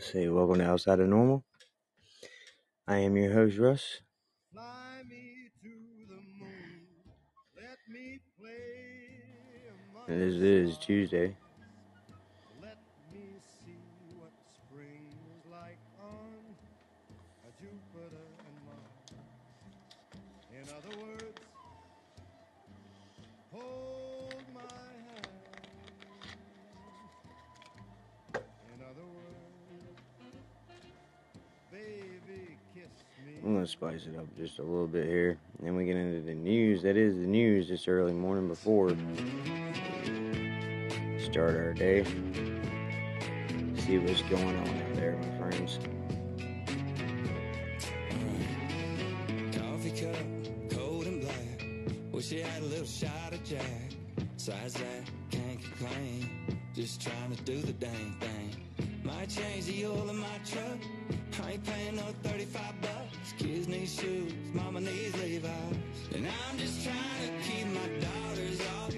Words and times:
Say, 0.00 0.28
welcome 0.28 0.58
to 0.58 0.64
Outside 0.70 1.00
of 1.00 1.08
Normal. 1.08 1.44
I 2.86 2.98
am 2.98 3.16
your 3.16 3.32
host, 3.32 3.58
Russ. 3.58 4.00
Fly 4.52 5.02
me 5.08 5.50
to 5.62 5.68
the 6.08 6.20
moon. 6.38 6.86
Let 7.56 7.78
me 7.88 8.20
play 8.40 10.08
And 10.08 10.20
this 10.22 10.40
is. 10.40 10.78
Tuesday. 10.78 11.36
Spice 33.68 34.06
it 34.06 34.18
up 34.18 34.26
just 34.36 34.58
a 34.58 34.62
little 34.62 34.86
bit 34.86 35.06
here. 35.06 35.38
And 35.58 35.66
then 35.66 35.76
we 35.76 35.84
get 35.84 35.96
into 35.96 36.20
the 36.20 36.34
news. 36.34 36.82
That 36.82 36.96
is 36.96 37.14
the 37.14 37.26
news 37.26 37.68
this 37.68 37.86
early 37.88 38.12
morning 38.12 38.48
before 38.48 38.96
start 41.30 41.56
our 41.56 41.74
day. 41.74 42.04
See 43.76 43.98
what's 43.98 44.22
going 44.22 44.44
on 44.44 44.68
out 44.68 44.94
there, 44.94 45.16
my 45.16 45.50
friends. 45.50 45.78
Coffee 49.52 49.90
cup, 49.90 50.76
cold 50.76 51.06
and 51.06 51.20
black. 51.20 51.66
Wish 52.12 52.32
you 52.32 52.42
had 52.42 52.62
a 52.62 52.66
little 52.66 52.86
shot 52.86 53.32
of 53.32 53.44
Jack. 53.44 53.62
Besides 54.36 54.74
that, 54.74 55.10
can't 55.30 55.60
complain. 55.62 56.58
Just 56.74 57.02
trying 57.02 57.36
to 57.36 57.42
do 57.42 57.60
the 57.60 57.74
dang 57.74 58.16
thing. 58.20 58.56
Might 59.04 59.28
change 59.28 59.66
the 59.66 59.84
oil 59.86 60.08
in 60.08 60.18
my 60.18 60.38
truck. 60.46 61.17
I 61.44 61.52
ain't 61.52 61.64
paying 61.64 61.96
no 61.96 62.02
35 62.24 62.80
bucks. 62.80 63.32
Kids 63.38 63.68
need 63.68 63.88
shoes, 63.88 64.32
mama 64.52 64.80
needs 64.80 65.14
Levi's. 65.20 65.48
And 66.14 66.26
I'm 66.26 66.58
just 66.58 66.84
trying 66.84 66.96
to 66.96 67.48
keep 67.48 67.66
my 67.68 67.88
daughters 68.00 68.60
off 68.60 68.94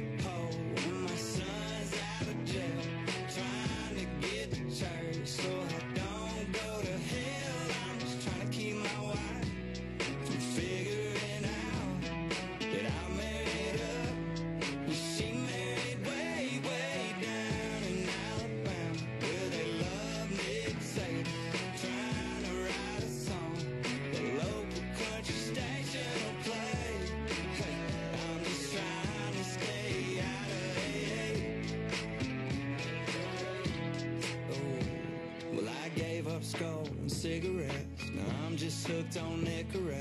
cigarettes. 37.11 38.11
Now 38.15 38.23
I'm 38.47 38.57
just 38.57 38.87
hooked 38.87 39.19
on 39.19 39.45
Nicorette. 39.45 40.01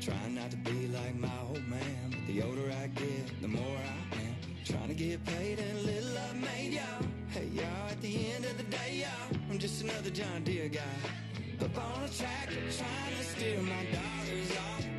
Trying 0.00 0.34
not 0.34 0.50
to 0.50 0.56
be 0.58 0.88
like 0.88 1.16
my 1.16 1.28
old 1.48 1.66
man. 1.66 2.10
But 2.10 2.26
the 2.26 2.42
older 2.42 2.70
I 2.82 2.86
get, 2.88 3.42
the 3.42 3.48
more 3.48 3.62
I 3.64 4.16
am. 4.16 4.36
Trying 4.64 4.88
to 4.88 4.94
get 4.94 5.24
paid 5.24 5.58
and 5.58 5.82
little 5.82 6.14
love 6.14 6.36
made, 6.36 6.74
y'all. 6.74 7.06
Hey, 7.30 7.46
y'all, 7.52 7.88
at 7.90 8.00
the 8.00 8.32
end 8.32 8.44
of 8.44 8.56
the 8.56 8.64
day, 8.64 9.04
y'all, 9.04 9.40
I'm 9.50 9.58
just 9.58 9.82
another 9.82 10.10
John 10.10 10.44
Deere 10.44 10.68
guy. 10.68 10.80
Up 11.64 11.76
on 11.76 12.04
a 12.04 12.08
tractor, 12.08 12.54
trying 12.54 13.16
to 13.18 13.24
steer 13.24 13.60
my 13.60 13.84
daughters 13.92 14.50
off 14.56 14.89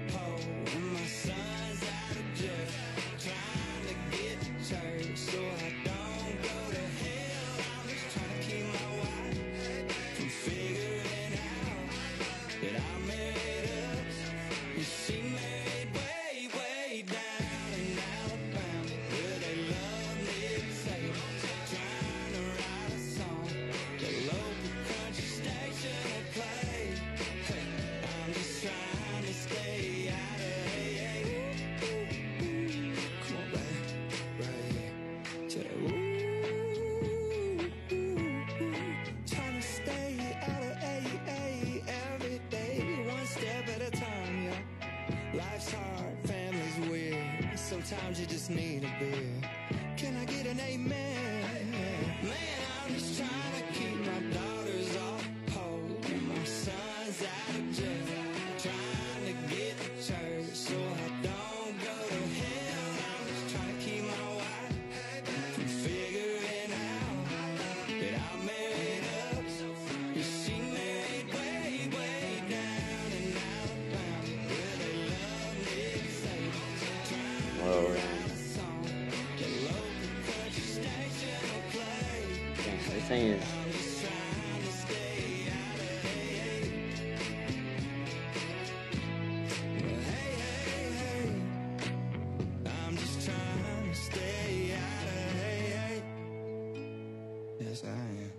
Yes, 97.72 97.86
I 97.86 97.88
am. 97.88 98.32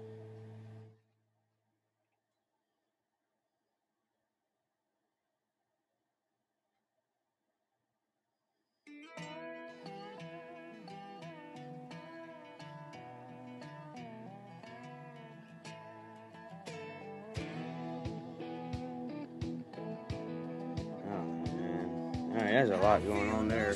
Oh 21.09 21.25
man. 21.57 22.33
Alright, 22.33 22.51
there's 22.51 22.69
a 22.69 22.77
lot 22.77 23.03
going 23.07 23.31
on 23.31 23.49
there. 23.49 23.75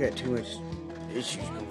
Got 0.00 0.16
too 0.16 0.30
much 0.30 0.56
issues 1.14 1.44
going 1.50 1.69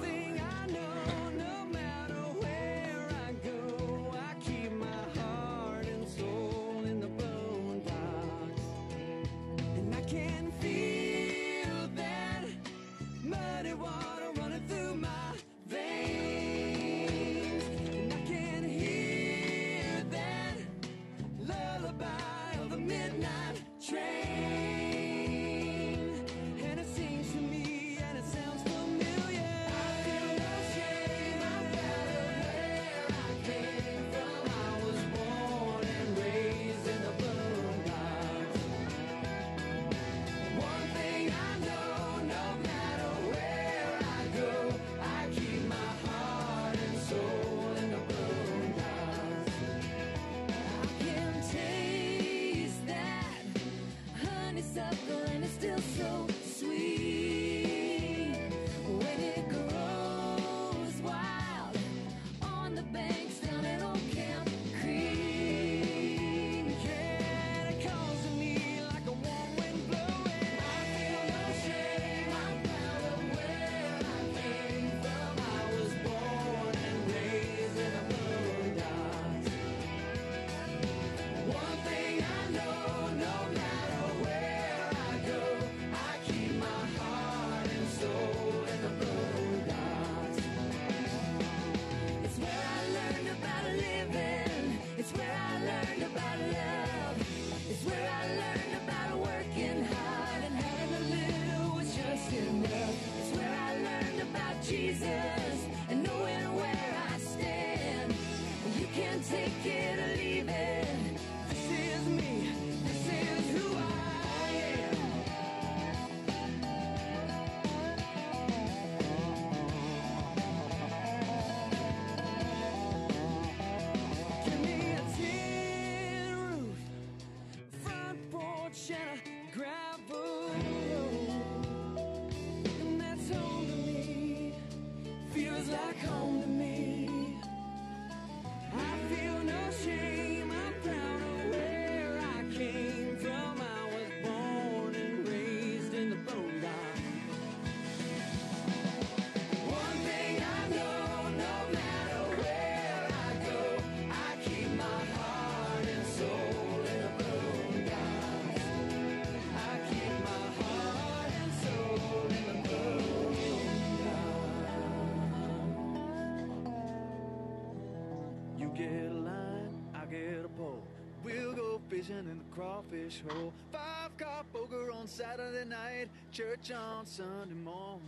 crawfish 172.79 173.21
hole. 173.27 173.53
Five 173.71 174.17
car 174.17 174.43
poker 174.53 174.91
on 174.91 175.07
Saturday 175.07 175.67
night, 175.67 176.09
church 176.31 176.71
on 176.71 177.05
Sunday 177.05 177.55
morning. 177.55 178.01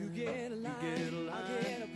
You 0.00 0.08
get 0.08 0.52
a 0.52 0.54
line, 0.54 0.74
you 0.82 0.96
get 0.96 1.12
a 1.12 1.16
line, 1.16 1.42
I 1.44 1.62
get 1.62 1.82
a 1.82 1.87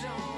church 0.00 0.37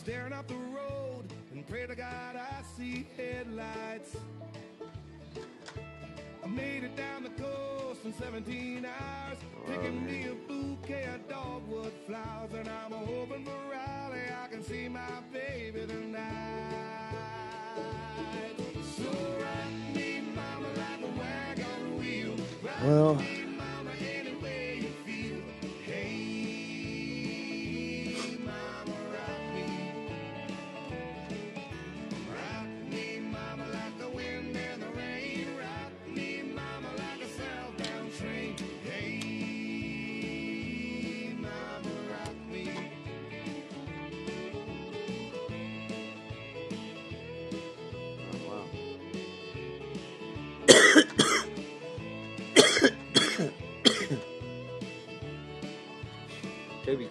Staring 0.00 0.32
up 0.32 0.48
the 0.48 0.54
road 0.54 1.24
and 1.52 1.68
pray 1.68 1.86
to 1.86 1.94
God 1.94 2.34
I 2.34 2.62
see 2.74 3.06
headlights. 3.18 4.16
I 6.42 6.46
made 6.46 6.84
it 6.84 6.96
down 6.96 7.22
the 7.22 7.28
coast 7.28 8.06
in 8.06 8.14
17 8.14 8.86
hours, 8.86 9.36
picking 9.66 10.06
me 10.06 10.28
a 10.28 10.34
bouquet 10.48 11.04
of 11.14 11.28
dogwood 11.28 11.92
flowers, 12.06 12.50
and 12.54 12.66
I'm 12.66 12.92
hoping 12.92 13.44
for 13.44 13.52
Raleigh 13.70 14.32
I 14.42 14.48
can 14.48 14.64
see 14.64 14.88
my 14.88 15.20
baby 15.34 15.86
tonight. 15.86 17.12
So 18.96 19.04
rock 19.38 19.96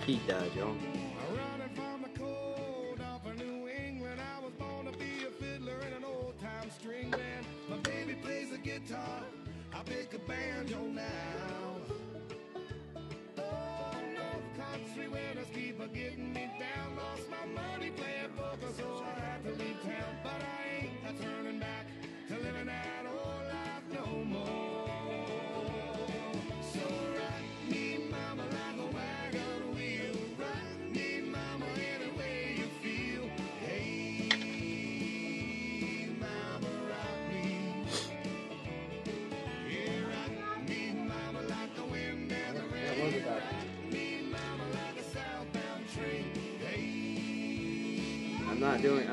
Toby 0.09 0.17
Keith 0.17 0.27
died, 0.27 0.51
y'all. 0.55 0.88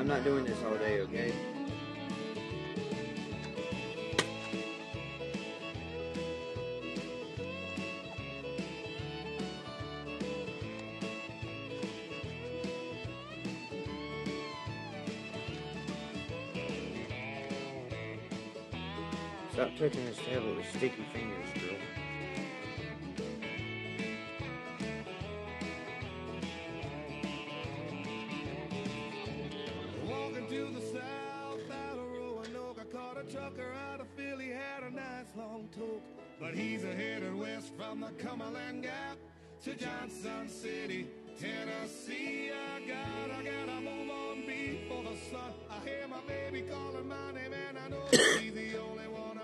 I'm 0.09 0.13
not 0.13 0.23
doing 0.23 0.45
this 0.45 0.57
all 0.63 0.77
day, 0.77 1.01
okay? 1.01 1.33
Stop 19.51 19.71
touching 19.77 20.05
this 20.05 20.17
tablet 20.19 20.55
with 20.55 20.69
sticky 20.69 21.03
fingers, 21.11 21.36
had 35.35 35.43
long 35.43 35.67
tote. 35.75 36.01
But 36.39 36.53
he's 36.53 36.83
a 36.83 36.93
headed 36.93 37.35
west 37.35 37.71
from 37.77 38.01
the 38.01 38.09
Cumberland 38.23 38.83
Gap 38.83 39.17
to 39.63 39.73
Johnson 39.73 40.47
City, 40.47 41.07
Tennessee. 41.39 42.51
I 42.51 42.79
got, 42.87 43.39
I 43.39 43.43
gotta 43.43 43.81
move 43.81 44.09
on 44.09 44.45
before 44.45 45.03
the 45.03 45.17
sun. 45.31 45.53
I 45.69 45.87
hear 45.87 46.07
my 46.07 46.19
baby 46.27 46.61
calling 46.69 47.07
my 47.07 47.31
name, 47.31 47.53
and 47.53 47.77
I 47.77 47.87
know 47.89 48.03
he's 48.11 48.53
the 48.53 48.77
only 48.77 49.07
one. 49.07 49.39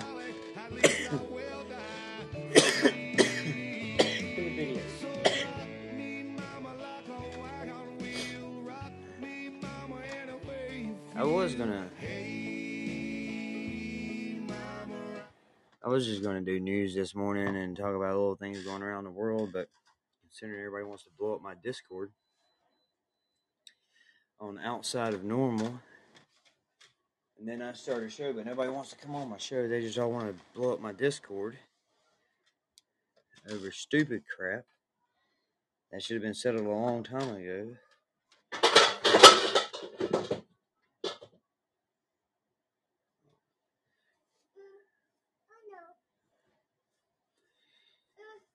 Darling, 0.00 0.34
At 0.56 0.72
least 0.72 1.12
I 1.12 1.16
will 1.16 1.64
die. 1.68 1.78
So 5.00 5.08
rock 5.08 5.68
me, 5.94 6.22
mama, 6.22 6.74
like 6.80 7.08
a 7.08 7.38
wagon 7.38 7.98
wheel. 7.98 8.62
Rock 8.62 8.92
me, 9.20 9.50
mama, 9.60 10.00
any 10.22 10.48
way 10.48 10.90
I 11.14 11.24
was 11.24 11.54
gonna. 11.54 11.90
I 15.84 15.88
was 15.88 16.06
just 16.06 16.22
gonna 16.22 16.40
do 16.40 16.60
news 16.60 16.94
this 16.94 17.12
morning 17.12 17.56
and 17.56 17.76
talk 17.76 17.96
about 17.96 18.14
little 18.14 18.36
things 18.36 18.62
going 18.62 18.82
around 18.82 19.02
the 19.02 19.10
world, 19.10 19.50
but 19.52 19.68
considering 20.22 20.60
everybody 20.60 20.84
wants 20.84 21.02
to 21.04 21.10
blow 21.18 21.34
up 21.34 21.42
my 21.42 21.54
Discord 21.62 22.12
on 24.38 24.60
outside 24.60 25.12
of 25.12 25.24
normal, 25.24 25.80
and 27.36 27.48
then 27.48 27.60
I 27.60 27.72
start 27.72 28.04
a 28.04 28.08
show, 28.08 28.32
but 28.32 28.46
nobody 28.46 28.70
wants 28.70 28.90
to 28.90 28.96
come 28.96 29.16
on 29.16 29.28
my 29.28 29.38
show. 29.38 29.66
They 29.66 29.80
just 29.80 29.98
all 29.98 30.12
want 30.12 30.28
to 30.28 30.44
blow 30.54 30.72
up 30.72 30.80
my 30.80 30.92
Discord 30.92 31.58
over 33.50 33.72
stupid 33.72 34.22
crap 34.36 34.64
that 35.90 36.00
should 36.00 36.14
have 36.14 36.22
been 36.22 36.32
settled 36.32 36.66
a 36.66 36.70
long 36.70 37.02
time 37.02 37.34
ago. 37.34 37.74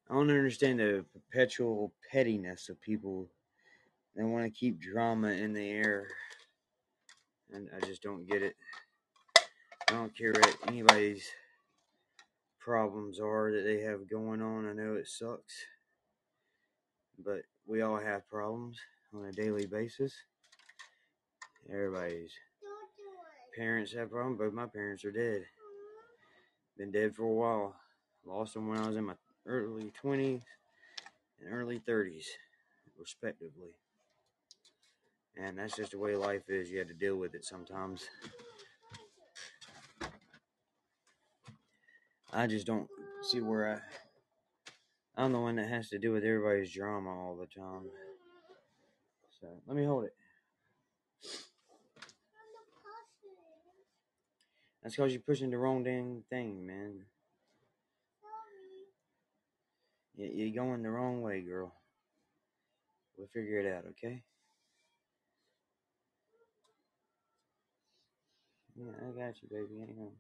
I 0.10 0.14
don't 0.14 0.30
understand 0.30 0.80
the 0.80 1.04
perpetual 1.14 1.92
pettiness 2.12 2.70
of 2.70 2.82
people 2.82 3.28
that 4.16 4.26
want 4.26 4.46
to 4.46 4.60
keep 4.60 4.80
drama 4.80 5.30
in 5.30 5.54
the 5.54 5.70
air. 5.70 6.08
And 7.52 7.70
I 7.76 7.86
just 7.86 8.04
don't 8.04 8.26
get 8.26 8.42
it. 8.42 8.56
I 9.90 9.94
don't 9.94 10.18
care 10.18 10.32
what 10.32 10.56
anybody's 10.68 11.28
problems 12.60 13.20
are 13.20 13.52
that 13.52 13.64
they 13.64 13.82
have 13.82 14.10
going 14.10 14.42
on. 14.42 14.68
I 14.68 14.74
know 14.74 14.96
it 14.96 15.08
sucks. 15.08 15.54
But 17.24 17.42
we 17.66 17.82
all 17.82 17.98
have 17.98 18.30
problems 18.30 18.78
on 19.14 19.26
a 19.26 19.32
daily 19.32 19.66
basis. 19.66 20.14
Everybody's 21.70 22.32
parents 23.58 23.94
have 23.94 24.12
problems. 24.12 24.40
Both 24.40 24.54
my 24.54 24.68
parents 24.68 25.04
are 25.04 25.12
dead. 25.12 25.44
Been 26.78 26.92
dead 26.92 27.16
for 27.16 27.24
a 27.24 27.34
while. 27.34 27.76
Lost 28.26 28.54
them 28.54 28.68
when 28.68 28.78
I 28.80 28.88
was 28.88 28.96
in 28.96 29.06
my 29.06 29.16
early 29.48 29.92
20s 30.02 30.44
and 31.42 31.54
early 31.54 31.80
30s, 31.80 32.28
respectively. 33.00 33.72
And 35.38 35.58
that's 35.58 35.76
just 35.76 35.92
the 35.92 36.00
way 36.00 36.16
life 36.16 36.50
is. 36.50 36.72
You 36.72 36.80
have 36.80 36.88
to 36.88 36.94
deal 36.94 37.16
with 37.16 37.36
it 37.36 37.46
sometimes. 37.46 38.04
I 42.34 42.48
just 42.48 42.68
don't 42.68 42.90
see 43.22 43.42
where 43.42 43.76
I. 43.76 45.22
I'm 45.22 45.32
the 45.32 45.40
one 45.40 45.56
that 45.56 45.70
has 45.70 45.90
to 45.90 46.00
deal 46.00 46.14
with 46.14 46.24
everybody's 46.24 46.72
drama 46.74 47.10
all 47.10 47.36
the 47.36 47.48
time. 47.48 47.86
So 49.40 49.48
let 49.68 49.78
me 49.78 49.86
hold 49.86 50.06
it. 50.06 50.14
That's 54.82 54.96
because 54.96 55.14
you're 55.14 55.22
pushing 55.22 55.50
the 55.52 55.58
wrong 55.58 55.84
dang 55.84 56.24
thing, 56.30 56.66
man. 56.66 56.94
You- 56.96 57.06
You're 60.18 60.64
going 60.64 60.82
the 60.82 60.90
wrong 60.90 61.22
way, 61.22 61.42
girl. 61.42 61.74
We'll 63.18 63.28
figure 63.28 63.60
it 63.60 63.72
out, 63.72 63.86
okay? 63.92 64.24
Yeah, 68.76 68.92
I 69.00 69.12
got 69.12 69.36
you, 69.42 69.50
baby. 69.50 69.80
Hang. 69.80 70.12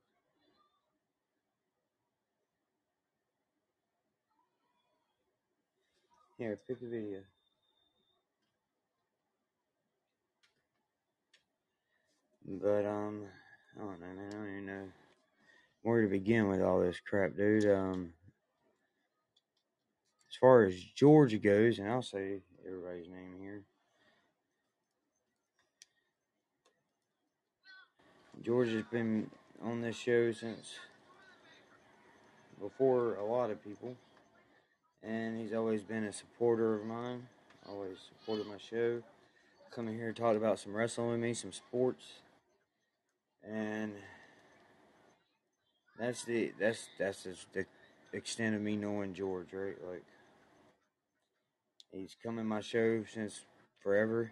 Here, 6.38 6.60
pick 6.68 6.78
a 6.82 6.86
video. 6.86 7.20
But 12.46 12.86
um, 12.86 13.26
I 13.76 13.80
don't 13.80 14.00
know, 14.00 14.08
man. 14.08 14.28
I 14.28 14.32
don't 14.36 14.52
even 14.52 14.66
know 14.68 14.88
where 15.82 16.04
to 16.04 16.08
begin 16.08 16.48
with 16.48 16.62
all 16.62 16.80
this 16.80 17.00
crap, 17.00 17.36
dude. 17.36 17.66
Um, 17.66 18.14
far 20.40 20.64
as 20.66 20.76
Georgia 20.96 21.38
goes, 21.38 21.80
and 21.80 21.90
I'll 21.90 22.02
say 22.02 22.40
everybody's 22.66 23.10
name 23.10 23.36
here. 23.42 23.64
Georgia's 28.44 28.86
been 28.92 29.30
on 29.64 29.82
this 29.82 29.96
show 29.96 30.32
since 30.32 30.76
before 32.62 33.16
a 33.16 33.26
lot 33.26 33.50
of 33.50 33.64
people, 33.64 33.96
and 35.04 35.40
he's 35.40 35.54
always 35.54 35.84
been 35.84 36.04
a 36.04 36.14
supporter 36.14 36.76
of 36.76 36.86
mine. 36.86 37.28
Always 37.68 37.98
supported 38.20 38.48
my 38.48 38.58
show. 38.58 39.02
Come 39.72 39.88
in 39.88 39.96
here 39.96 40.08
and 40.08 40.16
talk 40.16 40.38
about 40.38 40.60
some 40.60 40.74
wrestling 40.74 41.10
with 41.10 41.20
me, 41.20 41.34
some 41.34 41.52
sports, 41.52 42.06
and 43.44 43.94
that's 46.00 46.24
the 46.24 46.54
that's 46.60 46.88
that's 46.98 47.28
the 47.54 47.66
extent 48.14 48.56
of 48.56 48.62
me 48.62 48.76
knowing 48.78 49.14
George, 49.14 49.52
right? 49.52 49.76
Like 49.86 50.04
he's 51.92 52.16
come 52.22 52.40
in 52.40 52.46
my 52.46 52.62
show 52.62 53.04
since 53.12 53.42
forever, 53.82 54.32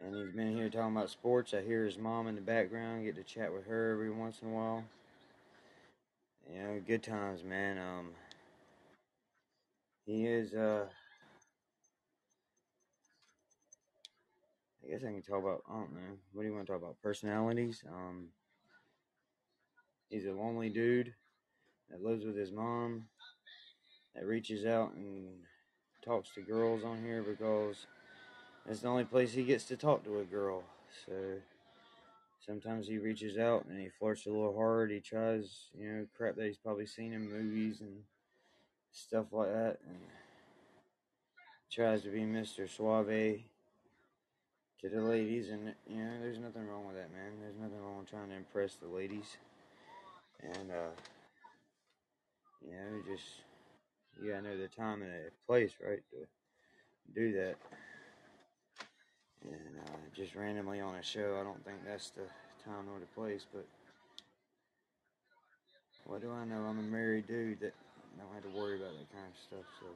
and 0.00 0.14
he's 0.14 0.34
been 0.34 0.54
here 0.56 0.68
talking 0.68 0.96
about 0.96 1.10
sports. 1.10 1.54
I 1.54 1.62
hear 1.62 1.84
his 1.84 1.98
mom 1.98 2.26
in 2.26 2.34
the 2.34 2.40
background, 2.40 3.04
get 3.04 3.16
to 3.16 3.22
chat 3.22 3.52
with 3.52 3.66
her 3.66 3.92
every 3.92 4.10
once 4.10 4.40
in 4.42 4.48
a 4.48 4.52
while. 4.52 4.84
You 6.50 6.58
know, 6.58 6.82
good 6.86 7.02
times, 7.02 7.44
man. 7.44 7.78
Um, 7.78 8.10
he 10.04 10.26
is. 10.26 10.54
Uh, 10.54 10.86
I 14.84 14.90
guess 14.90 15.02
I 15.04 15.12
can 15.12 15.22
talk 15.22 15.42
about. 15.42 15.62
I 15.70 15.74
don't 15.74 15.94
know. 15.94 16.18
What 16.32 16.42
do 16.42 16.48
you 16.48 16.54
want 16.54 16.66
to 16.66 16.72
talk 16.72 16.82
about? 16.82 17.00
Personalities. 17.02 17.84
Um, 17.88 18.28
he's 20.08 20.26
a 20.26 20.32
lonely 20.32 20.68
dude 20.68 21.14
that 21.90 22.02
lives 22.02 22.24
with 22.24 22.36
his 22.36 22.50
mom. 22.50 23.04
That 24.14 24.26
reaches 24.26 24.66
out 24.66 24.94
and 24.94 25.38
talks 26.02 26.30
to 26.34 26.40
girls 26.40 26.84
on 26.84 27.02
here 27.02 27.22
because 27.22 27.86
it's 28.68 28.80
the 28.80 28.88
only 28.88 29.04
place 29.04 29.32
he 29.32 29.44
gets 29.44 29.64
to 29.64 29.76
talk 29.76 30.04
to 30.04 30.18
a 30.18 30.24
girl. 30.24 30.62
So 31.06 31.12
sometimes 32.44 32.86
he 32.86 32.98
reaches 32.98 33.38
out 33.38 33.64
and 33.66 33.80
he 33.80 33.88
flirts 33.88 34.26
a 34.26 34.30
little 34.30 34.54
hard. 34.54 34.90
He 34.90 35.00
tries, 35.00 35.68
you 35.78 35.88
know, 35.88 36.06
crap 36.16 36.36
that 36.36 36.46
he's 36.46 36.58
probably 36.58 36.86
seen 36.86 37.12
in 37.12 37.30
movies 37.30 37.80
and 37.80 38.02
stuff 38.92 39.26
like 39.32 39.48
that, 39.48 39.78
and 39.88 39.98
tries 41.70 42.02
to 42.02 42.10
be 42.10 42.20
Mr. 42.20 42.68
Suave 42.68 43.40
to 44.80 44.88
the 44.88 45.00
ladies. 45.00 45.50
And 45.50 45.74
you 45.88 45.96
know, 45.96 46.20
there's 46.20 46.38
nothing 46.38 46.66
wrong 46.66 46.86
with 46.86 46.96
that, 46.96 47.12
man. 47.12 47.32
There's 47.40 47.58
nothing 47.58 47.82
wrong 47.82 47.98
with 48.00 48.10
trying 48.10 48.28
to 48.28 48.36
impress 48.36 48.74
the 48.74 48.88
ladies. 48.88 49.36
And 50.42 50.70
uh, 50.70 50.92
you 52.60 52.72
know, 52.72 53.14
just 53.14 53.24
you 54.20 54.30
gotta 54.30 54.42
know 54.42 54.56
the 54.56 54.68
time 54.68 55.02
and 55.02 55.10
the 55.10 55.30
place, 55.46 55.72
right, 55.84 56.02
to 56.10 56.26
do 57.14 57.32
that. 57.32 57.56
And 59.44 59.78
uh, 59.86 59.96
just 60.14 60.34
randomly 60.34 60.80
on 60.80 60.94
a 60.94 61.02
show, 61.02 61.38
I 61.40 61.44
don't 61.44 61.64
think 61.64 61.78
that's 61.86 62.10
the 62.10 62.22
time 62.64 62.86
or 62.92 63.00
the 63.00 63.06
place. 63.14 63.44
But 63.52 63.66
what 66.04 66.20
do 66.20 66.30
I 66.32 66.44
know? 66.44 66.64
I'm 66.64 66.78
a 66.78 66.82
married 66.82 67.26
dude 67.26 67.60
that 67.60 67.74
don't 68.18 68.32
have 68.34 68.42
to 68.44 68.58
worry 68.58 68.76
about 68.76 68.92
that 68.92 69.12
kind 69.12 69.26
of 69.26 69.38
stuff. 69.40 69.66
So 69.80 69.86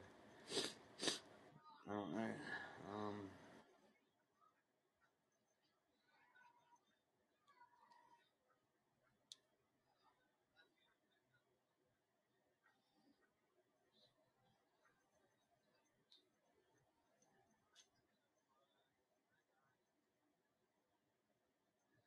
I 1.89 1.93
don't 1.93 2.13
know. 2.13 2.33
Um, 2.95 3.15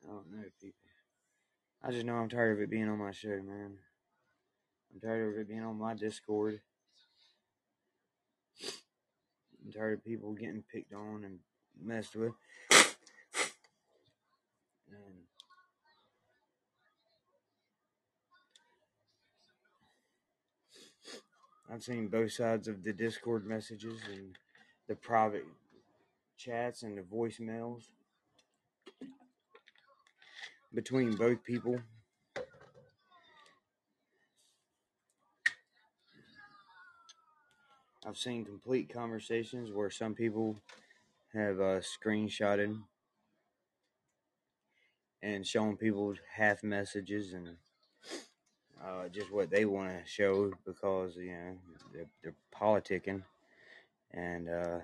I 0.04 0.12
don't 0.12 0.32
know, 0.32 0.44
people. 0.60 0.74
I 1.82 1.90
just 1.92 2.04
know 2.04 2.16
I'm 2.16 2.28
tired 2.28 2.58
of 2.58 2.62
it 2.62 2.70
being 2.70 2.90
on 2.90 2.98
my 2.98 3.10
show, 3.10 3.28
man. 3.28 3.78
I'm 4.92 5.00
tired 5.00 5.32
of 5.32 5.40
it 5.40 5.48
being 5.48 5.64
on 5.64 5.78
my 5.78 5.94
Discord. 5.94 6.60
I'm 9.64 9.72
tired 9.72 9.98
of 9.98 10.04
people 10.04 10.34
getting 10.34 10.62
picked 10.70 10.92
on 10.92 11.24
and 11.24 11.38
messed 11.82 12.16
with. 12.16 12.32
And 14.90 15.24
I've 21.72 21.82
seen 21.82 22.08
both 22.08 22.32
sides 22.32 22.68
of 22.68 22.84
the 22.84 22.92
Discord 22.92 23.46
messages 23.46 24.00
and 24.12 24.36
the 24.86 24.96
private 24.96 25.46
chats 26.36 26.82
and 26.82 26.98
the 26.98 27.02
voicemails 27.02 27.84
between 30.74 31.16
both 31.16 31.42
people. 31.44 31.80
I've 38.06 38.16
seen 38.16 38.44
complete 38.44 38.92
conversations 38.92 39.70
where 39.72 39.90
some 39.90 40.14
people 40.14 40.56
have 41.34 41.60
uh, 41.60 41.80
screenshotted 41.80 42.78
and 45.22 45.46
shown 45.46 45.76
people 45.76 46.14
half 46.34 46.62
messages 46.62 47.34
and 47.34 47.56
uh, 48.82 49.08
just 49.08 49.30
what 49.30 49.50
they 49.50 49.66
want 49.66 49.90
to 49.90 50.10
show 50.10 50.50
because 50.64 51.16
you 51.16 51.32
know 51.32 51.58
they're, 51.92 52.06
they're 52.22 52.34
politicking. 52.58 53.22
And 54.12 54.48
uh, 54.48 54.78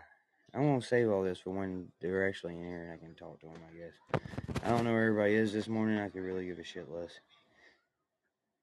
I 0.54 0.60
won't 0.60 0.84
save 0.84 1.10
all 1.10 1.22
this 1.24 1.40
for 1.40 1.50
when 1.50 1.88
they're 2.00 2.28
actually 2.28 2.56
in 2.56 2.64
here 2.64 2.82
and 2.82 2.92
I 2.92 2.96
can 2.96 3.14
talk 3.14 3.40
to 3.40 3.46
them. 3.46 3.56
I 3.72 3.76
guess 3.78 4.32
I 4.66 4.70
don't 4.70 4.82
know 4.82 4.90
where 4.94 5.06
everybody 5.06 5.34
is 5.34 5.52
this 5.52 5.68
morning. 5.68 6.00
I 6.00 6.08
could 6.08 6.22
really 6.22 6.44
give 6.44 6.58
a 6.58 6.64
shit 6.64 6.90
less. 6.90 7.20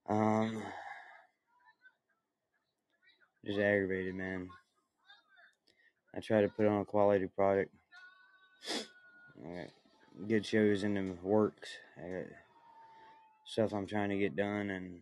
Um, 0.10 0.62
just 3.46 3.58
aggravated, 3.58 4.14
man. 4.14 4.50
I 6.14 6.20
try 6.20 6.42
to 6.42 6.50
put 6.50 6.66
on 6.66 6.82
a 6.82 6.86
quality 6.86 7.28
product. 7.28 7.74
I 9.46 9.48
got 9.48 10.28
good 10.28 10.46
shows 10.46 10.84
in 10.84 10.96
the 10.96 11.16
works. 11.24 11.70
I 11.98 12.10
got 12.10 12.26
stuff 13.46 13.72
I'm 13.72 13.88
trying 13.88 14.10
to 14.10 14.18
get 14.18 14.36
done, 14.36 14.72
and 14.72 15.00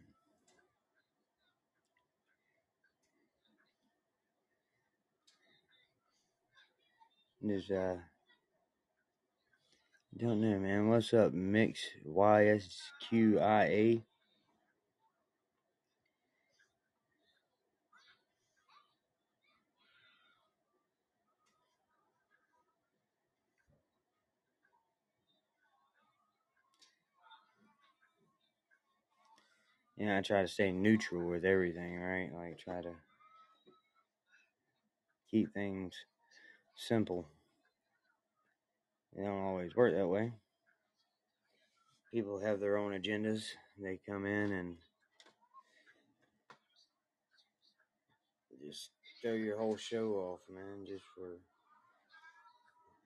just 7.44 7.72
uh, 7.72 7.96
don't 10.18 10.42
know, 10.42 10.60
man. 10.60 10.90
What's 10.90 11.14
up, 11.14 11.34
Mix 11.34 11.82
Y 12.06 12.48
S 12.48 12.92
Q 13.10 13.40
I 13.40 13.64
A? 13.64 14.04
Yeah, 29.98 30.18
I 30.18 30.22
try 30.22 30.42
to 30.42 30.48
stay 30.48 30.72
neutral 30.72 31.30
with 31.30 31.46
everything, 31.46 32.00
right? 32.00 32.32
Like 32.34 32.58
try 32.60 32.82
to 32.82 32.94
keep 35.30 35.54
things 35.54 35.94
simple. 36.76 37.28
They 39.16 39.24
don't 39.24 39.40
always 39.44 39.74
work 39.76 39.96
that 39.96 40.08
way. 40.08 40.34
People 42.12 42.40
have 42.40 42.60
their 42.60 42.78
own 42.78 42.92
agendas. 42.94 43.44
They 43.78 43.98
come 44.06 44.26
in 44.26 44.52
and 44.52 44.78
just 48.66 48.92
throw 49.22 49.34
your 49.34 49.58
whole 49.58 49.76
show 49.78 50.14
off, 50.16 50.40
man, 50.50 50.86
just 50.86 51.04
for 51.16 51.40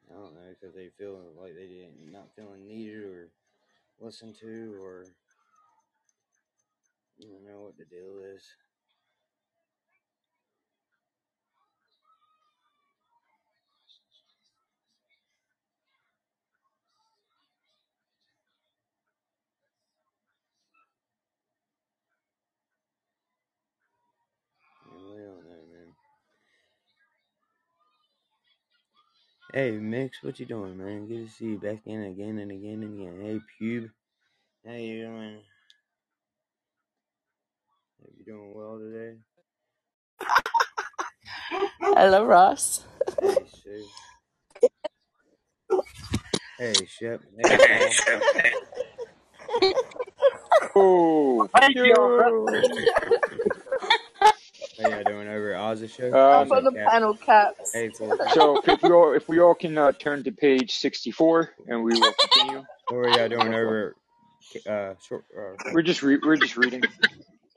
I 0.09 0.13
don't 0.13 0.33
know, 0.35 0.49
because 0.49 0.75
they 0.75 0.89
feel 0.97 1.19
like 1.39 1.53
they 1.55 1.67
didn't 1.67 2.11
not 2.11 2.33
feeling 2.35 2.67
needed 2.67 3.03
or 3.03 3.29
listened 3.99 4.35
to, 4.41 4.75
or 4.81 5.05
you 7.17 7.39
know 7.45 7.61
what 7.61 7.77
the 7.77 7.85
deal 7.85 8.19
is. 8.35 8.43
I 24.85 24.95
really 24.95 25.25
don't 25.25 25.43
know, 25.45 25.63
man. 25.73 25.93
Hey, 29.55 29.73
Mix, 29.73 30.23
what 30.23 30.41
you 30.41 30.47
doing, 30.47 30.79
man? 30.79 31.07
Good 31.07 31.27
to 31.27 31.33
see 31.33 31.45
you 31.47 31.59
back 31.59 31.83
in 31.87 32.03
again 32.03 32.39
and 32.39 32.51
again 32.51 32.83
and 32.83 33.01
again. 33.01 33.21
Hey, 33.21 33.41
Pube, 33.65 33.91
how 34.65 34.73
you 34.73 35.03
doing? 35.05 35.39
Hope 38.01 38.13
you 38.17 38.25
doing 38.25 38.53
well 38.55 38.79
today. 38.79 39.17
Hello, 41.81 42.25
Ross. 42.25 42.85
Hey, 43.21 43.45
Sue. 43.63 43.85
Hey, 46.59 46.85
Shep. 46.87 47.21
Hey, 47.39 47.57
Paul. 47.67 47.99
Oh, 50.75 51.47
Thank 51.55 51.77
you. 51.83 52.89
How 54.79 54.85
y'all 54.85 55.03
doing 55.05 55.27
over 55.27 55.53
at 55.53 55.61
Oz's 55.61 55.91
show? 55.91 56.15
Up 56.31 56.51
on 56.51 56.63
the 56.63 56.73
Cap. 56.73 56.91
panel 56.91 57.15
caps. 57.15 57.64
Hey, 57.75 57.89
Fulton. 57.89 58.29
so 58.29 58.61
if 58.65 58.81
we 58.81 58.89
all 58.89 59.13
if 59.13 59.27
we 59.27 59.39
all 59.41 59.53
can 59.53 59.77
uh, 59.77 59.91
turn 59.91 60.23
to 60.23 60.31
page 60.31 60.77
sixty 60.77 61.11
four 61.11 61.49
and 61.67 61.83
we 61.83 61.91
will 61.99 62.13
continue. 62.13 62.63
What 62.87 62.97
are 62.99 63.09
y'all 63.09 63.27
doing 63.27 63.53
over 63.53 63.97
uh, 64.65 64.93
short, 65.05 65.25
uh, 65.37 65.71
We're 65.73 65.81
just 65.81 66.01
re- 66.01 66.19
we're 66.23 66.37
just 66.37 66.55
reading. 66.55 66.83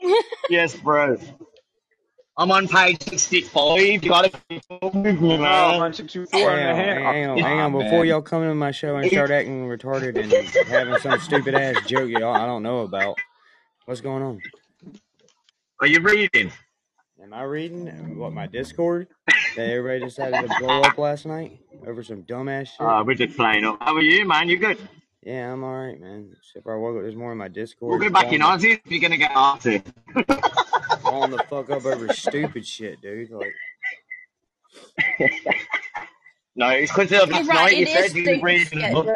Yes, 0.50 0.74
bro. 0.74 1.18
I'm 2.38 2.50
on 2.50 2.66
page 2.68 3.02
65. 3.02 3.80
You 3.80 3.98
gotta 4.00 4.30
keep 4.48 4.62
up 4.70 4.94
with 4.94 5.20
me, 5.20 5.36
No, 5.36 5.44
I'm 5.44 5.82
on 5.82 5.92
sixty 5.92 6.24
four 6.24 6.40
Hang 6.40 6.58
and 6.58 6.68
a 6.68 6.70
on, 6.70 7.14
hang 7.14 7.26
on, 7.28 7.38
hang 7.38 7.60
on. 7.60 7.72
Before 7.72 8.04
y'all 8.04 8.22
come 8.22 8.42
to 8.42 8.54
my 8.54 8.70
show 8.72 8.96
and 8.96 9.08
start 9.10 9.30
acting 9.30 9.68
retarded 9.68 10.18
and 10.18 10.32
having 10.68 10.98
some 10.98 11.20
stupid 11.20 11.54
ass 11.54 11.86
joke 11.86 12.08
y'all 12.08 12.32
I 12.32 12.46
don't 12.46 12.62
know 12.64 12.80
about, 12.80 13.16
what's 13.84 14.00
going 14.00 14.22
on? 14.22 14.40
Are 15.80 15.86
you 15.86 16.00
reading? 16.00 16.50
Am 17.28 17.34
I 17.34 17.42
reading 17.42 18.16
what 18.16 18.32
my 18.32 18.46
Discord 18.46 19.06
that 19.54 19.68
everybody 19.68 20.00
decided 20.00 20.48
to 20.48 20.58
blow 20.58 20.80
up 20.80 20.96
last 20.96 21.26
night 21.26 21.60
over 21.86 22.02
some 22.02 22.22
dumbass 22.22 22.68
shit? 22.68 22.80
Uh, 22.80 23.04
we're 23.06 23.16
just 23.16 23.36
playing 23.36 23.66
up. 23.66 23.76
How 23.82 23.94
are 23.96 24.00
you, 24.00 24.26
man? 24.26 24.48
You 24.48 24.56
good? 24.56 24.78
yeah, 25.22 25.52
I'm 25.52 25.62
all 25.62 25.74
right, 25.76 26.00
man. 26.00 26.34
Except 26.38 26.62
for 26.64 26.74
I 26.74 26.78
woke 26.78 26.96
up 26.96 27.02
this 27.04 27.14
morning, 27.14 27.36
my 27.36 27.48
Discord. 27.48 27.90
We'll 27.90 27.98
Discord 27.98 28.14
go 28.14 28.18
back 28.22 28.32
in 28.32 28.40
blowing, 28.40 28.58
Aussie 28.60 28.80
if 28.82 28.90
you're 28.90 29.02
gonna 29.02 29.18
get 29.18 29.32
Aussie. 29.32 29.84
blowing 31.02 31.30
the 31.32 31.38
fuck 31.50 31.68
up 31.68 31.84
over 31.84 32.08
stupid 32.14 32.66
shit, 32.66 33.02
dude. 33.02 33.28
Like, 33.30 33.52
No, 36.56 36.70
it's 36.70 36.90
because 36.90 37.12
of 37.12 37.28
You're 37.28 37.40
last 37.40 37.48
right, 37.48 37.56
night 37.72 37.76
you 37.76 37.86
said 37.88 38.14
you 38.14 38.22
were 38.22 38.28
stupid 38.38 38.42
reading 38.42 38.78
shit, 38.80 38.92
book. 38.94 39.06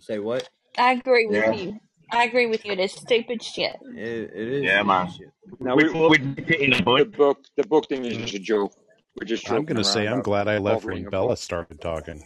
Say 0.00 0.18
what? 0.18 0.48
I 0.76 0.94
agree 0.94 1.26
with 1.28 1.36
Yeah. 1.36 1.52
you. 1.52 1.80
I 2.10 2.24
agree 2.24 2.46
with 2.46 2.64
you. 2.64 2.72
It 2.72 2.80
is 2.80 2.92
stupid 2.92 3.42
shit. 3.42 3.76
It, 3.82 4.30
it 4.34 4.34
is 4.34 4.64
Yeah, 4.64 4.82
stupid 4.82 4.86
man. 4.86 5.10
shit. 5.10 5.30
No, 5.60 5.76
We 5.76 5.84
we, 5.84 5.92
thought 5.92 6.10
we'd 6.10 6.36
nip 6.36 6.50
it 6.50 6.60
in 6.60 6.70
the 6.70 6.76
the 6.78 6.82
book 7.04 7.44
the 7.56 7.62
book 7.64 7.88
thing 7.88 8.04
is 8.04 8.16
just 8.16 8.34
a 8.34 8.38
joke. 8.38 8.72
We're 9.20 9.26
just 9.26 9.50
I'm 9.50 9.64
gonna 9.64 9.84
say 9.84 10.06
I'm 10.06 10.22
glad 10.22 10.48
I 10.48 10.58
left 10.58 10.84
when 10.84 11.04
Bella 11.04 11.28
book. 11.28 11.38
started 11.38 11.80
talking. 11.80 12.22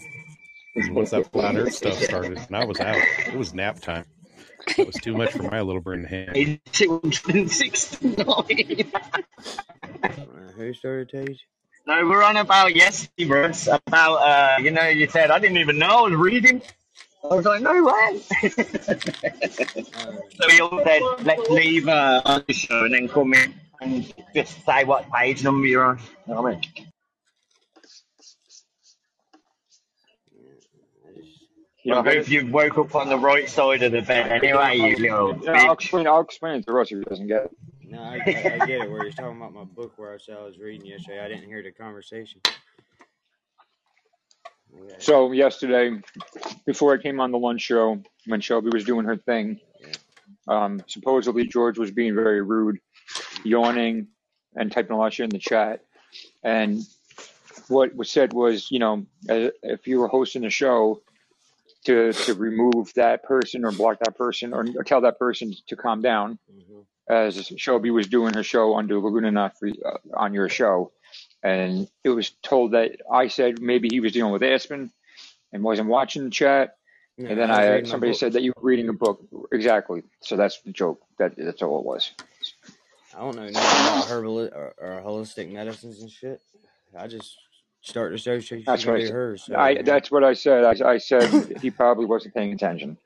And 0.77 0.90
once 0.95 1.11
that 1.11 1.31
flat 1.33 1.57
Earth 1.57 1.75
stuff 1.75 2.01
started, 2.03 2.38
and 2.38 2.57
I 2.57 2.64
was 2.64 2.79
out. 2.81 2.97
It 3.27 3.37
was 3.37 3.55
nap 3.55 3.81
time. 3.81 4.05
It 4.79 4.87
was 4.87 4.97
too 4.97 5.14
much 5.14 5.33
for 5.33 5.43
my 5.45 5.61
little 5.62 5.81
brain 5.83 6.03
to 6.03 6.09
handle. 6.09 6.59
269. 6.73 8.93
Uh, 10.05 10.09
who 10.57 10.73
started 10.75 11.09
Tage? 11.11 11.38
no, 11.87 12.07
we're 12.09 12.23
on 12.23 12.37
about 12.37 12.75
yesterday, 12.77 13.25
Russ. 13.27 13.66
About, 13.69 14.16
uh, 14.16 14.59
you 14.62 14.71
know, 14.71 14.87
you 14.88 15.09
said, 15.09 15.31
I 15.31 15.38
didn't 15.38 15.57
even 15.59 15.79
know 15.79 16.01
I 16.07 16.11
was 16.11 16.14
reading. 16.14 16.62
I 17.24 17.35
was 17.35 17.44
like, 17.44 17.62
no 17.62 17.85
way. 17.85 18.20
So 20.40 20.46
we 20.48 20.61
all 20.61 20.83
said, 20.85 21.02
let's 21.24 21.48
leave 21.50 21.88
uh, 21.88 22.22
on 22.24 22.44
the 22.46 22.54
show 22.54 22.85
and 22.85 22.94
then 22.94 23.09
come 23.09 23.35
in 23.35 23.54
and 23.80 24.12
just 24.35 24.64
say 24.64 24.85
what 24.85 25.11
page 25.12 25.44
number 25.44 25.66
you're 25.66 25.85
on. 25.85 25.98
You 26.26 26.35
know 26.35 26.42
what 26.42 26.48
I 26.48 26.56
mean? 26.56 26.62
I 31.06 31.20
just 31.20 31.33
You 31.85 31.92
Well, 31.92 32.02
don't 32.02 32.04
get 32.04 32.16
if 32.16 32.28
it? 32.28 32.33
you 32.33 32.46
woke 32.50 32.78
up 32.78 32.94
on 32.94 33.09
the 33.09 33.18
right 33.18 33.48
side 33.48 33.83
of 33.83 33.92
the 33.92 34.02
bed 34.02 34.30
anyway, 34.33 34.76
you 34.76 34.96
little 34.96 35.38
Yeah, 35.44 35.52
I'll 35.52 35.72
explain. 35.72 36.06
I'll 36.06 36.20
explain 36.20 36.56
it 36.61 36.66
to 36.66 36.72
Russ 36.72 36.92
if 36.92 36.98
he 36.98 37.04
doesn't 37.04 37.28
get 37.28 37.44
it. 37.46 37.56
No, 37.83 38.00
I, 38.02 38.16
I, 38.26 38.54
I 38.62 38.66
get 38.66 38.83
it. 38.83 38.90
Where 38.90 39.04
he's 39.04 39.14
talking 39.14 39.37
about 39.37 39.52
my 39.54 39.64
book 39.64 39.92
where 39.96 40.14
I 40.14 40.18
said 40.18 40.37
I 40.38 40.44
was 40.44 40.59
reading 40.59 40.87
yesterday. 40.87 41.20
I 41.20 41.28
didn't 41.28 41.46
hear 41.46 41.62
the 41.62 41.72
conversation. 41.72 42.40
So 44.98 45.33
yesterday, 45.33 46.00
before 46.66 46.94
I 46.94 46.98
came 46.98 47.20
on 47.20 47.30
the 47.33 47.38
lunch 47.38 47.62
show, 47.62 48.02
when 48.26 48.40
Shelby 48.40 48.70
was 48.72 48.85
doing 48.85 49.06
her 49.06 49.16
thing, 49.16 49.61
um, 50.48 50.83
supposedly 50.87 51.46
George 51.46 51.78
was 51.78 51.90
being 51.90 52.14
very 52.14 52.42
rude, 52.42 52.78
yawning, 53.44 54.09
and 54.54 54.70
typing 54.70 54.92
a 54.92 54.98
lot 54.98 55.06
of 55.09 55.14
shit 55.14 55.24
in 55.24 55.30
the 55.30 55.38
chat. 55.38 55.80
And 56.42 56.83
what 57.68 57.94
was 57.94 58.11
said 58.11 58.33
was, 58.33 58.70
you 58.70 58.78
know, 58.78 59.06
if 59.28 59.87
you 59.87 60.00
were 60.00 60.09
hosting 60.09 60.44
a 60.44 60.50
show, 60.50 61.00
to 61.85 62.12
to 62.12 62.35
remove 62.35 62.92
that 62.94 63.22
person 63.22 63.64
or 63.64 63.72
block 63.72 63.98
that 64.00 64.16
person 64.16 64.52
or, 64.52 64.66
or 64.76 64.85
tell 64.85 65.00
that 65.00 65.18
person 65.18 65.54
to 65.68 65.76
calm 65.76 66.02
down, 66.02 66.38
hmm 66.50 66.80
as 67.09 67.52
Shelby 67.56 67.90
was 67.90 68.06
doing 68.06 68.35
her 68.35 68.44
show 68.44 68.76
under 68.76 69.00
Laguna 69.00 69.33
Nut 69.33 69.59
for, 69.59 69.68
uh, 69.68 69.98
on 70.14 70.33
your 70.33 70.48
show, 70.48 70.92
and 71.42 71.88
it 72.05 72.11
was 72.11 72.31
told 72.42 72.72
that 72.72 72.92
I 73.12 73.29
said 73.29 73.61
maybe 73.61 73.88
he 73.90 74.00
was 74.00 74.12
dealing 74.12 74.33
with 74.33 74.42
Aspen 74.42 74.90
and 75.53 75.62
wasn't 75.64 75.88
watching 75.88 76.24
the 76.24 76.31
chat, 76.31 76.76
No, 77.18 77.31
and 77.31 77.38
then 77.38 77.50
I 77.50 77.79
I 77.79 77.85
somebody 77.85 78.12
said 78.14 78.35
that 78.35 78.42
you 78.42 78.53
were 78.57 78.68
reading 78.68 78.88
a 78.88 78.92
book 78.94 79.22
exactly. 79.53 80.03
So 80.22 80.37
that's 80.37 80.61
the 80.62 80.72
joke. 80.72 81.00
That 81.18 81.35
that's 81.37 81.62
all 81.62 81.81
it 81.81 81.87
was. 81.87 82.12
I 83.16 83.20
don't 83.20 83.37
know 83.37 83.48
nothing 83.50 83.81
about 83.81 84.07
herbal 84.09 84.38
or, 84.40 84.74
or 84.79 85.03
holistic 85.05 85.53
medicines 85.53 86.00
and 86.00 86.11
shit. 86.11 86.40
I 86.96 87.07
just 87.09 87.38
start 87.83 88.12
the 88.12 88.18
show 88.18 88.40
so 88.40 88.61
she 88.61 88.64
That's 88.66 88.87
what 88.87 88.96
I 88.96 89.00
said. 89.00 89.11
hers. 89.11 89.44
So 89.44 89.57
I 89.57 89.83
that's 89.83 90.11
what 90.11 90.24
I 90.24 90.35
said. 90.35 90.64
I, 90.64 90.90
I 90.92 90.98
said 90.98 91.59
he 91.61 91.70
probably 91.70 92.07
wasn't 92.07 92.35
paying 92.35 92.53
attention. 92.53 92.98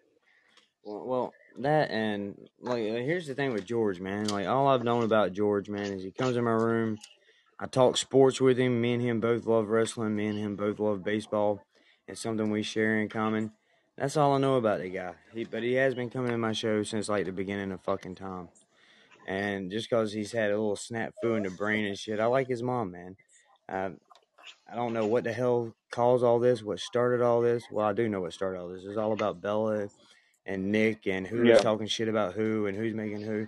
Well, 0.85 1.07
well, 1.07 1.35
that 1.61 1.90
and 1.90 2.37
like, 2.61 2.83
here's 2.83 3.27
the 3.27 3.35
thing 3.35 3.53
with 3.53 3.64
George, 3.64 4.01
man. 4.01 4.29
Like 4.29 4.47
all 4.47 4.68
I've 4.68 4.85
known 4.85 5.05
about 5.05 5.33
George, 5.33 5.68
man, 5.68 5.92
is 5.92 6.03
he 6.03 6.11
comes 6.11 6.37
in 6.37 6.44
my 6.44 6.51
room. 6.53 6.99
I 7.59 7.67
talk 7.67 7.97
sports 7.97 8.40
with 8.40 8.59
him. 8.59 8.81
Me 8.81 8.95
and 8.95 9.03
him 9.03 9.21
both 9.21 9.47
love 9.47 9.69
wrestling. 9.69 10.17
Me 10.17 10.27
and 10.27 10.38
him 10.38 10.57
both 10.57 10.79
love 10.79 11.05
baseball. 11.05 11.61
It's 12.07 12.21
something 12.21 12.51
we 12.51 12.62
share 12.62 13.01
in 13.01 13.09
common. 13.09 13.53
That's 13.97 14.17
all 14.17 14.35
I 14.35 14.38
know 14.38 14.57
about 14.57 14.81
the 14.81 14.88
guy. 14.88 15.14
He, 15.33 15.45
but 15.45 15.62
he 15.62 15.75
has 15.75 15.95
been 15.95 16.11
coming 16.11 16.33
to 16.33 16.38
my 16.38 16.53
show 16.53 16.83
since 16.83 17.09
like 17.09 17.27
the 17.27 17.33
beginning 17.33 17.71
of 17.73 17.81
fucking 17.83 18.17
time. 18.17 18.49
And 19.27 19.71
just 19.71 19.88
cause 19.88 20.12
he's 20.12 20.33
had 20.33 20.51
a 20.51 20.59
little 20.59 20.77
snafu 20.77 21.37
in 21.37 21.45
the 21.45 21.51
brain 21.51 21.87
and 21.87 21.99
shit, 21.99 22.21
I 22.21 22.27
like 22.27 22.49
his 22.49 22.62
mom, 22.62 22.90
man. 22.90 23.17
Um, 23.69 23.99
I 24.71 24.75
don't 24.75 24.93
know 24.93 25.07
what 25.07 25.25
the 25.25 25.33
hell 25.33 25.75
caused 25.90 26.25
all 26.25 26.38
this, 26.38 26.62
what 26.62 26.81
started 26.81 27.23
all 27.23 27.40
this. 27.40 27.64
Well, 27.71 27.87
I 27.87 27.93
do 27.93 28.09
know 28.09 28.21
what 28.21 28.33
started 28.35 28.59
all 28.61 28.69
this. 28.69 28.85
It's 28.85 28.99
all 28.99 29.12
about 29.12 29.40
Bella 29.40 29.88
and 30.45 30.73
Nick 30.73 31.07
and 31.07 31.27
who's 31.27 31.49
Yeah. 31.49 31.59
talking 31.59 31.87
shit 31.87 32.09
about 32.09 32.35
who 32.35 32.67
and 32.67 32.77
who's 32.77 32.93
making 32.95 33.23
who. 33.23 33.47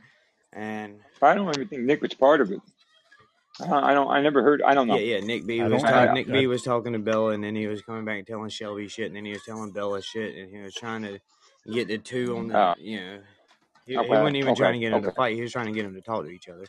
And 0.52 1.00
I 1.20 1.34
don't 1.34 1.54
even 1.54 1.68
think 1.68 1.82
Nick 1.82 2.00
was 2.00 2.14
part 2.14 2.40
of 2.40 2.50
it. 2.52 2.60
Uh-huh, 3.60 3.74
I 3.82 3.94
don't. 3.94 4.08
I, 4.08 4.20
never 4.20 4.42
heard. 4.42 4.60
I 4.62 4.74
don't 4.74 4.86
know. 4.86 4.96
yeah, 4.96 5.16
yeah, 5.16 5.24
Nick 5.24 5.46
B 5.46 5.60
I 5.62 5.68
was 5.68 5.82
talking. 5.82 5.96
I- 5.96 6.12
Nick 6.12 6.26
B 6.30 6.46
was 6.46 6.62
talking 6.62 6.92
to 6.92 6.98
Bella, 6.98 7.30
and 7.30 7.42
then 7.42 7.54
he 7.56 7.66
was 7.66 7.80
coming 7.82 8.04
back 8.04 8.18
and 8.18 8.26
telling 8.26 8.50
Shelby 8.50 8.86
shit, 8.88 9.06
and 9.06 9.16
then 9.16 9.24
he 9.24 9.32
was 9.32 9.42
telling 9.44 9.70
Bella 9.70 10.02
shit, 10.02 10.36
and 10.36 10.50
he 10.54 10.58
was 10.60 10.74
trying 10.74 11.02
to 11.02 11.18
get 11.72 11.88
the 11.88 11.96
two 11.98 12.36
on 12.36 12.48
the, 12.48 12.58
Oh. 12.58 12.74
you 12.78 13.00
know, 13.00 13.18
he, 13.86 13.92
he 13.94 13.98
wasn't 13.98 14.36
even 14.36 14.50
okay, 14.50 14.58
trying 14.58 14.72
to 14.74 14.78
get 14.78 14.90
them 14.90 15.02
to 15.02 15.12
fight. 15.12 15.36
He 15.36 15.40
was 15.42 15.52
trying 15.52 15.66
to 15.66 15.72
get 15.72 15.84
them 15.84 15.94
to 15.94 16.00
talk 16.02 16.24
to 16.24 16.30
each 16.30 16.48
other. 16.48 16.66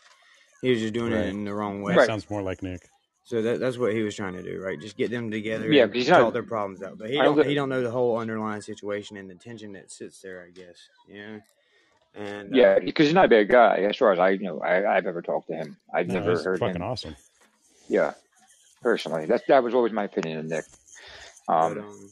He 0.62 0.70
was 0.72 0.80
just 0.80 0.94
doing 0.94 1.12
Right. 1.12 1.26
it 1.26 1.30
in 1.30 1.44
the 1.44 1.54
wrong 1.54 1.82
way. 1.82 1.94
That 1.94 2.00
Right. 2.00 2.08
sounds 2.08 2.30
more 2.30 2.42
like 2.42 2.64
Nick. 2.64 2.88
So 3.26 3.42
that, 3.42 3.60
that's 3.60 3.78
what 3.78 3.92
he 3.92 4.02
was 4.04 4.16
trying 4.16 4.34
to 4.34 4.42
do, 4.42 4.62
right? 4.64 4.80
Just 4.80 4.96
get 4.96 5.12
them 5.12 5.30
together 5.30 5.70
Yeah, 5.72 5.84
and 5.84 5.92
but 5.92 5.98
he's 5.98 6.08
not- 6.08 6.20
talk 6.20 6.34
their 6.34 6.44
problems 6.44 6.82
out. 6.82 6.98
But 6.98 7.10
he 7.10 7.18
don't 7.18 7.36
don't- 7.36 7.48
he 7.48 7.54
don't 7.56 7.68
know 7.68 7.82
the 7.84 7.92
whole 7.92 8.18
underlying 8.18 8.62
situation 8.62 9.18
and 9.18 9.30
the 9.30 9.36
tension 9.36 9.74
that 9.74 9.92
sits 9.92 10.22
there, 10.22 10.46
I 10.48 10.52
guess. 10.52 10.78
You 11.10 11.28
know? 11.28 11.42
And 12.18 12.52
uh, 12.54 12.58
Yeah, 12.58 12.80
because 12.80 13.06
he's 13.06 13.14
not 13.14 13.26
a 13.26 13.30
bad 13.30 13.48
guy 13.50 13.78
as 13.90 13.96
far 13.96 14.12
as 14.12 14.20
I 14.20 14.30
you 14.32 14.40
know. 14.40 14.60
I, 14.62 14.98
I've 14.98 15.06
ever 15.06 15.22
talked 15.22 15.48
to 15.50 15.56
him. 15.56 15.78
I've 15.94 16.08
No, 16.08 16.16
never 16.16 16.32
he's 16.32 16.44
heard 16.44 16.60
fucking 16.60 16.78
him. 16.78 16.82
awesome. 16.82 17.16
Yeah, 17.88 18.14
personally, 18.82 19.26
that 19.28 19.44
that 19.48 19.64
was 19.64 19.74
always 19.74 19.94
my 19.94 20.06
opinion 20.06 20.40
of 20.40 20.46
Nick. 20.46 20.66
but, 21.48 21.54
Um, 21.54 21.78
um, 21.80 22.10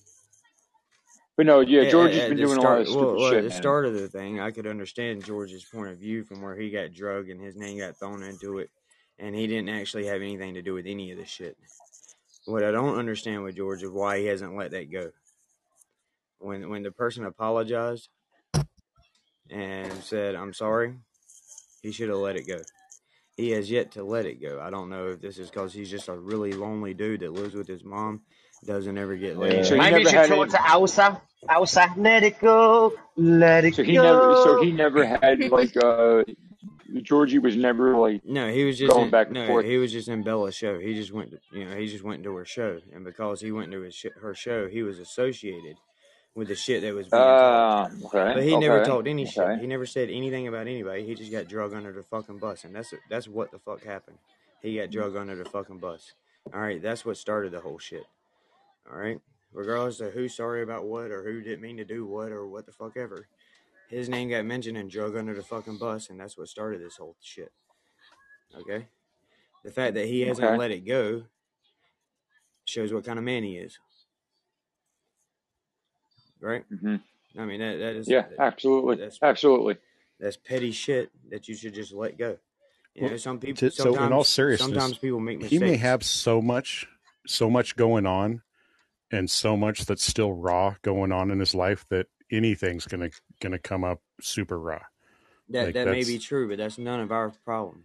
but 1.36 1.46
no, 1.48 1.60
yeah, 1.62 1.90
George 1.90 2.12
at- 2.12 2.18
has 2.22 2.30
been 2.30 2.38
the 2.38 2.44
doing 2.44 2.58
a 2.60 2.62
lot 2.62 2.80
of 2.82 2.88
stupid 2.88 3.04
well, 3.06 3.16
well, 3.18 3.30
shit. 3.32 3.38
at 3.40 3.44
the 3.44 3.50
man. 3.50 3.58
start 3.58 3.86
of 3.86 3.94
the 3.94 4.08
thing, 4.08 4.40
I 4.40 4.52
could 4.52 4.68
understand 4.68 5.26
George's 5.26 5.66
point 5.66 5.90
of 5.90 5.98
view 5.98 6.24
from 6.24 6.42
where 6.42 6.56
he 6.56 6.70
got 6.70 6.94
drugged 6.94 7.30
and 7.30 7.42
his 7.42 7.56
name 7.58 7.80
got 7.80 7.98
thrown 7.98 8.24
into 8.24 8.60
it, 8.60 8.70
and 9.20 9.36
he 9.36 9.48
didn't 9.48 9.70
actually 9.70 10.06
have 10.06 10.22
anything 10.22 10.54
to 10.54 10.62
do 10.62 10.74
with 10.74 10.86
any 10.86 11.12
of 11.12 11.18
this 11.18 11.30
shit. 11.30 11.58
What 12.46 12.64
I 12.64 12.70
don't 12.72 12.98
understand 12.98 13.44
with 13.44 13.56
George 13.58 13.82
is 13.84 13.90
why 13.90 14.20
he 14.20 14.26
hasn't 14.28 14.56
let 14.56 14.70
that 14.72 14.92
go. 14.92 15.12
When 16.38 16.70
when 16.70 16.84
the 16.84 16.92
person 16.92 17.26
apologized 17.26 18.08
and 19.50 19.92
said, 19.94 20.36
"I'm 20.36 20.54
sorry," 20.54 20.96
he 21.82 21.92
should 21.92 22.10
have 22.10 22.18
let 22.18 22.36
it 22.36 22.48
go. 22.48 22.60
He 23.38 23.52
has 23.52 23.70
yet 23.70 23.92
to 23.94 24.04
let 24.04 24.26
it 24.26 24.42
go. 24.42 24.62
I 24.62 24.70
don't 24.70 24.90
know 24.90 25.08
if 25.10 25.22
this 25.22 25.38
is 25.38 25.50
because 25.50 25.74
he's 25.74 25.92
just 25.92 26.08
a 26.08 26.14
really 26.18 26.54
lonely 26.54 26.94
dude 26.94 27.20
that 27.20 27.34
lives 27.34 27.54
with 27.54 27.68
his 27.68 27.84
mom, 27.84 28.22
doesn't 28.66 28.98
ever 28.98 29.16
get 29.18 29.38
laid. 29.38 29.66
So 29.66 29.76
he 29.76 29.82
Maybe 29.82 29.98
you 30.00 30.04
never 30.06 30.10
should 30.10 30.20
had 30.20 30.30
talk 30.30 30.50
to 30.50 30.70
Elsa. 30.70 31.22
Elsa, 31.50 31.94
let 31.98 32.24
it 32.24 32.40
go, 32.40 32.94
let 33.18 33.66
it 33.66 33.76
So 33.76 33.84
he 33.84 33.94
never. 33.94 34.36
So 34.44 34.64
he 34.64 34.72
never 34.72 35.06
had 35.06 35.40
like. 35.52 35.76
uh 35.78 36.24
Georgie 37.02 37.40
was 37.40 37.56
never 37.56 37.98
like. 37.98 38.24
No, 38.24 38.50
he 38.52 38.64
was 38.64 38.78
just 38.78 38.92
Going 38.92 39.06
in, 39.06 39.12
back 39.12 39.28
and 39.28 39.36
no, 39.36 39.48
forth. 39.48 39.66
he 39.66 39.78
was 39.78 39.92
just 39.92 40.08
in 40.08 40.24
Bella's 40.24 40.56
show. 40.56 40.80
He 40.80 40.94
just 40.94 41.12
went, 41.12 41.32
to, 41.32 41.40
you 41.52 41.66
know, 41.66 41.76
he 41.76 41.88
just 41.88 42.04
went 42.04 42.24
to 42.24 42.36
her 42.36 42.46
show, 42.46 42.80
and 42.94 43.04
because 43.04 43.42
he 43.42 43.52
went 43.52 43.72
to 43.72 43.82
his 43.82 43.96
sh- 43.96 44.06
her 44.22 44.34
show, 44.34 44.68
he 44.68 44.84
was 44.84 45.00
associated 45.00 45.78
with 46.36 46.50
the 46.50 46.56
shit 46.56 46.82
that 46.82 46.94
was 46.94 47.08
being. 47.08 47.22
Uh, 47.22 47.90
okay. 48.06 48.34
But 48.36 48.44
he 48.44 48.58
never 48.58 48.82
okay, 48.82 48.90
talked 48.90 49.08
any 49.08 49.26
shit. 49.26 49.60
He 49.60 49.68
never 49.68 49.86
said 49.86 50.10
anything 50.10 50.48
about 50.48 50.68
anybody. 50.68 51.06
He 51.06 51.16
just 51.16 51.32
got 51.32 51.48
drug 51.48 51.74
under 51.74 51.92
the 51.94 52.04
fucking 52.04 52.38
bus, 52.40 52.66
and 52.66 52.76
that's 52.76 52.94
that's 53.10 53.28
what 53.28 53.52
the 53.52 53.60
fuck 53.60 53.84
happened. 53.84 54.18
He 54.62 54.78
got 54.78 54.92
drug 54.92 55.16
under 55.16 55.36
the 55.36 55.50
fucking 55.50 55.80
bus. 55.80 56.14
All 56.54 56.60
right, 56.60 56.82
that's 56.82 57.06
what 57.06 57.18
started 57.18 57.52
the 57.54 57.62
whole 57.62 57.80
shit. 57.80 58.04
All 58.92 58.98
right, 59.00 59.20
regardless 59.54 60.00
of 60.02 60.14
who's 60.14 60.36
sorry 60.36 60.62
about 60.62 60.86
what 60.86 61.10
or 61.10 61.24
who 61.24 61.42
didn't 61.42 61.62
mean 61.62 61.78
to 61.78 61.86
do 61.86 62.06
what 62.06 62.32
or 62.32 62.48
what 62.48 62.66
the 62.66 62.72
fuck 62.72 62.98
ever, 62.98 63.28
his 63.90 64.10
name 64.10 64.30
got 64.30 64.46
mentioned 64.46 64.78
and 64.78 64.92
drug 64.92 65.16
under 65.16 65.34
the 65.34 65.42
fucking 65.42 65.78
bus, 65.78 66.10
and 66.10 66.20
that's 66.20 66.38
what 66.38 66.50
started 66.50 66.82
this 66.82 66.98
whole 66.98 67.16
shit. 67.22 67.52
Okay, 68.56 68.88
the 69.64 69.72
fact 69.72 69.96
that 69.96 70.06
he 70.08 70.22
hasn't 70.22 70.48
Okay. 70.48 70.58
let 70.58 70.72
it 70.72 70.86
go 70.86 71.24
shows 72.66 72.92
what 72.94 73.06
kind 73.06 73.18
of 73.20 73.26
man 73.26 73.44
he 73.44 73.58
is. 73.58 73.80
Right? 76.42 76.66
hmm 76.70 76.98
I 77.38 77.46
mean 77.46 77.60
that 77.60 77.78
that 77.78 77.96
is 77.96 78.08
Yeah, 78.08 78.22
that- 78.22 78.40
absolutely, 78.40 78.96
that's 78.98 79.20
absolutely. 79.22 79.78
that's 80.20 80.38
petty 80.38 80.72
shit 80.72 81.12
that 81.30 81.48
you 81.48 81.56
should 81.56 81.74
just 81.74 81.92
let 81.94 82.18
go. 82.18 82.38
You 82.94 83.10
know, 83.10 83.18
some 83.18 83.40
people. 83.40 83.58
to- 83.58 83.72
so 83.72 83.90
in 83.90 83.94
sometimes, 83.96 84.14
all 84.14 84.24
seriousness, 84.24 84.70
sometimes 84.70 84.98
people 84.98 85.20
make 85.20 85.40
mistakes. 85.40 85.52
He 85.52 85.60
may 85.60 85.76
have 85.76 86.02
so 86.04 86.42
much, 86.42 86.88
so 87.28 87.50
much 87.50 87.76
going 87.76 88.06
on, 88.06 88.42
and 89.12 89.30
so 89.30 89.58
much 89.58 89.86
that's 89.86 90.06
still 90.06 90.32
raw 90.32 90.76
going 90.82 91.12
on 91.12 91.30
in 91.30 91.40
his 91.40 91.54
life 91.54 91.86
that 91.90 92.08
anything's 92.32 92.86
gonna 92.86 93.10
gonna 93.42 93.60
come 93.60 93.84
up 93.84 94.02
super 94.22 94.58
raw. 94.60 94.80
that 95.50 95.66
like, 95.66 95.74
that 95.74 95.88
may 95.88 96.04
be 96.06 96.18
true, 96.18 96.48
but 96.48 96.58
that's 96.58 96.78
none 96.78 97.02
of 97.02 97.12
our 97.12 97.32
problem. 97.44 97.84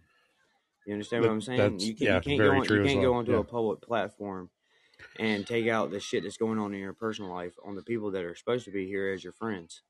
You 0.85 0.93
understand 0.93 1.23
what 1.23 1.31
I'm 1.31 1.41
saying? 1.41 1.79
You, 1.79 1.93
can, 1.93 2.07
yeah, 2.07 2.15
you 2.15 2.21
can't 2.21 2.37
very 2.37 2.49
go 2.49 2.55
on, 2.59 2.65
true 2.65 2.77
you 2.79 2.85
can't 2.85 2.99
well, 3.01 3.11
go 3.11 3.17
onto 3.17 3.31
yeah. 3.33 3.39
a 3.39 3.43
public 3.43 3.81
platform 3.81 4.49
and 5.19 5.45
take 5.45 5.67
out 5.67 5.91
the 5.91 5.99
shit 5.99 6.23
that's 6.23 6.37
going 6.37 6.59
on 6.59 6.73
in 6.73 6.79
your 6.79 6.93
personal 6.93 7.31
life 7.31 7.53
on 7.65 7.75
the 7.75 7.83
people 7.83 8.11
that 8.11 8.23
are 8.23 8.35
supposed 8.35 8.65
to 8.65 8.71
be 8.71 8.87
here 8.87 9.11
as 9.13 9.23
your 9.23 9.33
friends. 9.33 9.81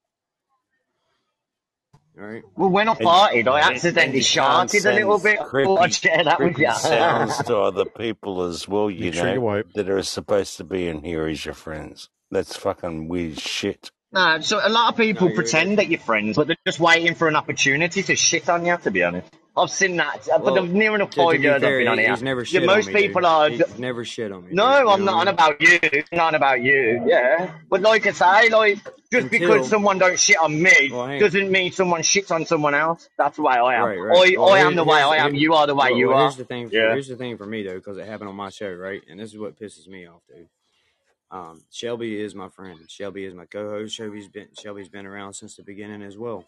All 2.19 2.25
right. 2.25 2.43
Well, 2.57 2.69
when 2.69 2.89
I 2.89 2.93
farted, 2.95 3.47
I 3.47 3.61
accidentally 3.61 4.17
you 4.17 4.23
sharted 4.23 4.85
a 4.85 4.91
little 4.93 5.17
bit. 5.17 5.39
Oh, 5.39 5.45
I 5.45 5.63
thought 5.65 5.79
I'd 5.83 5.93
share 5.93 6.23
that 6.25 6.39
with 6.39 6.55
creepy 6.55 6.69
you. 6.69 6.75
sounds 6.77 7.37
to 7.45 7.57
other 7.59 7.85
people 7.85 8.43
as 8.43 8.67
well, 8.67 8.91
you 8.91 9.05
Make 9.05 9.13
sure 9.13 9.29
you 9.29 9.35
know, 9.35 9.41
wipe. 9.41 9.73
that 9.73 9.89
are 9.89 10.03
supposed 10.03 10.57
to 10.57 10.65
be 10.65 10.87
in 10.87 11.03
here 11.03 11.25
as 11.27 11.45
your 11.45 11.53
friends. 11.53 12.09
That's 12.29 12.57
fucking 12.57 13.07
weird 13.07 13.39
shit. 13.39 13.91
No, 14.11 14.41
so 14.41 14.59
a 14.61 14.67
lot 14.67 14.89
of 14.91 14.97
people 14.97 15.27
No, 15.27 15.33
you're- 15.33 15.35
pretend 15.43 15.77
that 15.77 15.87
you're 15.87 16.01
friends, 16.01 16.35
but 16.35 16.47
they're 16.47 16.57
just 16.67 16.81
waiting 16.81 17.15
for 17.15 17.29
an 17.29 17.37
opportunity 17.37 18.03
to 18.03 18.15
shit 18.17 18.49
on 18.49 18.65
you. 18.65 18.75
To 18.77 18.91
be 18.91 19.03
honest, 19.03 19.33
I've 19.57 19.69
seen 19.69 19.97
that 19.97 20.23
for 20.23 20.39
Well, 20.39 20.55
the 20.55 20.61
near 20.61 20.95
enough 20.95 21.09
To, 21.09 21.15
to 21.17 21.23
five 21.23 21.31
be 21.37 21.43
years 21.43 21.55
I've 21.55 21.61
fair, 21.61 21.79
been 21.79 21.87
on 21.89 21.97
here. 21.97 22.09
he's 22.11 22.23
never 22.23 22.41
Yeah, 22.41 22.45
shit 22.45 22.65
most 22.65 22.87
on 22.87 22.93
me. 22.93 23.01
people 23.01 23.21
dude. 23.21 23.25
are. 23.29 23.49
He's 23.49 23.79
never 23.79 24.05
shit 24.05 24.31
on 24.31 24.45
me. 24.45 24.53
No, 24.53 24.79
dude. 24.79 24.87
I'm 24.87 25.03
not 25.05 25.15
on 25.15 25.27
about 25.27 25.59
you. 25.61 25.79
Not 26.13 26.35
about 26.35 26.61
you. 26.61 27.03
Yeah, 27.05 27.53
but 27.69 27.81
like 27.81 28.07
I 28.07 28.11
say, 28.11 28.49
like 28.49 28.77
just 29.11 29.25
Until- 29.25 29.29
because 29.29 29.69
someone 29.69 29.97
don't 29.99 30.17
shit 30.17 30.37
on 30.41 30.61
me 30.61 30.89
Well, 30.89 31.19
doesn't 31.19 31.51
mean 31.51 31.73
someone 31.73 32.01
shits 32.01 32.31
on 32.31 32.45
someone 32.45 32.73
else. 32.75 33.09
That's 33.17 33.35
the 33.35 33.41
way 33.43 33.55
I 33.55 33.75
am. 33.75 33.83
Right, 33.83 33.97
right. 33.97 34.33
I, 34.35 34.39
Well, 34.39 34.53
I 34.53 34.59
am 34.59 34.75
the 34.77 34.85
way 34.85 35.01
I 35.01 35.17
am. 35.17 35.35
You 35.35 35.53
are 35.55 35.67
the 35.67 35.75
way 35.75 35.91
you 35.95 36.13
are. 36.13 36.21
Here's 36.21 36.37
the 36.37 36.45
thing. 36.45 36.69
For, 36.69 36.75
Yeah. 36.75 36.93
Here's 36.93 37.09
the 37.09 37.17
thing 37.17 37.35
for 37.37 37.45
me 37.45 37.63
though, 37.63 37.75
because 37.75 37.97
it 37.97 38.07
happened 38.07 38.29
on 38.29 38.35
my 38.35 38.49
show, 38.49 38.71
right? 38.73 39.01
And 39.09 39.19
this 39.19 39.33
is 39.33 39.37
what 39.37 39.59
pisses 39.59 39.85
me 39.87 40.07
off, 40.07 40.21
dude. 40.33 40.47
Um, 41.29 41.61
Shelby 41.71 42.19
is 42.21 42.35
my 42.35 42.47
friend. 42.49 42.79
Shelby 42.89 43.25
is 43.25 43.33
my 43.33 43.45
co-host. 43.45 43.95
Shelby's 43.95 44.27
been 44.29 44.47
Shelby's 44.57 44.89
been 44.89 45.05
around 45.05 45.33
since 45.33 45.55
the 45.57 45.63
beginning 45.63 46.01
as 46.03 46.17
well. 46.17 46.45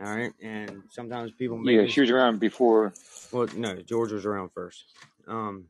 All 0.00 0.14
right, 0.16 0.32
and 0.42 0.82
sometimes 0.90 1.32
people 1.32 1.56
make 1.58 1.76
Yeah, 1.76 1.86
she 1.86 2.00
was 2.00 2.10
around 2.10 2.40
before 2.40 2.92
well, 3.32 3.48
no, 3.56 3.76
George 3.82 4.12
was 4.12 4.24
around 4.26 4.50
first. 4.52 4.84
Um, 5.26 5.66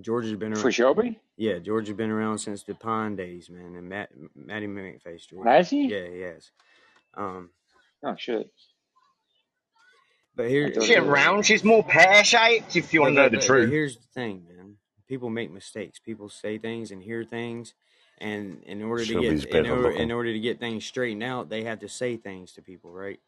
George 0.00 0.24
has 0.26 0.34
been 0.36 0.52
around. 0.52 0.62
for 0.62 0.72
Shelby. 0.72 1.18
Yeah, 1.36 1.58
George 1.58 1.88
has 1.88 1.96
been 1.96 2.10
around 2.10 2.38
since 2.38 2.62
the 2.62 2.74
Pine 2.74 3.16
days, 3.16 3.50
man. 3.50 3.74
And 3.76 3.88
Matt, 3.88 4.10
Matty 4.34 4.66
McFace, 4.66 5.28
George. 5.28 5.46
Has 5.46 5.68
he? 5.70 5.88
Yeah, 5.88 6.06
he 6.08 6.20
has. 6.20 6.50
Um, 7.14 7.50
Oh 8.04 8.16
shit. 8.16 8.50
but 10.34 10.48
here, 10.48 10.66
I 10.68 10.72
thought 10.72 10.84
Shit 10.84 11.02
round. 11.04 11.44
She's 11.46 11.62
more 11.64 11.82
pear 11.84 12.24
shaped. 12.24 12.74
If 12.76 12.92
you 12.94 13.02
want 13.02 13.12
to 13.12 13.16
know 13.16 13.28
the 13.28 13.36
but- 13.36 13.40
but 13.40 13.46
truth. 13.46 13.70
Here's 13.70 13.96
the 13.96 14.06
thing, 14.14 14.46
man. 14.48 14.76
People 15.08 15.28
make 15.30 15.50
mistakes. 15.50 15.98
People 15.98 16.28
say 16.30 16.56
things 16.58 16.90
and 16.90 17.02
hear 17.02 17.22
things, 17.24 17.74
and 18.18 18.62
in 18.64 18.82
order 18.82 19.04
to 19.04 19.12
Shelby's 19.12 19.44
get 19.44 19.66
in 19.66 19.70
order, 19.70 19.90
in 19.90 20.12
order 20.12 20.32
to 20.32 20.40
get 20.40 20.60
things 20.60 20.84
straightened 20.84 21.22
out, 21.22 21.48
they 21.48 21.64
have 21.64 21.80
to 21.80 21.88
say 21.88 22.16
things 22.16 22.52
to 22.52 22.62
people, 22.62 22.92
right? 22.92 23.20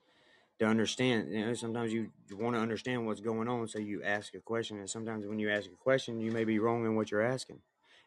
To 0.60 0.66
understand, 0.66 1.32
you 1.32 1.44
know, 1.44 1.54
sometimes 1.54 1.92
you 1.92 2.10
want 2.32 2.54
to 2.54 2.62
understand 2.62 3.06
what's 3.06 3.20
going 3.20 3.48
on, 3.48 3.66
so 3.66 3.78
you 3.80 4.02
ask 4.04 4.34
a 4.34 4.40
question, 4.40 4.78
and 4.78 4.88
sometimes 4.88 5.26
when 5.26 5.38
you 5.38 5.50
ask 5.50 5.66
a 5.66 5.76
question, 5.76 6.20
you 6.20 6.30
may 6.30 6.44
be 6.44 6.60
wrong 6.60 6.84
in 6.84 6.94
what 6.94 7.10
you're 7.10 7.22
asking, 7.22 7.60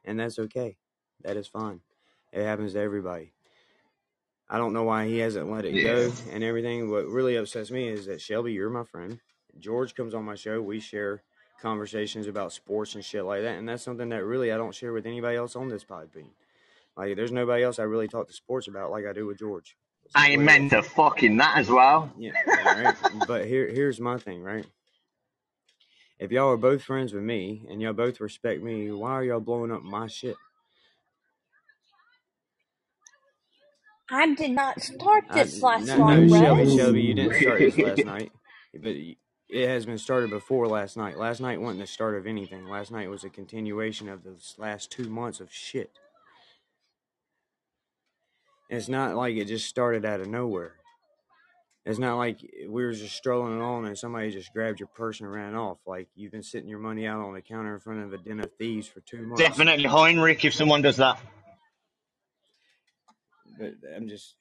and 0.05 0.19
that's 0.19 0.39
okay. 0.39 0.77
That 1.23 1.35
is 1.35 1.47
fine. 1.47 1.81
It 2.31 2.43
happens 2.43 2.73
to 2.73 2.79
everybody. 2.79 3.33
I 4.49 4.57
don't 4.57 4.71
know 4.71 4.83
why 4.83 5.07
he 5.07 5.17
hasn't 5.17 5.51
let 5.51 5.65
it 5.65 5.83
go 5.83 6.11
and 6.31 6.41
everything. 6.41 6.89
What 6.89 7.07
really 7.07 7.35
upsets 7.35 7.69
me 7.69 7.89
is 7.89 8.05
that 8.05 8.21
Shelby, 8.21 8.53
you're 8.53 8.69
my 8.69 8.85
friend. 8.85 9.19
George 9.59 9.93
comes 9.93 10.13
on 10.13 10.23
my 10.23 10.35
show. 10.35 10.61
We 10.61 10.79
share 10.79 11.23
conversations 11.61 12.27
about 12.27 12.53
sports 12.53 12.95
and 12.95 13.03
shit 13.03 13.25
like 13.25 13.41
that, 13.41 13.57
and 13.57 13.67
that's 13.67 13.83
something 13.83 14.09
that 14.09 14.23
really 14.23 14.53
I 14.53 14.57
don't 14.57 14.75
share 14.75 14.93
with 14.93 15.05
anybody 15.05 15.35
else 15.35 15.55
on 15.55 15.67
this 15.67 15.83
pod 15.83 16.13
bean. 16.13 16.29
Like, 16.97 17.15
there's 17.15 17.31
nobody 17.31 17.63
else 17.63 17.79
I 17.79 17.83
really 17.83 18.07
talk 18.07 18.27
to 18.27 18.33
sports 18.33 18.67
about 18.67 18.91
like 18.91 19.05
I 19.05 19.13
do 19.13 19.27
with 19.27 19.39
George. 19.39 19.77
I 20.15 20.35
meant 20.37 20.71
to 20.71 20.81
fucking 20.81 21.37
that 21.37 21.57
as 21.57 21.69
well. 21.69 22.11
Yeah, 22.17 22.31
all 22.47 22.83
right. 22.83 22.95
but 23.27 23.45
here, 23.45 23.67
here's 23.67 23.99
my 23.99 24.17
thing, 24.17 24.41
right? 24.41 24.65
If 26.19 26.31
y'all 26.31 26.49
are 26.51 26.57
both 26.57 26.81
friends 26.81 27.13
with 27.13 27.23
me 27.23 27.65
and 27.69 27.81
y'all 27.81 27.93
both 27.93 28.19
respect 28.19 28.63
me, 28.63 28.91
why 28.91 29.11
are 29.11 29.23
y'all 29.23 29.39
blowing 29.39 29.71
up 29.71 29.83
my 29.83 30.07
shit? 30.07 30.35
I 34.09 34.33
did 34.33 34.51
not 34.51 34.81
start 34.81 35.25
I- 35.29 35.43
this 35.43 35.61
last 35.61 35.87
no, 35.87 35.97
night, 35.97 36.23
no, 36.23 36.39
Shelby, 36.39 36.77
Shelby, 36.77 37.01
you 37.01 37.13
didn't 37.13 37.41
start 37.41 37.59
this 37.59 37.77
last 37.77 38.05
night, 38.05 38.31
but 38.73 38.95
it 39.49 39.67
has 39.67 39.85
been 39.85 39.97
started 39.97 40.29
before 40.29 40.67
last 40.67 40.97
night. 40.97 41.17
Last 41.17 41.41
night 41.41 41.61
wasn't 41.61 41.81
the 41.81 41.87
start 41.87 42.15
of 42.15 42.25
anything. 42.25 42.67
Last 42.67 42.91
night 42.91 43.09
was 43.09 43.23
a 43.23 43.29
continuation 43.29 44.09
of 44.09 44.23
the 44.23 44.35
last 44.57 44.91
two 44.91 45.09
months 45.09 45.39
of 45.39 45.53
shit. 45.53 45.91
It's 48.69 48.89
not 48.89 49.15
like 49.15 49.35
it 49.35 49.45
just 49.45 49.67
started 49.67 50.05
out 50.05 50.19
of 50.19 50.27
nowhere. 50.27 50.75
It's 51.85 51.99
not 51.99 52.17
like 52.17 52.41
we 52.67 52.83
were 52.83 52.91
just 52.91 53.15
strolling 53.15 53.55
along 53.55 53.87
and 53.87 53.97
somebody 53.97 54.29
just 54.31 54.51
grabbed 54.51 54.81
your 54.81 54.87
purse 54.87 55.21
and 55.21 55.31
ran 55.31 55.55
off. 55.55 55.77
Like 55.87 56.09
you've 56.15 56.33
been 56.33 56.43
sitting 56.43 56.67
your 56.67 56.79
money 56.79 57.07
out 57.07 57.21
on 57.21 57.33
the 57.33 57.41
counter 57.41 57.75
in 57.75 57.79
front 57.79 58.03
of 58.03 58.11
a 58.11 58.17
den 58.17 58.41
of 58.41 58.51
thieves 58.57 58.87
for 58.87 58.99
two 58.99 59.21
months. 59.25 59.41
Definitely 59.41 59.85
Heinrich 59.85 60.43
if 60.43 60.53
someone 60.53 60.81
does 60.81 60.97
that. 60.97 61.17
But 63.57 63.75
I'm 63.95 64.09
just. 64.09 64.35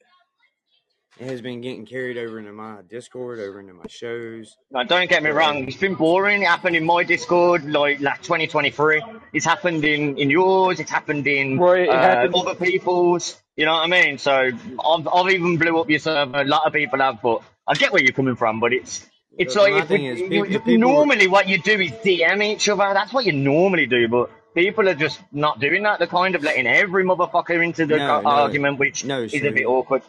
It 1.18 1.28
has 1.28 1.40
been 1.40 1.62
getting 1.62 1.86
carried 1.86 2.18
over 2.18 2.38
into 2.38 2.52
my 2.52 2.82
Discord, 2.90 3.38
over 3.40 3.58
into 3.58 3.72
my 3.72 3.84
shows. 3.88 4.54
Now, 4.70 4.82
don't 4.82 5.08
get 5.08 5.22
me 5.22 5.30
wrong, 5.30 5.66
it's 5.66 5.78
been 5.78 5.94
boring. 5.94 6.42
It 6.42 6.48
happened 6.48 6.76
in 6.76 6.84
my 6.84 7.04
Discord, 7.04 7.64
like, 7.64 8.00
like 8.00 8.20
2023. 8.22 9.02
It's 9.32 9.46
happened 9.46 9.82
in, 9.84 10.18
in 10.18 10.28
yours, 10.28 10.78
it's 10.78 10.90
happened 10.90 11.26
in 11.26 11.56
Well, 11.56 11.72
it 11.72 11.88
uh, 11.88 11.92
happened. 11.98 12.34
other 12.36 12.54
people's. 12.54 13.40
You 13.56 13.64
know 13.64 13.72
what 13.72 13.84
I 13.84 13.86
mean? 13.86 14.18
So 14.18 14.32
I've, 14.34 15.08
I've 15.08 15.30
even 15.32 15.56
blew 15.56 15.80
up 15.80 15.88
your 15.88 15.98
server. 16.00 16.42
A 16.42 16.44
lot 16.44 16.66
of 16.66 16.74
people 16.74 16.98
have, 16.98 17.22
but 17.22 17.40
I 17.66 17.72
get 17.72 17.90
where 17.94 18.02
you're 18.02 18.12
coming 18.12 18.36
from. 18.36 18.60
But 18.60 18.74
it's 18.74 19.06
it's 19.38 19.54
The- 19.54 19.60
like 19.62 19.84
if 19.84 19.88
we, 19.88 20.06
is, 20.08 20.20
people- 20.20 20.46
you- 20.46 20.60
people- 20.60 20.78
normally 20.78 21.28
what 21.28 21.48
you 21.48 21.56
do 21.62 21.80
is 21.80 21.92
DM 21.92 22.42
each 22.44 22.68
other. 22.68 22.90
That's 22.92 23.14
what 23.14 23.24
you 23.24 23.32
normally 23.32 23.86
do, 23.86 24.06
but. 24.08 24.30
People 24.56 24.88
are 24.88 24.94
just 24.96 25.20
not 25.32 25.60
doing 25.60 25.84
that. 25.84 26.00
They're 26.00 26.08
kind 26.08 26.34
of 26.36 26.44
letting 26.44 26.66
every 26.68 27.04
motherfucker 27.04 27.64
into 27.64 27.86
the 27.86 27.98
No, 27.98 28.22
no. 28.22 28.28
argument, 28.28 28.78
which 28.80 29.04
No, 29.04 29.22
is 29.22 29.34
a 29.34 29.52
bit 29.52 29.66
awkward. 29.66 30.02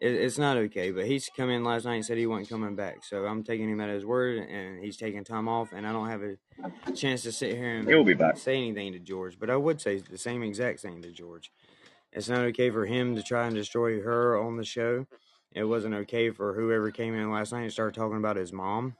It's 0.00 0.38
not 0.38 0.56
okay, 0.58 0.92
but 0.92 1.06
he's 1.06 1.30
come 1.36 1.50
in 1.50 1.64
last 1.64 1.86
night 1.86 1.96
and 1.96 2.06
said 2.06 2.18
he 2.18 2.26
wasn't 2.26 2.50
coming 2.50 2.76
back. 2.76 3.04
So 3.04 3.26
I'm 3.26 3.44
taking 3.44 3.70
him 3.70 3.80
at 3.80 3.90
his 3.90 4.04
word, 4.04 4.38
and 4.48 4.84
he's 4.84 4.96
taking 4.98 5.24
time 5.24 5.48
off, 5.48 5.72
and 5.72 5.86
I 5.86 5.92
don't 5.92 6.08
have 6.10 6.22
a 6.22 6.36
chance 6.94 7.22
to 7.24 7.32
sit 7.32 7.56
here 7.56 7.76
and 7.76 7.88
He'll 7.88 8.04
be 8.04 8.14
back. 8.14 8.38
say 8.38 8.56
anything 8.56 8.92
to 8.94 9.00
George. 9.00 9.38
But 9.38 9.50
I 9.50 9.56
would 9.56 9.80
say 9.80 9.98
the 9.98 10.18
same 10.18 10.42
exact 10.44 10.80
thing 10.80 11.02
to 11.02 11.12
George. 11.12 11.52
It's 12.12 12.28
not 12.28 12.40
okay 12.46 12.70
for 12.70 12.86
him 12.86 13.16
to 13.16 13.22
try 13.22 13.46
and 13.46 13.56
destroy 13.56 14.00
her 14.02 14.38
on 14.40 14.56
the 14.58 14.64
show. 14.64 15.06
It 15.52 15.64
wasn't 15.64 15.94
okay 15.94 16.30
for 16.30 16.54
whoever 16.54 16.90
came 16.92 17.14
in 17.14 17.30
last 17.32 17.52
night 17.52 17.62
and 17.62 17.72
started 17.72 17.94
talking 17.94 18.18
about 18.18 18.36
his 18.36 18.52
mom. 18.52 18.96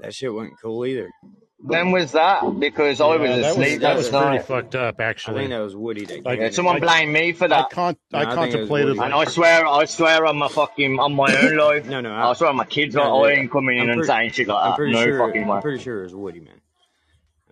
That 0.00 0.14
shit 0.14 0.32
wasn't 0.34 0.60
cool 0.60 0.86
either. 0.86 1.10
When 1.58 1.90
was 1.90 2.12
that? 2.12 2.42
Because 2.60 3.00
I 3.00 3.06
was 3.06 3.20
Yeah, 3.20 3.36
that 3.38 3.38
was 3.38 3.46
asleep 3.66 3.80
that 3.80 3.96
was 3.96 4.08
pretty 4.10 4.24
night. 4.26 4.44
fucked 4.44 4.74
up, 4.74 4.96
I 5.00 5.04
actually. 5.04 5.38
think 5.40 5.50
that 5.50 5.58
was 5.60 5.74
Woody 5.74 6.04
that 6.04 6.24
Like, 6.24 6.38
Yeah, 6.38 6.50
someone 6.50 6.76
I- 6.76 6.80
blame 6.80 7.12
me 7.12 7.32
for 7.32 7.46
I 7.46 7.48
that. 7.48 7.70
con- 7.70 7.96
No, 8.12 8.18
I 8.18 8.20
I 8.20 8.24
it 8.24 8.26
was 8.28 8.34
contemplated 8.36 8.88
Woody. 8.88 9.00
And 9.00 9.14
I 9.14 9.24
swear, 9.24 9.66
I 9.66 9.84
swear 9.86 10.26
on 10.26 10.36
my 10.36 10.48
fucking, 10.48 10.98
on 11.00 11.14
my 11.14 11.34
own 11.42 11.56
life. 11.68 11.86
No, 11.86 12.00
no, 12.02 12.12
I, 12.12 12.30
I 12.30 12.32
swear 12.34 12.50
on 12.50 12.56
my 12.56 12.66
kids, 12.66 12.94
No, 12.94 13.24
I 13.24 13.30
dude, 13.30 13.38
ain't 13.38 13.50
coming 13.50 13.76
in 13.78 13.84
I'm 13.84 13.88
and 13.90 13.98
pretty- 14.00 14.06
saying 14.08 14.30
shit 14.32 14.48
like 14.48 14.62
I'm 14.62 14.70
that. 14.70 14.76
pretty 14.76 14.92
No 14.92 15.04
sure. 15.04 15.26
fucking 15.26 15.46
way. 15.46 15.56
I'm 15.56 15.62
pretty 15.62 15.82
sure 15.82 16.00
it 16.00 16.04
was 16.04 16.14
Woody, 16.14 16.40
man. 16.40 16.60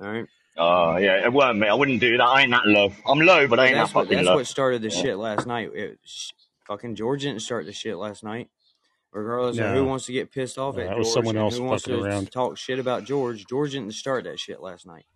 All 0.02 0.08
right. 0.12 0.26
Oh, 0.56 0.96
yeah, 0.98 1.24
it 1.24 1.32
weren't 1.32 1.58
me. 1.58 1.66
I 1.66 1.74
wouldn't 1.74 2.00
do 2.00 2.16
that. 2.18 2.22
I 2.24 2.42
ain't 2.42 2.50
that 2.52 2.66
low. 2.66 2.92
I'm 3.08 3.18
low, 3.20 3.48
but 3.48 3.58
I 3.58 3.66
ain't 3.66 3.74
that 3.74 3.80
that's 3.84 3.94
what 3.94 4.04
fucking 4.04 4.18
that's 4.18 4.28
low. 4.28 4.36
what 4.36 4.46
started 4.46 4.82
the 4.82 4.90
shit 4.90 5.16
last 5.16 5.46
night. 5.46 5.70
It, 5.74 5.98
sh- 6.04 6.30
fucking 6.68 6.94
George 6.94 7.22
didn't 7.22 7.40
start 7.40 7.64
the 7.66 7.72
shit 7.72 7.96
last 7.96 8.22
night. 8.22 8.48
Regardless 9.14 9.58
of 9.58 9.74
who 9.74 9.84
wants 9.84 10.06
to 10.06 10.12
get 10.12 10.32
pissed 10.32 10.58
off 10.58 10.76
No, 10.76 10.82
at 10.82 10.88
that 10.88 10.98
was 10.98 11.06
George 11.06 11.14
someone 11.14 11.36
else 11.36 11.56
who 11.56 11.62
wants 11.62 11.84
to 11.84 12.02
around. 12.02 12.32
talk 12.32 12.58
shit 12.58 12.80
about 12.80 13.04
George, 13.04 13.46
George 13.46 13.70
didn't 13.72 13.92
start 13.94 14.24
that 14.24 14.40
shit 14.40 14.60
last 14.60 14.86
night. 14.86 15.06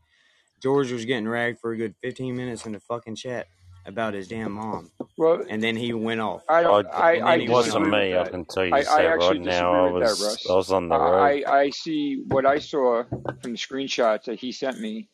George 0.62 0.92
was 0.92 1.04
getting 1.04 1.26
ragged 1.28 1.58
for 1.60 1.72
a 1.72 1.76
good 1.76 1.94
15 2.02 2.36
minutes 2.36 2.64
in 2.64 2.72
the 2.72 2.80
fucking 2.80 3.16
chat 3.16 3.48
about 3.86 4.14
his 4.14 4.28
damn 4.28 4.52
mom, 4.52 4.90
Well, 5.16 5.44
and 5.48 5.62
then 5.62 5.74
he 5.76 5.92
went 5.94 6.20
off. 6.20 6.42
I 6.48 6.58
I, 6.58 6.62
don't. 6.62 6.86
I, 6.88 7.12
And 7.14 7.24
I 7.24 7.34
it 7.36 7.50
wasn't 7.50 7.88
me. 7.88 8.12
with 8.12 8.26
I 8.28 8.30
can 8.30 8.44
tell 8.44 8.64
you 8.66 8.74
I, 8.74 8.78
I 8.78 8.82
that 8.82 9.04
actually 9.06 9.38
right 9.38 9.40
now. 9.46 9.72
I 9.72 9.88
disagree 9.88 9.92
with 9.92 10.02
that, 10.02 10.24
was 10.24 10.46
I 10.50 10.54
was 10.54 10.72
on 10.72 10.88
the 10.88 10.98
road. 10.98 11.18
I, 11.20 11.42
I 11.60 11.70
see 11.70 12.22
what 12.28 12.44
I 12.46 12.58
saw 12.58 13.04
from 13.40 13.52
the 13.52 13.58
screenshots 13.58 14.24
that 14.24 14.38
he 14.38 14.52
sent 14.52 14.78
me 14.80 15.08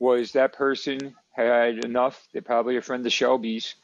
was 0.00 0.32
that 0.32 0.52
person 0.52 1.14
had 1.34 1.84
enough. 1.84 2.26
They're 2.32 2.42
probably 2.42 2.76
a 2.76 2.82
friend 2.82 3.06
of 3.06 3.12
Shelby's, 3.12 3.74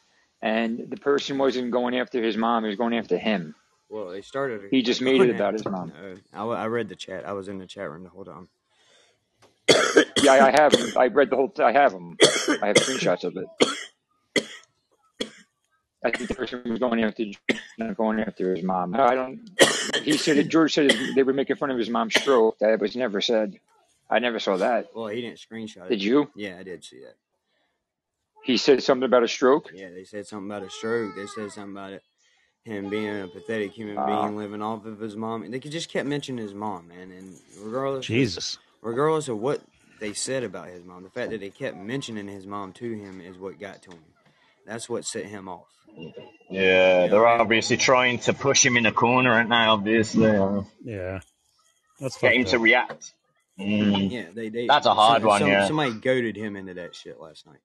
and 0.43 0.87
the 0.89 0.97
person 0.97 1.39
wasn't 1.39 1.71
going 1.71 1.97
after 1.97 2.23
his 2.23 2.37
mom. 2.37 2.65
He 2.65 2.69
was 2.69 2.79
going 2.79 2.97
after 2.97 3.17
him. 3.17 3.55
Well, 3.95 4.09
they 4.09 4.23
started. 4.23 4.63
He 4.73 4.83
just 4.83 5.01
made 5.01 5.21
it 5.21 5.31
about 5.31 5.53
his 5.55 5.65
mom. 5.65 5.93
Uh, 6.35 6.51
I, 6.53 6.65
I 6.65 6.67
read 6.67 6.89
the 6.89 6.97
chat. 6.97 7.25
I 7.25 7.33
was 7.33 7.47
in 7.47 7.59
the 7.59 7.67
chat 7.67 7.89
room 7.89 8.03
the 8.03 8.11
whole 8.11 8.25
time. 8.25 8.49
Yeah, 10.21 10.33
I 10.33 10.51
have 10.51 10.73
them. 10.73 10.93
I 10.99 11.07
read 11.07 11.31
the 11.31 11.37
whole. 11.37 11.49
Thing. 11.49 11.65
I 11.65 11.73
have 11.73 11.93
them. 11.93 12.17
I 12.61 12.67
have 12.67 12.77
screenshots 12.77 13.23
of 13.23 13.37
it. 13.37 13.47
I 16.05 16.11
think 16.11 16.29
the 16.29 16.35
person 16.35 16.63
was 16.67 16.81
going 16.81 17.05
after 17.05 17.25
not 17.79 17.97
going 17.97 18.19
after 18.19 18.55
his 18.55 18.65
mom. 18.65 18.97
I 18.97 19.15
don't. 19.15 19.49
He 20.03 20.17
said 20.17 20.39
that 20.39 20.49
George 20.49 20.75
said 20.75 20.93
they 21.15 21.23
were 21.23 21.33
making 21.33 21.57
fun 21.57 21.71
of 21.71 21.79
his 21.79 21.89
mom's 21.89 22.15
stroke. 22.17 22.59
That 22.59 22.81
was 22.81 22.97
never 22.97 23.21
said. 23.21 23.61
I 24.11 24.19
never 24.19 24.41
saw 24.41 24.57
that. 24.57 24.89
Well, 24.95 25.07
he 25.07 25.21
didn't 25.21 25.39
screenshot 25.39 25.87
it. 25.87 25.91
Did 25.91 26.03
you? 26.03 26.31
Yeah, 26.35 26.57
I 26.59 26.65
did 26.65 26.85
see 26.85 26.99
that. 27.01 27.15
He 28.45 28.57
said 28.57 28.83
something 28.83 29.05
about 29.07 29.23
a 29.23 29.29
stroke. 29.29 29.71
Yeah, 29.73 29.91
they 29.91 30.05
said 30.05 30.27
something 30.27 30.51
about 30.51 30.65
a 30.65 30.71
stroke. 30.71 31.15
They 31.15 31.27
said 31.27 31.53
something 31.53 31.73
about 31.73 31.93
it, 31.93 32.03
him 32.65 32.89
being 32.89 33.21
a 33.23 33.29
pathetic 33.29 33.73
human 33.73 33.99
Uh, 33.99 34.07
being 34.07 34.37
living 34.37 34.63
off 34.63 34.87
of 34.87 34.99
his 34.99 35.17
mom. 35.17 35.49
They 35.51 35.59
just 35.59 35.91
kept 35.91 36.09
mentioning 36.09 36.43
his 36.43 36.55
mom, 36.55 36.89
man. 36.89 37.11
And 37.11 37.39
regardless, 37.61 38.07
Jesus. 38.07 38.59
regardless 38.83 39.29
of 39.29 39.39
what 39.39 39.61
they 40.01 40.13
said 40.13 40.43
about 40.43 40.69
his 40.69 40.85
mom, 40.85 41.03
the 41.03 41.11
fact 41.11 41.31
that 41.31 41.41
they 41.41 41.51
kept 41.51 41.77
mentioning 41.77 42.27
his 42.27 42.47
mom 42.47 42.73
to 42.75 42.93
him 42.93 43.21
is 43.21 43.37
what 43.39 43.59
got 43.59 43.83
to 43.83 43.91
him. 43.91 44.05
That's 44.67 44.89
what 44.89 45.05
set 45.05 45.27
him 45.27 45.49
off. 45.49 45.69
Yeah, 46.51 47.07
they're 47.07 47.27
obviously 47.27 47.77
trying 47.77 48.19
to 48.21 48.33
push 48.33 48.65
him 48.65 48.77
in 48.77 48.87
a 48.87 48.93
corner, 48.93 49.33
aren't 49.33 49.51
they? 49.51 49.57
Obviously, 49.57 50.33
Yeah. 50.83 51.21
That's 52.01 52.17
get 52.19 52.35
him 52.35 52.43
fucked 52.43 52.51
to 52.51 52.59
react. 52.59 53.13
Mm. 53.59 54.11
Yeah, 54.11 54.25
they. 54.35 54.49
they 54.49 54.67
That's 54.67 54.87
a 54.87 54.95
hard 54.95 55.23
one, 55.23 55.47
yeah. 55.47 55.67
Somebody 55.69 55.93
goaded 55.93 56.37
him 56.37 56.57
into 56.57 56.75
that 56.75 56.97
shit 56.97 57.21
last 57.21 57.47
night. 57.47 57.61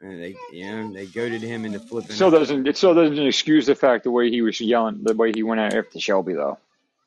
And 0.00 0.20
they, 0.22 0.36
you 0.52 0.64
know, 0.70 0.92
they 0.92 1.06
goaded 1.06 1.40
him 1.42 1.64
into 1.64 1.78
flipping. 1.80 2.12
Still 2.12 2.28
out. 2.28 2.38
doesn't. 2.38 2.66
It 2.68 2.76
still 2.76 2.94
doesn't 2.94 3.18
excuse 3.18 3.66
the 3.66 3.74
fact 3.74 4.04
the 4.04 4.10
way 4.10 4.30
he 4.30 4.42
was 4.42 4.60
yelling, 4.60 5.02
the 5.02 5.14
way 5.14 5.32
he 5.34 5.42
went 5.42 5.60
after 5.60 5.98
Shelby 5.98 6.34
though. 6.34 6.58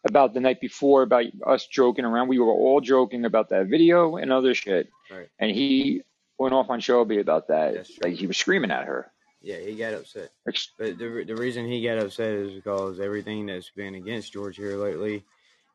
About 0.06 0.34
the 0.34 0.40
night 0.40 0.60
before, 0.62 1.04
about 1.04 1.26
us 1.46 1.68
joking 1.68 2.06
around. 2.06 2.30
We 2.30 2.40
were 2.40 2.52
all 2.52 2.82
joking 2.82 3.26
about 3.26 3.50
that 3.50 3.68
video 3.68 4.16
and 4.16 4.32
other 4.32 4.56
shit, 4.56 4.90
Right. 5.12 5.28
and 5.38 5.52
he 5.52 6.04
went 6.38 6.54
off 6.54 6.70
on 6.70 6.80
Shelby 6.80 7.20
about 7.20 7.50
that. 7.50 7.86
Like 8.02 8.14
he 8.14 8.26
was 8.26 8.38
screaming 8.38 8.72
at 8.72 8.86
her. 8.86 9.12
Yeah, 9.42 9.58
he 9.58 9.76
got 9.76 9.94
upset. 9.94 10.32
But 10.46 10.58
the 10.78 11.24
the 11.28 11.36
reason 11.36 11.68
he 11.68 11.84
got 11.84 12.00
upset 12.00 12.32
is 12.34 12.54
because 12.54 13.00
everything 13.00 13.46
that's 13.46 13.70
been 13.70 13.94
against 13.96 14.34
George 14.34 14.56
here 14.58 14.78
lately 14.78 15.24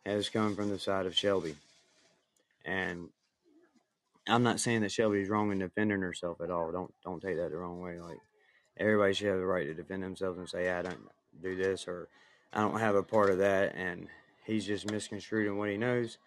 has 0.04 0.28
come 0.28 0.56
from 0.56 0.68
the 0.70 0.78
side 0.78 1.06
of 1.06 1.14
Shelby. 1.16 1.54
And 2.64 3.08
I'm 4.26 4.42
not 4.42 4.60
saying 4.60 4.80
that 4.82 4.92
Shelby's 4.92 5.28
wrong 5.28 5.52
in 5.52 5.58
defending 5.58 6.00
herself 6.00 6.40
at 6.40 6.50
all. 6.50 6.72
Don't 6.72 6.92
don't 7.04 7.20
take 7.20 7.36
that 7.36 7.50
the 7.50 7.56
wrong 7.56 7.80
way. 7.80 8.00
Like 8.00 8.18
everybody 8.78 9.12
should 9.12 9.28
have 9.28 9.38
the 9.38 9.46
right 9.46 9.66
to 9.66 9.74
defend 9.74 10.02
themselves 10.02 10.38
and 10.38 10.48
say, 10.48 10.70
I 10.70 10.82
don't 10.82 11.08
do 11.42 11.56
this 11.56 11.86
or 11.86 12.08
I 12.52 12.60
don't 12.60 12.80
have 12.80 12.94
a 12.94 13.02
part 13.02 13.30
of 13.30 13.38
that 13.38 13.74
and 13.74 14.08
he's 14.44 14.66
just 14.66 14.90
misconstrued 14.90 15.46
in 15.46 15.56
what 15.56 15.68
he 15.68 15.76
knows. 15.76 16.18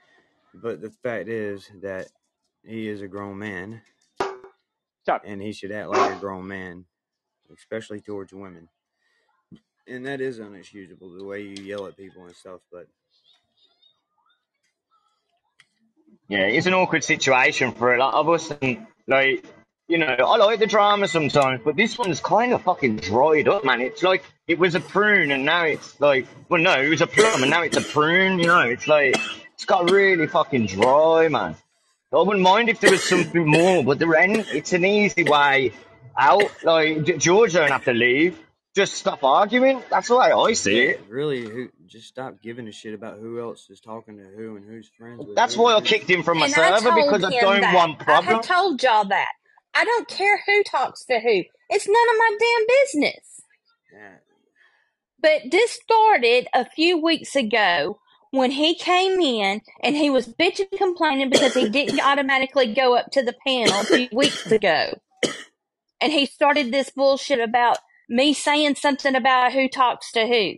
But 0.54 0.82
the 0.82 0.92
fact 0.92 1.28
is 1.28 1.70
that 1.82 2.08
he 2.64 2.88
is 2.88 3.02
a 3.02 3.08
grown 3.08 3.38
man 3.38 3.82
Stop. 5.04 5.24
and 5.26 5.42
he 5.42 5.54
should 5.54 5.72
act 5.72 5.90
like 5.90 6.18
a 6.18 6.20
grown 6.20 6.48
man, 6.48 6.86
especially 7.56 8.02
towards 8.02 8.34
women. 8.34 8.70
And 9.88 10.06
that 10.06 10.20
is 10.20 10.40
unexcusable 10.40 11.18
the 11.18 11.24
way 11.26 11.42
you 11.42 11.64
yell 11.64 11.88
at 11.88 11.96
people 11.96 12.26
and 12.26 12.36
stuff. 12.36 12.60
But 12.72 12.88
Yeah, 16.30 16.40
it's 16.40 16.68
an 16.68 16.74
awkward 16.74 17.04
situation 17.04 17.72
for 17.72 17.96
a 17.96 18.00
lot 18.00 18.14
of 18.14 18.28
us, 18.28 18.52
and 18.62 18.86
like, 19.08 19.46
you 19.88 19.98
know, 19.98 20.08
I 20.08 20.36
like 20.38 20.60
the 20.60 20.68
drama 20.68 21.08
sometimes, 21.08 21.62
but 21.64 21.78
this 21.78 21.98
one's 21.98 22.20
kind 22.20 22.52
of 22.52 22.64
fucking 22.64 22.98
dried 22.98 23.48
up, 23.48 23.64
man. 23.64 23.80
It's 23.80 24.04
like 24.04 24.26
it 24.46 24.60
was 24.60 24.76
a 24.76 24.82
prune, 24.82 25.32
and 25.32 25.46
now 25.46 25.64
it's 25.64 26.00
like, 26.02 26.28
well, 26.50 26.62
no, 26.62 26.74
it 26.82 26.90
was 26.90 27.02
a 27.02 27.08
plum, 27.08 27.44
and 27.44 27.50
now 27.50 27.62
it's 27.62 27.78
a 27.78 27.82
prune. 27.82 28.40
You 28.40 28.48
know, 28.48 28.60
it's 28.62 28.88
like 28.88 29.16
it's 29.54 29.64
got 29.64 29.90
really 29.90 30.28
fucking 30.28 30.66
dry, 30.66 31.30
man. 31.30 31.56
I 32.12 32.22
wouldn't 32.22 32.42
mind 32.44 32.68
if 32.70 32.82
there 32.82 32.92
was 32.92 33.04
something 33.08 33.48
more, 33.48 33.84
but 33.84 34.00
there 34.00 34.14
ain't. 34.20 34.48
It's 34.54 34.74
an 34.74 34.84
easy 34.84 35.24
way 35.24 35.72
out. 36.18 36.52
Like 36.64 37.18
George 37.18 37.54
don't 37.54 37.72
have 37.72 37.86
to 37.86 37.94
leave. 37.94 38.38
Just 38.78 38.96
stop 38.96 39.24
arguing. 39.24 39.84
That's 39.90 40.10
the 40.10 40.18
way 40.18 40.32
I 40.32 40.54
see 40.54 40.80
it. 40.82 41.02
really, 41.10 41.44
who 41.44 41.70
just 41.88 42.08
stop 42.08 42.36
giving 42.44 42.68
a 42.68 42.74
shit 42.74 42.94
about 42.96 43.20
who 43.20 43.42
else 43.42 43.70
is 43.72 43.82
talking 43.82 44.18
to 44.18 44.24
who 44.38 44.58
and 44.58 44.66
who's 44.66 44.90
friends 44.98 45.26
with. 45.28 45.36
That's 45.36 45.56
who 45.56 45.64
why 45.64 45.74
I 45.76 45.82
kicked 45.82 46.10
him 46.10 46.24
from 46.24 46.40
my 46.40 46.48
And 46.48 46.56
I 46.56 46.72
server 46.72 46.92
told 46.92 47.06
because 47.12 47.24
I 47.26 47.32
him 47.32 47.40
don't 47.42 47.62
that. 47.62 47.76
want 47.76 48.00
I 48.00 48.06
problems. 48.06 48.46
had 48.46 48.56
told 48.56 48.84
y'all 48.84 49.06
that. 49.06 49.32
I 49.76 49.86
don't 49.86 50.08
care 50.08 50.42
who 50.48 50.64
talks 50.64 51.06
to 51.06 51.20
who. 51.20 51.44
It's 51.70 51.88
none 51.88 52.10
of 52.10 52.18
my 52.20 52.38
damn 52.40 52.68
business. 52.68 53.42
Yeah, 53.94 54.18
But 55.22 55.52
this 55.52 55.72
started 55.74 56.48
a 56.54 56.66
few 56.70 56.98
weeks 57.04 57.36
ago 57.36 58.00
when 58.32 58.52
he 58.52 58.76
came 58.76 59.22
in 59.22 59.62
and 59.84 59.98
he 59.98 60.10
was 60.12 60.28
bitching 60.28 60.68
and 60.72 60.80
complaining 60.80 61.30
because 61.32 61.56
he 61.56 61.70
didn't 61.70 62.02
automatically 62.06 62.74
go 62.74 62.96
up 62.98 63.12
to 63.14 63.24
the 63.24 63.36
panel 63.46 63.82
a 63.82 63.86
few 63.86 64.10
weeks 64.14 64.52
ago. 64.52 65.00
And 66.02 66.14
he 66.14 66.26
started 66.28 66.72
this 66.72 66.92
bullshit 66.92 67.40
about 67.40 67.78
me 68.10 68.34
saying 68.34 68.76
something 68.76 69.16
about 69.16 69.54
who 69.54 69.68
talks 69.70 70.12
to 70.14 70.28
who. 70.28 70.54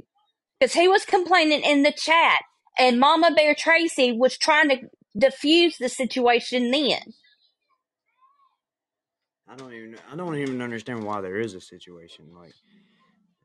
Because 0.59 0.73
he 0.73 0.87
was 0.87 1.05
complaining 1.05 1.61
in 1.61 1.83
the 1.83 1.91
chat 1.91 2.39
and 2.77 2.99
Mama 2.99 3.31
Bear 3.35 3.55
Tracy 3.55 4.11
was 4.11 4.37
trying 4.37 4.69
to 4.69 4.77
diffuse 5.17 5.77
the 5.77 5.89
situation 5.89 6.71
then. 6.71 6.99
I 9.47 9.55
don't 9.55 9.73
even 9.73 9.95
I 10.11 10.15
don't 10.15 10.37
even 10.37 10.61
understand 10.61 11.03
why 11.03 11.21
there 11.21 11.39
is 11.39 11.55
a 11.55 11.61
situation 11.61 12.25
like 12.37 12.53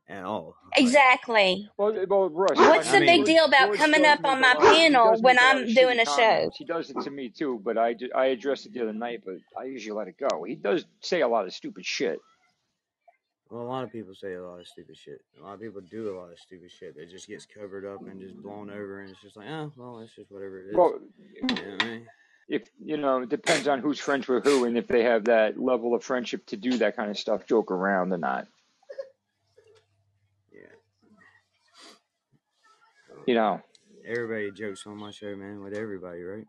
at 0.07 0.23
all. 0.23 0.55
Like, 0.67 0.83
Exactly. 0.83 1.67
Well, 1.77 2.05
well, 2.07 2.29
Russ, 2.29 2.57
What's 2.59 2.89
I 2.89 2.91
the 2.91 2.97
I 2.97 2.99
mean, 2.99 3.23
big 3.23 3.25
deal 3.25 3.45
about 3.45 3.67
George 3.67 3.79
coming 3.79 4.05
up 4.05 4.19
on 4.23 4.39
my 4.41 4.53
a 4.53 4.59
panel 4.59 5.15
when 5.21 5.37
make 5.37 5.41
a 5.41 5.45
lot 5.45 5.55
I'm 5.57 5.73
doing 5.73 5.99
shitty 5.99 6.01
a 6.01 6.05
show? 6.05 6.11
comments. 6.11 6.57
He 6.57 6.65
does 6.65 6.89
it 6.89 7.01
to 7.01 7.11
me 7.11 7.29
too, 7.29 7.59
but 7.63 7.77
I, 7.77 7.93
ju- 7.95 8.11
I 8.15 8.27
addressed 8.27 8.65
it 8.67 8.73
the 8.73 8.81
other 8.81 8.93
night, 8.93 9.21
but 9.25 9.35
I 9.59 9.65
usually 9.65 9.97
let 9.97 10.07
it 10.07 10.15
go. 10.17 10.43
He 10.43 10.55
does 10.55 10.85
say 11.01 11.21
a 11.21 11.27
lot 11.27 11.45
of 11.45 11.53
stupid 11.53 11.85
shit. 11.85 12.19
Well, 13.49 13.61
a 13.61 13.67
lot 13.67 13.83
of 13.83 13.91
people 13.91 14.15
say 14.15 14.33
a 14.33 14.43
lot 14.43 14.59
of 14.59 14.67
stupid 14.67 14.97
shit. 14.97 15.21
A 15.39 15.43
lot 15.43 15.53
of 15.53 15.61
people 15.61 15.81
do 15.81 16.09
a 16.09 16.17
lot 16.17 16.31
of 16.31 16.39
stupid 16.39 16.71
shit 16.71 16.95
that 16.95 17.09
just 17.09 17.27
gets 17.27 17.45
covered 17.45 17.85
up 17.85 18.01
and 18.01 18.19
just 18.19 18.35
blown 18.41 18.69
over, 18.69 19.01
and 19.01 19.09
it's 19.09 19.21
just 19.21 19.37
like, 19.37 19.47
oh, 19.49 19.71
well, 19.77 19.99
it's 19.99 20.15
just 20.15 20.31
whatever 20.31 20.59
it 20.59 20.69
is. 20.69 20.75
Well, 20.75 20.99
You 21.33 21.41
know 21.41 21.53
what 21.53 21.83
I 21.83 21.85
mean? 21.85 22.07
if 22.47 22.69
you 22.83 22.97
know, 22.97 23.21
it 23.23 23.29
depends 23.29 23.67
on 23.67 23.79
who's 23.79 23.99
friends 23.99 24.27
with 24.27 24.43
who, 24.43 24.65
and 24.65 24.77
if 24.77 24.87
they 24.87 25.03
have 25.03 25.25
that 25.25 25.59
level 25.59 25.95
of 25.95 26.03
friendship 26.03 26.45
to 26.47 26.57
do 26.57 26.77
that 26.77 26.95
kind 26.95 27.09
of 27.09 27.17
stuff, 27.17 27.45
joke 27.47 27.71
around 27.71 28.13
or 28.13 28.17
not. 28.17 28.47
Yeah. 30.53 30.59
You 33.25 33.33
know, 33.35 33.61
Everybody 34.07 34.51
jokes 34.51 34.85
on 34.85 34.97
my 34.97 35.09
show, 35.09 35.35
man, 35.35 35.63
with 35.63 35.73
everybody, 35.73 36.21
right? 36.21 36.45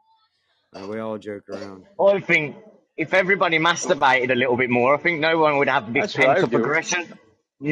Like, 0.72 0.88
we 0.88 0.98
all 0.98 1.16
joke 1.16 1.48
around. 1.48 1.86
I 1.98 2.20
think 2.20 2.56
if 2.96 3.12
everybody 3.14 3.58
masturbated 3.58 4.30
a 4.32 4.36
little 4.36 4.56
bit 4.56 4.70
more, 4.70 4.94
I 4.94 4.98
think 4.98 5.20
no 5.20 5.38
one 5.38 5.58
would 5.58 5.68
have 5.68 5.92
this 5.92 6.02
that's 6.02 6.18
what 6.18 6.28
I 6.28 6.34
pent 6.34 6.44
up 6.44 6.54
aggression. 6.54 7.18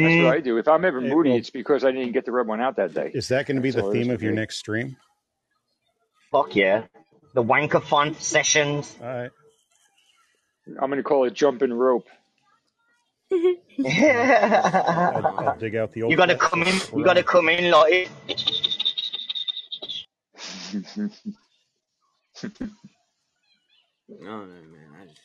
That's 0.00 0.10
Mm. 0.12 0.18
what 0.18 0.26
I 0.34 0.40
do. 0.40 0.56
If 0.58 0.66
I'm 0.68 0.84
ever 0.84 1.00
Hey, 1.00 1.08
moody, 1.10 1.30
well, 1.30 1.36
it's 1.36 1.50
because 1.50 1.84
I 1.84 1.92
didn't 1.92 2.12
get 2.12 2.24
the 2.26 2.32
red 2.32 2.46
one 2.46 2.60
out 2.60 2.76
that 2.76 2.92
day. 2.94 3.10
is 3.14 3.28
that 3.28 3.46
going 3.46 3.56
to 3.56 3.62
be 3.62 3.70
That's 3.70 3.70
the 3.70 3.82
all 3.82 3.90
it 3.92 4.00
is 4.00 4.02
theme 4.02 4.10
of 4.10 4.22
your 4.22 4.32
me. 4.32 4.32
next 4.32 4.56
stream? 4.58 4.96
Fuck 6.32 6.56
yeah. 6.56 6.84
The 7.34 7.42
wanker 7.44 7.82
fun 7.82 8.14
sessions. 8.16 8.96
All 9.00 9.06
right. 9.06 9.30
I'm 10.80 10.88
gonna 10.90 11.02
call 11.02 11.24
it 11.26 11.34
jumping 11.34 11.72
rope. 11.72 12.08
I'll, 15.14 15.36
you 15.38 15.38
I'll 15.38 15.58
dig 15.58 15.76
out 15.76 15.92
the 15.92 16.02
old 16.04 16.10
You 16.12 16.16
gotta 16.16 16.36
come 16.36 16.62
in. 16.62 16.88
throw 16.90 16.98
You 16.98 17.04
gotta 17.04 17.20
'em. 17.20 17.24
come 17.24 17.48
in 17.48 17.70
like 17.70 18.10
No, 24.08 24.40
no, 24.46 24.46
man. 24.46 24.90
I 25.00 25.06
just. 25.06 25.20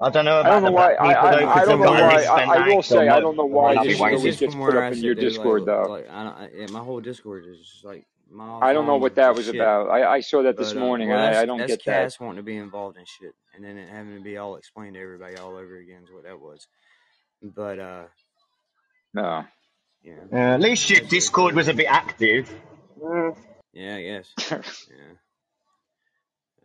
I 0.00 0.10
don't 0.10 0.26
know 0.26 0.42
I 0.42 0.50
don't 0.50 0.62
the 0.62 0.64
know 0.64 0.72
why. 0.72 0.92
black 0.92 0.94
I, 0.94 1.12
people 1.12 1.30
I, 1.38 1.62
I 1.62 1.64
because 1.64 1.66
don't 1.66 1.78
they've 1.78 1.82
know 1.82 1.92
got 1.92 1.94
why. 1.94 2.02
list 2.04 2.24
I, 2.24 2.42
and 2.42 2.54
I 2.54 2.60
will 2.60 2.82
they 2.88 3.00
say 3.00 3.08
I 3.08 3.20
don't 3.20 3.36
know 3.36 3.46
might 3.50 3.74
why 3.78 3.78
this 3.78 4.00
It's, 4.00 4.02
it's 4.04 4.22
always 4.22 4.22
just 4.22 4.38
gets 4.38 4.54
from 4.54 4.60
put 4.64 4.74
where 4.74 4.76
up 4.76 4.84
I 4.84 4.92
in 4.92 5.02
your 5.02 5.14
sit, 5.14 5.16
dude. 5.16 5.36
Like, 5.36 5.56
Discord 5.56 5.66
though. 5.66 5.88
like 5.88 6.08
I 6.10 6.24
don't. 6.24 6.34
I, 6.34 6.50
yeah, 6.54 6.66
my 6.68 6.80
whole 6.80 7.00
Discord 7.00 7.46
is 7.46 7.58
just 7.58 7.84
like 7.84 8.06
miles 8.30 8.68
I 8.68 8.72
don't 8.74 8.86
know 8.86 8.96
long 8.96 8.98
what 8.98 9.16
that 9.16 9.34
just 9.34 9.36
was 9.36 9.48
shit. 9.48 9.56
about. 9.56 9.90
I, 9.90 10.16
I 10.16 10.20
saw 10.20 10.42
that 10.44 10.58
this 10.58 10.74
But 10.74 10.78
uh, 10.78 10.90
morning, 10.90 11.10
well, 11.10 11.12
and 11.12 11.22
I, 11.22 11.42
I 11.42 11.46
that's 11.46 11.46
don't 11.46 11.64
that's 11.64 11.66
get 11.66 11.84
that. 11.86 12.12
Cass 12.12 12.20
wanting 12.20 12.38
to 12.38 12.42
be 12.44 12.56
involved 12.58 12.98
in 12.98 13.04
shit, 13.06 13.34
and 13.54 13.64
then 13.64 13.78
it 13.78 13.88
having 13.90 14.14
to 14.16 14.22
be 14.22 14.38
all 14.38 14.56
explained 14.56 14.94
to 14.94 15.00
everybody 15.02 15.36
all 15.36 15.56
over 15.56 15.78
again 15.78 16.02
is 16.04 16.12
what 16.12 16.24
that 16.24 16.40
was. 16.40 16.68
But 17.42 17.78
uh, 17.80 18.04
No. 19.14 19.44
you 20.02 20.16
know, 20.16 20.28
Uh, 20.32 20.36
at 20.36 20.60
least 20.60 20.90
your 20.90 21.00
that's 21.00 21.10
just 21.10 21.10
Discord 21.10 21.54
was 21.56 21.68
a 21.68 21.74
bit 21.74 21.86
active. 21.88 22.52
Mm. 23.02 23.36
Yeah, 23.74 23.96
I 23.96 24.02
guess. 24.02 24.34
Yeah. 24.90 25.29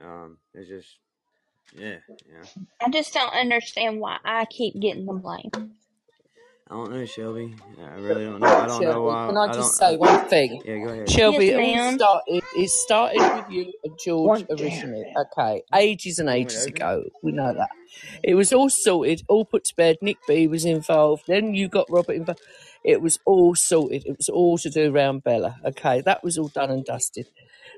Um, 0.03 0.37
it's 0.53 0.69
just 0.69 0.97
yeah, 1.75 1.97
yeah. 2.29 2.45
I 2.81 2.89
just 2.89 3.13
don't 3.13 3.33
understand 3.33 3.99
why 3.99 4.17
I 4.25 4.45
keep 4.45 4.79
getting 4.79 5.05
the 5.05 5.13
blame. 5.13 5.51
I 6.69 6.73
don't 6.75 6.91
know, 6.91 7.05
Shelby. 7.05 7.55
I 7.79 7.95
really 7.97 8.25
don't 8.25 8.39
know. 8.39 8.47
I 8.47 8.67
don't 8.67 8.85
know 8.87 8.93
Shelby, 8.93 8.99
why. 9.01 9.27
can 9.27 9.37
I 9.37 9.47
I 9.47 9.53
just 9.53 9.75
say 9.77 9.97
one 9.97 10.27
thing? 10.29 10.61
yeah, 10.65 10.77
go 10.79 10.89
ahead. 10.89 11.09
Shelby, 11.09 11.45
Yes, 11.45 11.53
it 11.53 11.55
all 11.59 11.75
started. 11.91 12.43
It 12.55 12.69
started 12.69 13.21
with 13.35 13.49
you 13.51 13.73
and 13.83 13.99
George 14.03 14.41
One 14.41 14.47
damn 14.57 14.59
originally. 14.65 15.01
it. 15.01 15.17
Okay, 15.17 15.63
ages 15.75 16.19
and 16.19 16.27
You 16.27 16.33
want 16.33 16.43
me 16.43 16.49
to 16.49 16.57
ages 16.57 16.63
open 16.63 16.75
ago. 16.75 17.03
We 17.23 17.31
know 17.33 17.53
that. 17.53 17.69
It 18.23 18.35
was 18.35 18.53
all 18.53 18.69
sorted, 18.69 19.23
all 19.27 19.45
put 19.45 19.65
to 19.65 19.75
bed. 19.75 19.97
Nick 20.01 20.17
B 20.27 20.47
was 20.47 20.65
involved. 20.65 21.23
Then 21.27 21.53
you 21.53 21.67
got 21.69 21.87
Robert 21.89 22.13
involved. 22.13 22.41
It 22.83 23.01
was 23.01 23.19
all 23.25 23.55
sorted. 23.55 24.05
It 24.05 24.17
was 24.17 24.29
all 24.29 24.57
to 24.59 24.69
do 24.69 24.93
around 24.93 25.23
Bella. 25.23 25.57
Okay, 25.65 26.01
that 26.01 26.23
was 26.23 26.37
all 26.37 26.49
done 26.49 26.71
and 26.71 26.85
dusted. 26.85 27.27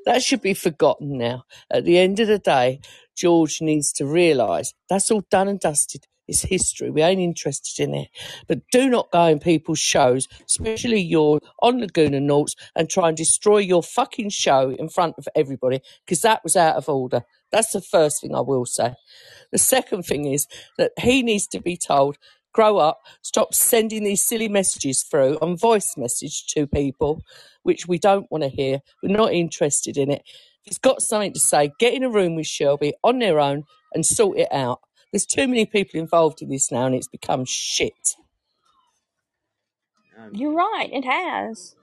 That 0.07 0.23
should 0.23 0.41
be 0.41 0.53
forgotten 0.53 1.17
now. 1.17 1.43
At 1.69 1.83
the 1.83 1.97
end 1.97 2.21
of 2.21 2.29
the 2.29 2.39
day, 2.39 2.79
George 3.13 3.59
needs 3.61 3.91
to 3.91 4.05
realise 4.05 4.73
that's 4.89 5.11
all 5.11 5.25
done 5.29 5.49
and 5.49 5.59
dusted. 5.59 6.07
It's 6.29 6.43
history. 6.43 6.89
We 6.89 7.01
ain't 7.01 7.19
interested 7.19 7.83
in 7.83 7.93
it. 7.93 8.07
But 8.47 8.61
do 8.71 8.87
not 8.87 9.11
go 9.11 9.25
in 9.25 9.39
people's 9.39 9.79
shows, 9.79 10.29
especially 10.45 11.01
your 11.01 11.41
on 11.61 11.81
Laguna 11.81 12.21
Noughts, 12.21 12.55
and 12.73 12.89
try 12.89 13.09
and 13.09 13.17
destroy 13.17 13.57
your 13.57 13.83
fucking 13.83 14.29
show 14.29 14.69
in 14.69 14.87
front 14.87 15.15
of 15.17 15.27
everybody 15.35 15.81
because 16.05 16.21
that 16.21 16.41
was 16.41 16.55
out 16.55 16.77
of 16.77 16.87
order. 16.87 17.23
That's 17.51 17.73
the 17.73 17.81
first 17.81 18.21
thing 18.21 18.33
I 18.33 18.39
will 18.39 18.65
say. 18.65 18.93
The 19.51 19.57
second 19.57 20.03
thing 20.03 20.25
is 20.25 20.47
that 20.77 20.93
he 20.97 21.21
needs 21.21 21.47
to 21.47 21.59
be 21.59 21.75
told, 21.75 22.17
grow 22.57 22.79
up, 22.79 23.01
stop 23.21 23.53
sending 23.53 24.03
these 24.03 24.25
silly 24.25 24.49
messages 24.49 25.03
through 25.03 25.37
on 25.43 25.55
voice 25.55 25.93
message 25.95 26.47
to 26.47 26.65
people, 26.65 27.21
which 27.61 27.87
we 27.87 27.99
don't 27.99 28.25
want 28.31 28.43
to 28.43 28.49
hear. 28.49 28.79
We're 29.03 29.15
not 29.15 29.31
interested 29.31 29.95
in 29.95 30.09
it. 30.09 30.23
If 30.25 30.63
he's 30.63 30.79
got 30.79 31.03
something 31.03 31.33
to 31.33 31.39
say, 31.39 31.71
get 31.77 31.93
in 31.93 32.03
a 32.03 32.09
room 32.09 32.35
with 32.35 32.47
Shelby 32.47 32.95
on 33.03 33.19
their 33.19 33.39
own 33.39 33.65
and 33.93 34.03
sort 34.03 34.39
it 34.39 34.51
out. 34.51 34.79
There's 35.13 35.27
too 35.27 35.47
many 35.47 35.67
people 35.67 35.99
involved 35.99 36.41
in 36.41 36.49
this 36.49 36.71
now 36.71 36.87
and 36.87 36.95
it's 36.95 37.07
become 37.07 37.45
shit. 37.45 38.15
Um, 40.19 40.31
You're 40.33 40.55
right. 40.55 40.89
It 40.91 41.05
has. 41.05 41.75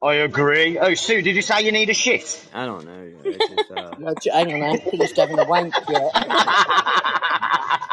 I 0.00 0.14
agree. 0.14 0.78
Oh, 0.78 0.94
Sue, 0.94 1.20
did 1.22 1.34
you 1.34 1.42
say 1.42 1.62
you 1.62 1.72
need 1.72 1.90
a 1.90 1.94
shit? 1.94 2.48
I 2.54 2.64
don't 2.64 2.84
know. 2.84 3.10
It's 3.24 3.48
just 3.48 3.72
uh. 3.72 3.90
No, 3.98 4.14
j- 4.22 4.30
hang 4.30 4.54
on, 4.54 4.62
I 4.62 4.68
ain't 4.74 4.84
finished 4.84 5.16
having 5.16 5.40
a 5.40 5.44
wank 5.48 5.74
yet. 5.88 6.12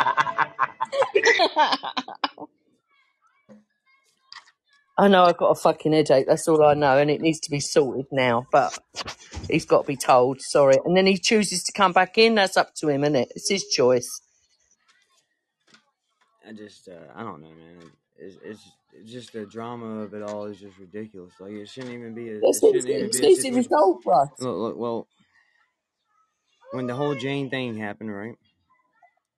I 4.98 5.10
know 5.10 5.26
I've 5.26 5.38
got 5.38 5.52
a 5.52 5.56
fucking 5.56 5.94
headache. 5.94 6.28
That's 6.28 6.48
all 6.48 6.64
I 6.66 6.76
know, 6.76 6.98
and 7.00 7.12
it 7.12 7.22
needs 7.22 7.40
to 7.42 7.52
be 7.52 7.60
sorted 7.62 8.08
now. 8.12 8.48
But 8.52 8.78
he's 9.50 9.66
got 9.66 9.84
to 9.84 9.88
be 9.88 9.98
told. 9.98 10.42
Sorry, 10.42 10.78
and 10.86 10.98
then 10.98 11.08
he 11.08 11.18
chooses 11.18 11.64
to 11.66 11.74
come 11.74 11.94
back 11.94 12.18
in. 12.18 12.36
That's 12.36 12.58
up 12.58 12.76
to 12.76 12.90
him, 12.90 13.04
isn't 13.04 13.16
it? 13.18 13.34
It's 13.36 13.50
his 13.50 13.66
choice. 13.68 14.22
I 16.48 16.54
just, 16.54 16.90
uh, 16.90 17.14
I 17.16 17.24
don't 17.24 17.42
know, 17.42 17.50
man. 17.50 17.92
It's, 18.18 18.38
it's, 18.44 18.62
it's 18.94 19.12
just 19.12 19.34
the 19.34 19.46
drama 19.46 20.02
of 20.04 20.14
it 20.14 20.24
all 20.24 20.46
is 20.46 20.60
just 20.60 20.78
ridiculous. 20.80 21.34
Like 21.40 21.54
it 21.54 21.70
shouldn't 21.70 21.94
even 21.94 22.16
be 22.16 22.30
a, 22.32 22.38
it 22.40 22.44
It's, 22.44 22.60
shouldn't 22.66 22.88
even 22.92 23.10
it's 23.10 23.12
be 23.12 23.26
a 23.26 23.32
situation. 23.32 23.70
Look, 24.40 24.58
look, 24.58 24.78
well, 24.78 25.08
when 26.72 26.88
the 26.88 26.96
whole 26.96 27.16
Jane 27.16 27.50
thing 27.50 27.78
happened, 27.78 28.16
right? 28.16 28.36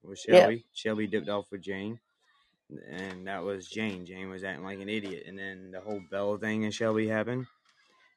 With 0.04 0.18
Yeah, 0.28 0.40
Shelby, 0.40 0.64
Shelby 0.72 1.06
dipped 1.06 1.28
off 1.28 1.46
with 1.50 1.62
Jane, 1.62 2.00
and 2.90 3.26
that 3.26 3.44
was 3.44 3.68
Jane. 3.68 4.06
Jane 4.06 4.28
was 4.30 4.44
acting 4.44 4.64
like 4.64 4.80
an 4.80 4.88
idiot, 4.88 5.24
and 5.26 5.38
then 5.38 5.70
the 5.72 5.80
whole 5.80 6.00
Bella 6.10 6.38
thing 6.38 6.64
and 6.64 6.74
Shelby 6.74 7.08
happened, 7.08 7.46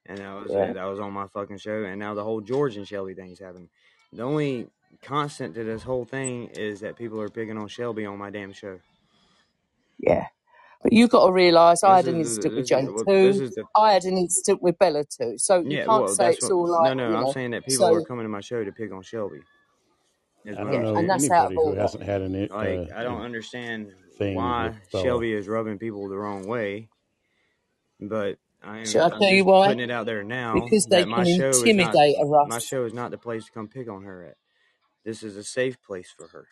and 0.05 0.17
that 0.19 0.35
was 0.35 0.51
yeah. 0.51 0.73
that 0.73 0.85
was 0.85 0.99
on 0.99 1.13
my 1.13 1.27
fucking 1.27 1.57
show, 1.57 1.83
and 1.83 1.99
now 1.99 2.13
the 2.13 2.23
whole 2.23 2.41
George 2.41 2.77
and 2.77 2.87
Shelby 2.87 3.13
thing's 3.13 3.39
happening. 3.39 3.69
The 4.13 4.23
only 4.23 4.67
constant 5.01 5.55
to 5.55 5.63
this 5.63 5.83
whole 5.83 6.05
thing 6.05 6.47
is 6.55 6.81
that 6.81 6.97
people 6.97 7.21
are 7.21 7.29
picking 7.29 7.57
on 7.57 7.67
Shelby 7.67 8.05
on 8.05 8.17
my 8.17 8.29
damn 8.31 8.53
show. 8.53 8.79
Yeah. 9.99 10.27
But 10.83 10.93
you've 10.93 11.09
got 11.11 11.27
to 11.27 11.31
realise 11.33 11.83
I 11.83 11.97
had 11.97 12.07
an 12.07 12.19
is 12.19 12.37
incident 12.37 12.55
with 12.55 12.65
is 12.65 12.69
Jane 12.69 12.87
this 12.87 13.03
too. 13.03 13.49
the 13.55 13.65
I 13.75 13.93
had 13.93 14.05
an 14.05 14.17
incident 14.17 14.61
with 14.63 14.77
Bella 14.79 15.05
too. 15.05 15.35
So 15.37 15.59
you 15.61 15.79
yeah. 15.79 15.85
can't 15.85 16.05
Well, 16.05 16.07
say 16.07 16.31
it's 16.31 16.49
what. 16.49 16.51
all 16.51 16.67
No, 16.79 16.93
like, 16.93 16.95
no. 16.95 17.09
you 17.09 17.15
I'm 17.15 17.25
know. 17.25 17.31
saying 17.31 17.51
that 17.51 17.65
people 17.65 17.93
are 17.93 18.01
coming 18.01 18.25
to 18.25 18.29
my 18.29 18.41
show 18.41 18.63
to 18.63 18.71
pick 18.71 18.91
on 18.93 19.03
Shelby. 19.03 19.41
Is 20.45 20.57
I 20.57 20.63
don't 20.63 20.81
know 20.83 20.97
and 20.97 21.09
saying. 21.09 21.09
that's 21.09 21.29
anybody 21.29 21.59
who 21.59 21.73
hasn't 21.75 22.03
had 22.03 22.21
an, 22.21 22.35
i- 22.35 22.65
Like 22.65 22.81
uh, 22.81 22.85
I 22.95 23.03
don't 23.03 23.21
understand 23.21 23.93
thing 24.17 24.33
why. 24.33 24.75
Shelby 24.89 25.33
is 25.33 25.47
rubbing 25.47 25.79
people 25.79 26.09
the 26.09 26.17
wrong 26.17 26.47
way, 26.47 26.89
but 28.01 28.37
I 28.63 28.79
am. 28.79 28.89
Shall 28.91 29.07
I 29.07 29.11
I'm 29.11 29.25
tell 29.25 29.33
you 29.33 29.45
why? 29.45 29.63
putting 29.63 29.81
it 29.81 29.91
out 29.91 30.05
there 30.07 30.23
now 30.23 30.71
Because 30.71 30.87
they 30.87 31.05
can 31.05 31.25
show 31.25 31.63
is 31.63 31.75
not. 31.75 31.99
intimidate 31.99 32.17
a 32.21 32.25
My 32.43 32.59
show 32.59 32.85
is 32.85 32.93
not 32.93 33.11
the 33.11 33.17
place 33.19 33.45
to 33.45 33.51
come 33.51 33.67
pick 33.69 33.89
on 33.89 34.03
her 34.03 34.23
at. 34.25 34.37
This 35.05 35.23
is 35.23 35.37
a 35.37 35.43
safe 35.45 35.81
place 35.83 36.13
for 36.15 36.29
her, 36.29 36.47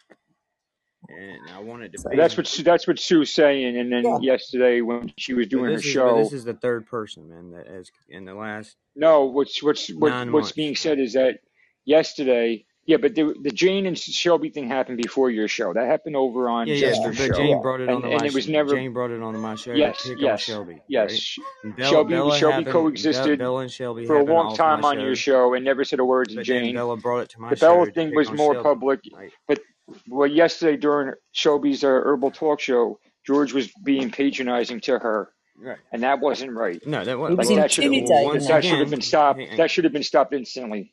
and 1.09 1.49
I 1.49 1.59
want 1.59 1.83
it 1.83 1.93
to 1.93 1.99
So, 1.99 2.09
That's 2.13 2.37
what 2.37 2.47
Sue- 2.47 2.63
that's 2.63 2.87
what 2.87 2.99
Sue's 2.99 3.33
saying. 3.33 3.77
And 3.77 3.91
yeah. 4.03 4.11
then 4.13 4.21
yesterday 4.21 4.81
when 4.81 5.13
she 5.17 5.33
was 5.33 5.47
But 5.53 5.65
doing 5.65 5.73
her 5.73 5.81
this 5.81 5.85
is 5.85 6.01
but 6.03 6.13
this 6.15 6.33
is 6.33 6.45
the 6.45 6.53
third 6.55 6.87
person, 6.87 7.29
man, 7.29 7.51
that 7.51 7.67
has 7.67 7.91
in 8.09 8.25
the 8.25 8.35
last 8.35 8.77
no, 8.95 9.25
what's 9.25 9.63
what's 9.63 9.89
what 9.93 10.15
what's 10.27 10.51
months. 10.51 10.53
being 10.53 10.75
said 10.75 10.99
is 10.99 11.13
that 11.13 11.39
yesterday, 11.85 12.65
yeah, 12.85 12.97
but 12.97 13.15
the 13.15 13.33
the 13.41 13.51
Jane 13.51 13.85
and 13.85 13.97
Shelby 13.97 14.49
thing 14.49 14.67
happened 14.67 14.97
before 14.97 15.29
your 15.31 15.47
show. 15.47 15.73
That 15.73 15.87
happened 15.87 16.15
over 16.15 16.49
on 16.49 16.67
Yeah, 16.67 16.75
yeah, 16.75 16.79
Jester's 16.89 17.17
but, 17.17 17.29
but 17.29 17.37
show, 17.37 17.43
Jane 17.43 17.61
brought 17.61 17.81
it 17.81 17.89
on 17.89 17.95
and 17.95 18.05
onto 18.05 18.09
and 18.09 18.21
my 18.21 18.27
it 18.27 18.33
was 18.33 18.43
sh- 18.45 18.47
never. 18.49 18.75
Jane 18.75 18.93
brought 18.93 19.11
it 19.11 19.21
onto 19.21 19.39
my 19.39 19.55
show 19.55 19.73
Yes, 19.73 20.09
yes, 20.17 20.41
Shelby, 20.41 20.81
yes. 20.87 21.37
right? 21.63 21.77
Bella 21.77 21.89
Shelby 21.89 22.13
Bella 22.13 22.37
Shelby 22.39 22.51
happened. 22.53 22.73
Coexisted 22.73 23.39
Bella 23.39 23.61
and 23.61 23.71
Shelby 23.71 24.05
for 24.05 24.17
a 24.19 24.23
long 24.23 24.55
time 24.55 24.81
my 24.81 24.89
on 24.89 24.99
your 24.99 25.15
show, 25.15 25.49
show 25.49 25.53
and 25.53 25.65
never 25.65 25.83
said 25.83 25.99
a 25.99 26.05
word 26.05 26.29
to 26.29 26.35
but 26.35 26.43
Jane. 26.45 26.75
Bella 26.75 26.97
brought 26.97 27.19
it 27.21 27.29
to 27.29 27.41
my 27.41 27.49
The 27.51 27.55
Bella 27.55 27.75
show 27.81 27.85
to 27.85 27.91
thing 27.91 28.15
was 28.15 28.31
more 28.31 28.53
Shelby. 28.55 28.63
public, 28.63 28.99
Like, 29.11 29.33
but 29.47 29.59
well, 30.07 30.27
yesterday 30.27 30.77
during 30.77 31.13
Shelby's 31.31 31.83
uh, 31.83 31.87
herbal 31.87 32.31
talk 32.31 32.59
show, 32.59 32.99
George 33.25 33.53
was 33.53 33.69
being 33.83 34.11
patronizing 34.11 34.79
to 34.81 34.99
her, 34.99 35.31
right? 35.57 35.77
and 35.91 36.03
that 36.03 36.19
wasn't 36.19 36.51
right. 36.53 36.81
No, 36.85 37.03
that 37.03 37.17
was 37.19 37.37
was 37.37 37.37
Like 37.37 37.47
well. 37.49 37.57
that 37.57 37.71
should 37.71 37.85
have 37.85 37.91
well, 37.91 37.99
intimidating 38.01 38.25
once 38.29 38.47
her. 38.47 38.53
that 38.53 38.63
should 38.63 38.79
have 38.79 38.87
again, 38.87 38.91
been 38.91 39.01
stopped. 39.01 39.41
That 39.57 39.71
should 39.71 39.83
have 39.85 39.93
been 39.93 40.03
stopped 40.03 40.33
instantly. 40.33 40.91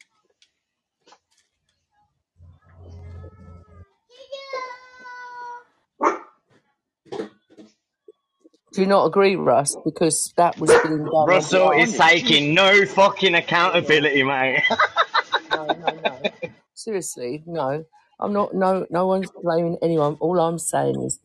Do 8.73 8.83
you 8.83 8.87
not 8.87 9.07
agree, 9.07 9.37
Russ? 9.37 9.77
Because 9.85 10.33
that 10.37 10.59
was 10.59 10.71
being 10.85 11.05
done 11.05 11.27
Russell 11.27 11.73
is 11.73 11.97
taking 11.97 12.55
no 12.55 12.87
fucking 12.87 13.35
accountability, 13.35 14.23
mate. 14.23 14.63
No, 15.53 15.67
no, 15.67 16.01
no. 16.05 16.31
Seriously, 16.75 17.43
no. 17.45 17.85
I'm 18.21 18.33
not. 18.33 18.55
No, 18.55 18.87
no 18.89 19.07
one's 19.07 19.31
blaming 19.43 19.79
anyone. 19.83 20.17
All 20.21 20.39
I'm 20.41 20.59
saying 20.59 21.03
is, 21.03 21.19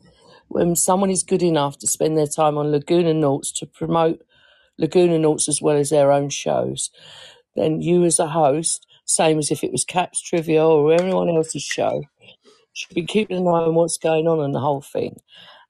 when 0.47 0.75
someone 0.75 1.11
is 1.11 1.23
good 1.23 1.43
enough 1.43 1.77
to 1.79 1.87
spend 1.87 2.17
their 2.17 2.27
time 2.27 2.57
on 2.57 2.71
Laguna 2.71 3.13
Noughts 3.13 3.51
to 3.59 3.65
promote 3.65 4.21
Laguna 4.77 5.19
Noughts 5.19 5.47
as 5.47 5.61
well 5.61 5.77
as 5.77 5.89
their 5.91 6.11
own 6.11 6.29
shows, 6.29 6.89
then 7.55 7.81
you 7.81 8.03
as 8.03 8.19
a 8.19 8.27
host, 8.27 8.85
same 9.05 9.37
as 9.39 9.51
if 9.51 9.63
it 9.63 9.71
was 9.71 9.85
Caps 9.85 10.21
Trivia 10.21 10.65
or 10.65 10.93
anyone 10.93 11.29
else's 11.29 11.63
show, 11.63 12.03
should 12.73 12.95
be 12.95 13.05
keeping 13.05 13.37
an 13.37 13.47
eye 13.47 13.67
on 13.67 13.75
what's 13.75 13.97
going 13.97 14.27
on 14.27 14.43
in 14.43 14.51
the 14.51 14.59
whole 14.59 14.81
thing. 14.81 15.17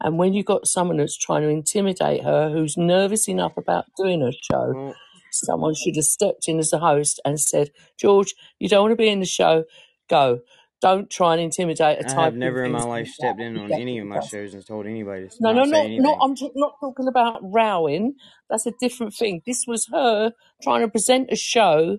And 0.02 0.18
when 0.18 0.34
you've 0.34 0.46
got 0.46 0.68
someone 0.68 0.98
that's 0.98 1.18
trying 1.18 1.44
to 1.44 1.50
intimidate 1.50 2.24
her, 2.24 2.50
who's 2.52 2.78
nervous 2.78 3.28
enough 3.30 3.58
about 3.58 3.86
doing 3.98 4.22
a 4.24 4.32
show, 4.32 4.74
Well, 4.74 4.96
someone 5.32 5.76
should 5.76 5.96
have 5.98 6.06
stepped 6.06 6.48
in 6.48 6.60
as 6.60 6.74
a 6.74 6.80
host 6.80 7.22
and 7.26 7.40
said, 7.40 7.72
George, 8.00 8.34
you 8.60 8.70
don't 8.70 8.84
want 8.84 8.92
to 8.94 8.98
be 8.98 9.10
in 9.10 9.20
the 9.22 9.26
show, 9.26 9.66
go. 10.10 10.42
Don't 10.82 11.10
try 11.10 11.34
and 11.34 11.42
intimidate 11.42 12.00
a 12.00 12.06
I 12.06 12.10
type 12.10 12.18
have 12.26 12.36
never 12.36 12.64
in 12.64 12.72
my 12.72 12.84
life 12.84 13.08
stepped 13.08 13.40
in 13.40 13.58
on 13.58 13.72
any 13.74 14.00
of 14.00 14.08
my 14.08 14.20
shows 14.20 14.54
and 14.54 14.66
told 14.66 14.86
anybody 14.86 15.28
to 15.30 15.36
No, 15.40 15.52
no, 15.54 15.60
not 15.62 15.68
say 15.70 15.72
not 15.74 15.82
not. 15.82 15.86
anything. 15.86 16.20
I'm 16.22 16.36
t- 16.36 16.52
not 16.56 16.74
talking 16.80 17.08
about 17.08 17.40
rowing. 17.44 18.16
That's 18.50 18.68
a 18.68 18.74
different 18.80 19.14
thing. 19.16 19.42
This 19.48 19.66
was 19.68 19.88
her 19.92 20.34
trying 20.62 20.82
to 20.82 20.90
present 20.90 21.30
a 21.32 21.36
show 21.36 21.98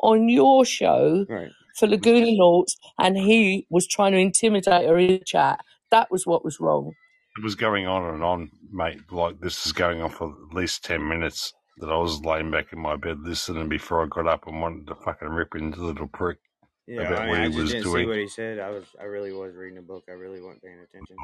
on 0.00 0.28
your 0.28 0.64
show 0.64 1.26
Right. 1.28 1.50
for 1.76 1.86
Laguna 1.88 2.32
Noughts, 2.32 2.76
and 2.98 3.16
he 3.16 3.66
was 3.70 3.86
trying 3.86 4.12
to 4.12 4.18
intimidate 4.18 4.86
her 4.88 4.98
in 4.98 5.08
the 5.08 5.18
chat. 5.24 5.60
That 5.90 6.10
was 6.10 6.26
what 6.26 6.44
was 6.44 6.60
wrong. 6.60 6.92
It 7.36 7.42
was 7.42 7.54
going 7.54 7.86
on 7.86 8.14
and 8.14 8.22
on, 8.22 8.50
mate. 8.70 9.00
Like 9.10 9.40
this 9.40 9.66
is 9.66 9.72
going 9.72 10.00
on 10.00 10.10
for 10.10 10.30
at 10.30 10.54
least 10.54 10.84
ten 10.84 11.06
minutes. 11.08 11.52
That 11.78 11.90
I 11.90 11.96
was 11.96 12.24
laying 12.24 12.52
back 12.52 12.72
in 12.72 12.78
my 12.78 12.94
bed 12.94 13.18
listening 13.20 13.68
before 13.68 14.04
I 14.04 14.06
got 14.06 14.28
up 14.28 14.46
and 14.46 14.60
wanted 14.60 14.86
to 14.86 14.94
fucking 14.94 15.26
rip 15.26 15.56
into 15.56 15.80
the 15.80 15.86
little 15.86 16.06
prick 16.06 16.38
Yeah, 16.86 17.00
about 17.00 17.18
I 17.18 17.20
mean, 17.22 17.30
what 17.30 17.40
I 17.40 17.48
he 17.48 17.60
was 17.60 17.72
didn't 17.72 17.92
see 17.92 18.06
what 18.06 18.16
he 18.16 18.28
said. 18.28 18.60
I 18.60 18.70
was, 18.70 18.84
I 19.00 19.04
really 19.04 19.32
was 19.32 19.56
reading 19.56 19.78
a 19.78 19.82
book. 19.82 20.04
I 20.08 20.12
really 20.12 20.40
wasn't 20.40 20.62
paying 20.62 20.78
attention. 20.78 21.16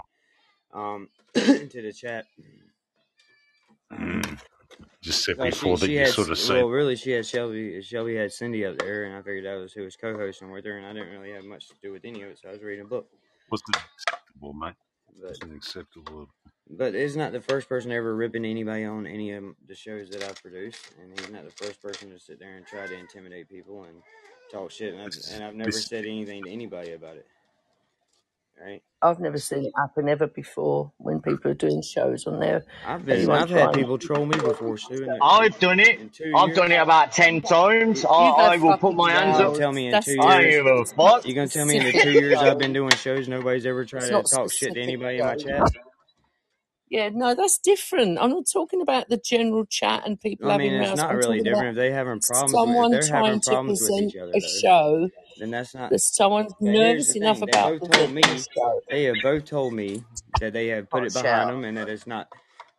Um, 0.74 1.08
to 1.70 1.82
the 1.82 1.92
chat. 1.92 2.26
Mm. 3.92 4.40
Just 5.02 5.24
said 5.24 5.36
she, 5.36 5.50
before 5.50 5.76
that 5.78 5.86
she 5.86 5.92
you 5.92 6.00
had, 6.00 6.08
sort 6.08 6.30
of 6.30 6.38
said 6.38 6.56
well, 6.56 6.68
really, 6.68 6.96
she 6.96 7.12
had 7.12 7.26
Shelby. 7.26 7.80
Shelby 7.82 8.16
had 8.16 8.32
Cindy 8.32 8.66
up 8.66 8.78
there, 8.78 9.04
and 9.04 9.14
I 9.14 9.22
figured 9.22 9.44
that 9.44 9.54
was 9.54 9.72
who 9.72 9.82
was 9.82 9.96
co-hosting 9.96 10.50
with 10.50 10.64
her, 10.64 10.76
and 10.76 10.86
I 10.86 10.92
didn't 10.92 11.10
really 11.10 11.32
have 11.32 11.44
much 11.44 11.68
to 11.68 11.74
do 11.82 11.92
with 11.92 12.04
any 12.04 12.22
of 12.22 12.28
it, 12.28 12.38
so 12.38 12.48
I 12.48 12.52
was 12.52 12.62
reading 12.62 12.84
a 12.84 12.88
book. 12.88 13.06
What's 13.48 13.62
the 13.70 13.78
acceptable, 13.78 14.52
mate. 14.52 14.74
But, 15.18 15.28
Wasn't 15.30 15.54
acceptable. 15.54 16.28
but 16.68 16.94
it's 16.94 17.16
not 17.16 17.32
the 17.32 17.40
first 17.40 17.68
person 17.68 17.90
ever 17.92 18.14
ripping 18.14 18.44
anybody 18.44 18.84
on 18.84 19.06
any 19.06 19.32
of 19.32 19.44
the 19.66 19.74
shows 19.74 20.10
that 20.10 20.22
I've 20.22 20.40
produced, 20.42 20.90
and 21.00 21.18
he's 21.18 21.30
not 21.30 21.44
the 21.44 21.64
first 21.64 21.82
person 21.82 22.10
to 22.10 22.18
sit 22.18 22.38
there 22.38 22.56
and 22.56 22.66
try 22.66 22.86
to 22.86 22.94
intimidate 22.98 23.48
people 23.48 23.84
and 23.84 24.02
talk 24.50 24.70
shit, 24.70 24.94
and 24.94 25.02
I've, 25.02 25.12
and 25.32 25.44
I've 25.44 25.54
never 25.54 25.72
said 25.72 26.04
anything 26.04 26.44
to 26.44 26.50
anybody 26.50 26.92
about 26.92 27.16
it. 27.16 27.26
Right? 28.60 28.82
I've 29.02 29.20
never 29.20 29.38
seen 29.38 29.64
it 29.66 29.72
happen 29.76 30.08
ever 30.08 30.26
before 30.26 30.92
when 30.98 31.22
people 31.22 31.50
are 31.50 31.54
doing 31.54 31.82
shows 31.82 32.26
on 32.26 32.40
there. 32.40 32.64
I've 32.84 33.06
been, 33.06 33.30
I've 33.30 33.50
had 33.50 33.72
people 33.72 33.98
troll 33.98 34.26
me 34.26 34.38
before, 34.38 34.76
Stu, 34.78 34.94
in, 34.94 35.06
the, 35.06 35.14
in, 35.16 35.18
I've 35.22 35.58
done 35.60 35.80
it. 35.80 36.00
I've 36.34 36.48
years. 36.48 36.56
done 36.56 36.72
it 36.72 36.76
about 36.76 37.12
ten 37.12 37.40
times. 37.42 38.04
I, 38.04 38.10
I 38.10 38.56
will 38.58 38.76
put 38.78 38.94
my 38.94 39.12
hands 39.12 39.40
up. 39.40 39.48
loads. 39.48 39.58
tell 39.58 39.72
me 39.72 39.86
in 39.86 39.92
That's 39.92 40.06
two 40.06 40.12
years? 40.12 40.22
don't 40.22 40.50
give 40.50 40.66
a 40.66 40.84
fuck. 40.86 41.26
You 41.26 41.34
gonna 41.34 41.48
tell 41.48 41.66
me 41.66 41.78
in 41.78 41.84
the 41.84 41.92
two 42.02 42.12
years 42.12 42.42
I've 42.42 42.58
been 42.58 42.72
doing 42.74 42.90
shows, 42.90 43.28
nobody's 43.28 43.66
ever 43.66 43.84
tried 43.86 44.10
It's 44.10 44.10
to 44.10 44.22
talk 44.24 44.52
shit 44.52 44.74
to 44.74 44.80
specific 44.80 44.82
anybody 44.82 45.18
in 45.18 45.26
my 45.26 45.36
chat? 45.36 45.68
Yeah, 46.90 47.10
no, 47.12 47.34
that's 47.34 47.58
different. 47.58 48.18
I'm 48.20 48.30
not 48.30 48.46
talking 48.52 48.82
about 48.82 49.08
the 49.08 49.18
general 49.18 49.66
chat 49.66 50.04
and 50.06 50.20
people 50.20 50.50
I 50.50 50.58
mean, 50.58 50.72
having 50.72 50.82
it's 50.82 50.96
not 50.96 51.14
really 51.14 51.40
different 51.40 51.70
if 51.70 51.76
they 51.76 51.90
having 51.92 52.20
problems 52.20 52.62
with 52.64 52.76
someone 52.76 52.90
they're 52.90 53.02
trying 53.02 53.24
having 53.24 53.40
to 53.40 53.50
problems 53.50 53.80
with 53.80 53.90
present 53.90 54.00
each 54.00 54.16
other 54.16 54.32
a 54.34 54.40
though. 54.40 54.48
show 54.62 55.10
Then 55.40 55.52
that's 55.52 55.74
not. 55.74 55.90
that 55.90 56.00
someone's 56.00 56.54
But 56.64 56.76
here's 56.76 57.04
nervous 57.04 57.08
the 57.08 57.16
enough 57.16 57.16
thing: 57.16 57.46
they 57.46 57.56
about 57.56 57.62
both 57.62 57.84
told 57.84 58.12
presenting 58.12 58.32
a 58.32 58.36
me 58.36 58.46
show. 58.56 58.80
they 58.90 59.04
have 59.04 59.20
both 59.22 59.46
told 59.46 59.74
me 59.74 60.06
that 60.40 60.54
they 60.54 60.68
have 60.68 60.90
put 60.90 61.04
Not 61.04 61.04
it 61.04 61.12
shout. 61.12 61.14
behind 61.14 61.50
them 61.50 61.64
and 61.64 61.76
that 61.78 61.88
it's 61.88 62.06
not 62.06 62.28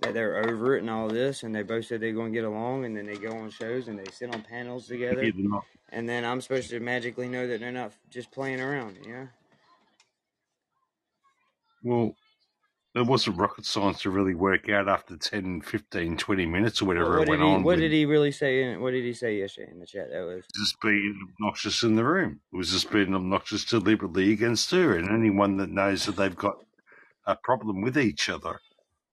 that 0.01 0.13
they're 0.13 0.37
over 0.37 0.75
it 0.77 0.81
and 0.81 0.89
all 0.89 1.09
this, 1.09 1.43
and 1.43 1.55
they 1.55 1.63
both 1.63 1.85
said 1.85 2.01
they're 2.01 2.13
going 2.13 2.33
to 2.33 2.37
get 2.39 2.45
along, 2.47 2.85
and 2.85 2.97
then 2.97 3.05
they 3.07 3.17
go 3.17 3.37
on 3.37 3.49
shows 3.51 3.87
and 3.87 3.99
they 3.99 4.09
sit 4.11 4.33
on 4.33 4.43
panels 4.43 4.87
together, 4.87 5.23
either 5.23 5.37
not. 5.39 5.65
and 5.89 6.09
then 6.09 6.25
I'm 6.25 6.41
supposed 6.41 6.69
to 6.71 6.79
magically 6.81 7.29
know 7.29 7.47
that 7.47 7.59
they're 7.61 7.71
not 7.71 7.93
just 8.09 8.31
playing 8.31 8.61
around, 8.61 8.97
you 9.05 9.13
know? 9.13 9.27
Well, 11.83 12.15
it 12.95 13.07
wasn't 13.07 13.37
rocket 13.37 13.65
science 13.65 14.01
to 14.03 14.11
really 14.11 14.35
work 14.35 14.69
out 14.69 14.89
after 14.89 15.17
10, 15.17 15.61
15, 15.61 16.17
20 16.17 16.45
minutes 16.47 16.81
or 16.81 16.85
whatever 16.85 17.17
what 17.17 17.25
it 17.25 17.27
did 17.27 17.39
went 17.39 17.41
he? 17.41 17.57
on 17.57 17.59
What 17.59 17.75
with 17.75 17.79
did 17.79 17.91
he 17.91 18.05
really 18.05 18.31
say? 18.31 18.63
In, 18.63 18.81
what 18.81 18.91
did 18.91 19.05
he 19.05 19.13
say 19.13 19.37
yesterday 19.39 19.71
in 19.71 19.79
the 19.79 19.87
chat? 19.87 20.09
That 20.11 20.21
was 20.25 20.45
just 20.55 20.81
being 20.81 21.15
obnoxious 21.39 21.83
in 21.83 21.95
the 21.95 22.05
room. 22.05 22.41
It 22.53 22.57
was 22.57 22.71
just 22.71 22.91
being 22.91 23.15
obnoxious 23.15 23.65
deliberately 23.65 24.31
against 24.33 24.71
her. 24.71 24.97
And 24.97 25.09
anyone 25.09 25.57
that 25.57 25.69
knows 25.71 26.05
that 26.05 26.17
they've 26.17 26.35
got 26.35 26.57
a 27.25 27.35
problem 27.35 27.81
with 27.81 27.97
each 27.97 28.29
other, 28.29 28.61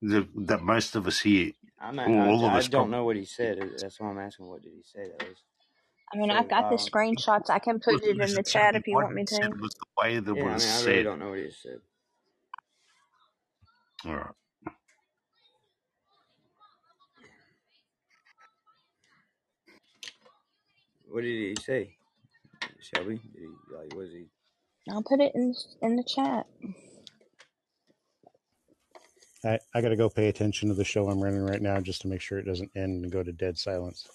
that, 0.03 0.29
that 0.47 0.63
most 0.63 0.97
of 0.97 1.07
us 1.07 1.21
here, 1.21 1.53
I'm. 1.81 1.97
Not, 1.97 2.13
all 2.25 2.47
of 2.47 2.55
I, 2.55 2.61
I 2.61 2.63
us 2.63 2.69
don't 2.69 2.91
know 2.91 3.05
what 3.05 3.17
he 3.17 3.25
said. 3.27 3.59
That's 3.81 4.01
why 4.01 4.09
I'm 4.11 4.19
asking. 4.19 4.47
What 4.49 4.63
did 4.63 4.73
he 4.75 4.83
say? 4.85 5.09
That 5.09 5.29
was 5.29 5.39
I 6.13 6.19
mean, 6.19 6.31
I've 6.31 6.49
so. 6.49 6.51
got 6.51 6.69
the 6.69 6.77
Um, 6.77 6.77
screenshots. 6.77 7.51
I 7.51 7.61
can 7.61 7.81
put 7.81 8.03
it 8.03 8.21
in 8.21 8.35
the 8.35 8.43
chat 8.45 8.77
if 8.77 8.87
you 8.89 8.99
want 8.99 9.15
me 9.15 9.25
said? 9.27 9.39
to. 9.41 9.53
It 9.53 9.61
was 9.61 9.73
the 9.75 9.87
way 10.03 10.21
that 10.21 10.35
yeah, 10.35 10.55
I 10.55 10.59
was 10.59 10.65
mean, 10.65 10.71
I 10.71 10.79
really 10.79 11.03
said. 11.03 11.05
don't 11.05 11.21
know 11.21 11.31
what 11.31 11.41
he 11.41 11.51
said. 11.51 11.81
All 14.07 14.17
right. 14.17 14.35
What 21.09 21.23
did 21.23 21.29
he 21.29 21.57
say, 21.63 21.97
Shelby? 22.81 23.17
Did 23.35 23.43
he 23.43 23.49
like? 23.77 23.95
Was 23.97 24.11
he? 24.13 24.27
I'll 24.91 25.03
put 25.03 25.21
it 25.21 25.33
in 25.35 25.55
in 25.83 25.97
the 25.97 26.05
chat. 26.05 26.47
I, 29.45 29.59
I 29.75 29.81
got 29.83 29.91
to 29.91 29.97
go 29.97 30.11
pay 30.11 30.29
attention 30.29 30.69
to 30.69 30.75
the 30.75 30.85
show 30.85 31.09
I'm 31.09 31.23
running 31.23 31.45
right 31.45 31.63
now 31.63 31.81
just 31.81 32.03
to 32.03 32.09
make 32.09 32.21
sure 32.21 32.39
it 32.39 32.47
doesn't 32.47 32.71
end 32.77 33.05
and 33.05 33.13
go 33.13 33.23
to 33.23 33.33
dead 33.33 33.59
silence. 33.59 34.07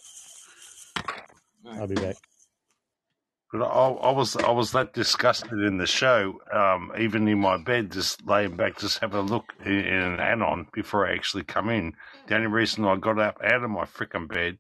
All 1.66 1.74
right. 1.74 1.82
I'll 1.82 1.88
be 1.88 1.96
back. 1.96 2.18
But 3.54 3.62
I, 3.62 3.90
I 3.90 4.12
was 4.12 4.36
I 4.36 4.50
was 4.50 4.72
that 4.72 4.94
disgusted 4.94 5.60
in 5.60 5.78
the 5.78 5.86
show, 5.86 6.40
um, 6.52 6.92
even 7.00 7.28
in 7.28 7.40
my 7.40 7.58
bed, 7.58 7.92
just 7.92 8.26
laying 8.26 8.58
back, 8.58 8.80
just 8.80 8.98
having 8.98 9.20
a 9.20 9.22
look 9.22 9.54
in, 9.64 9.74
in 9.74 10.02
an 10.02 10.20
add-on 10.20 10.70
before 10.74 11.08
I 11.08 11.14
actually 11.14 11.44
come 11.44 11.70
in. 11.70 11.94
The 12.28 12.36
only 12.36 12.48
reason 12.48 12.84
I 12.84 12.96
got 12.96 13.20
up 13.20 13.38
out 13.44 13.64
of 13.64 13.70
my 13.70 13.86
freaking 13.86 14.28
bed, 14.28 14.58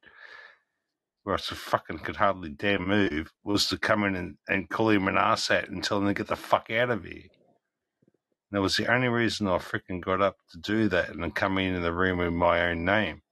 where 1.24 1.34
I 1.34 1.39
fucking 1.39 2.00
could 2.00 2.18
hardly 2.18 2.50
dare 2.50 2.78
move, 2.78 3.32
was 3.44 3.68
to 3.70 3.80
come 3.80 4.04
in 4.04 4.16
and, 4.16 4.36
and 4.48 4.70
call 4.70 4.89
him 4.91 5.08
an 5.08 5.16
arsehole 5.16 5.68
and 5.68 5.84
tell 5.84 5.98
him 5.98 6.06
to 6.06 6.14
get 6.14 6.28
the 6.28 6.36
fuck 6.36 6.70
out 6.70 6.91
of 6.91 7.04
here. 7.04 7.24
And 7.24 8.60
That 8.60 8.62
was 8.62 8.78
the 8.78 8.94
only 8.94 9.08
reason 9.08 9.48
I 9.48 9.58
freaking 9.58 10.06
got 10.06 10.22
up 10.22 10.38
to 10.52 10.60
do 10.60 10.88
that 10.89 11.10
and 11.10 11.24
then 11.24 11.32
come 11.32 11.58
in 11.58 11.74
in 11.74 11.82
the 11.82 11.94
room 11.94 12.20
with 12.20 12.32
my 12.32 12.70
own 12.70 12.86
name. 12.86 13.24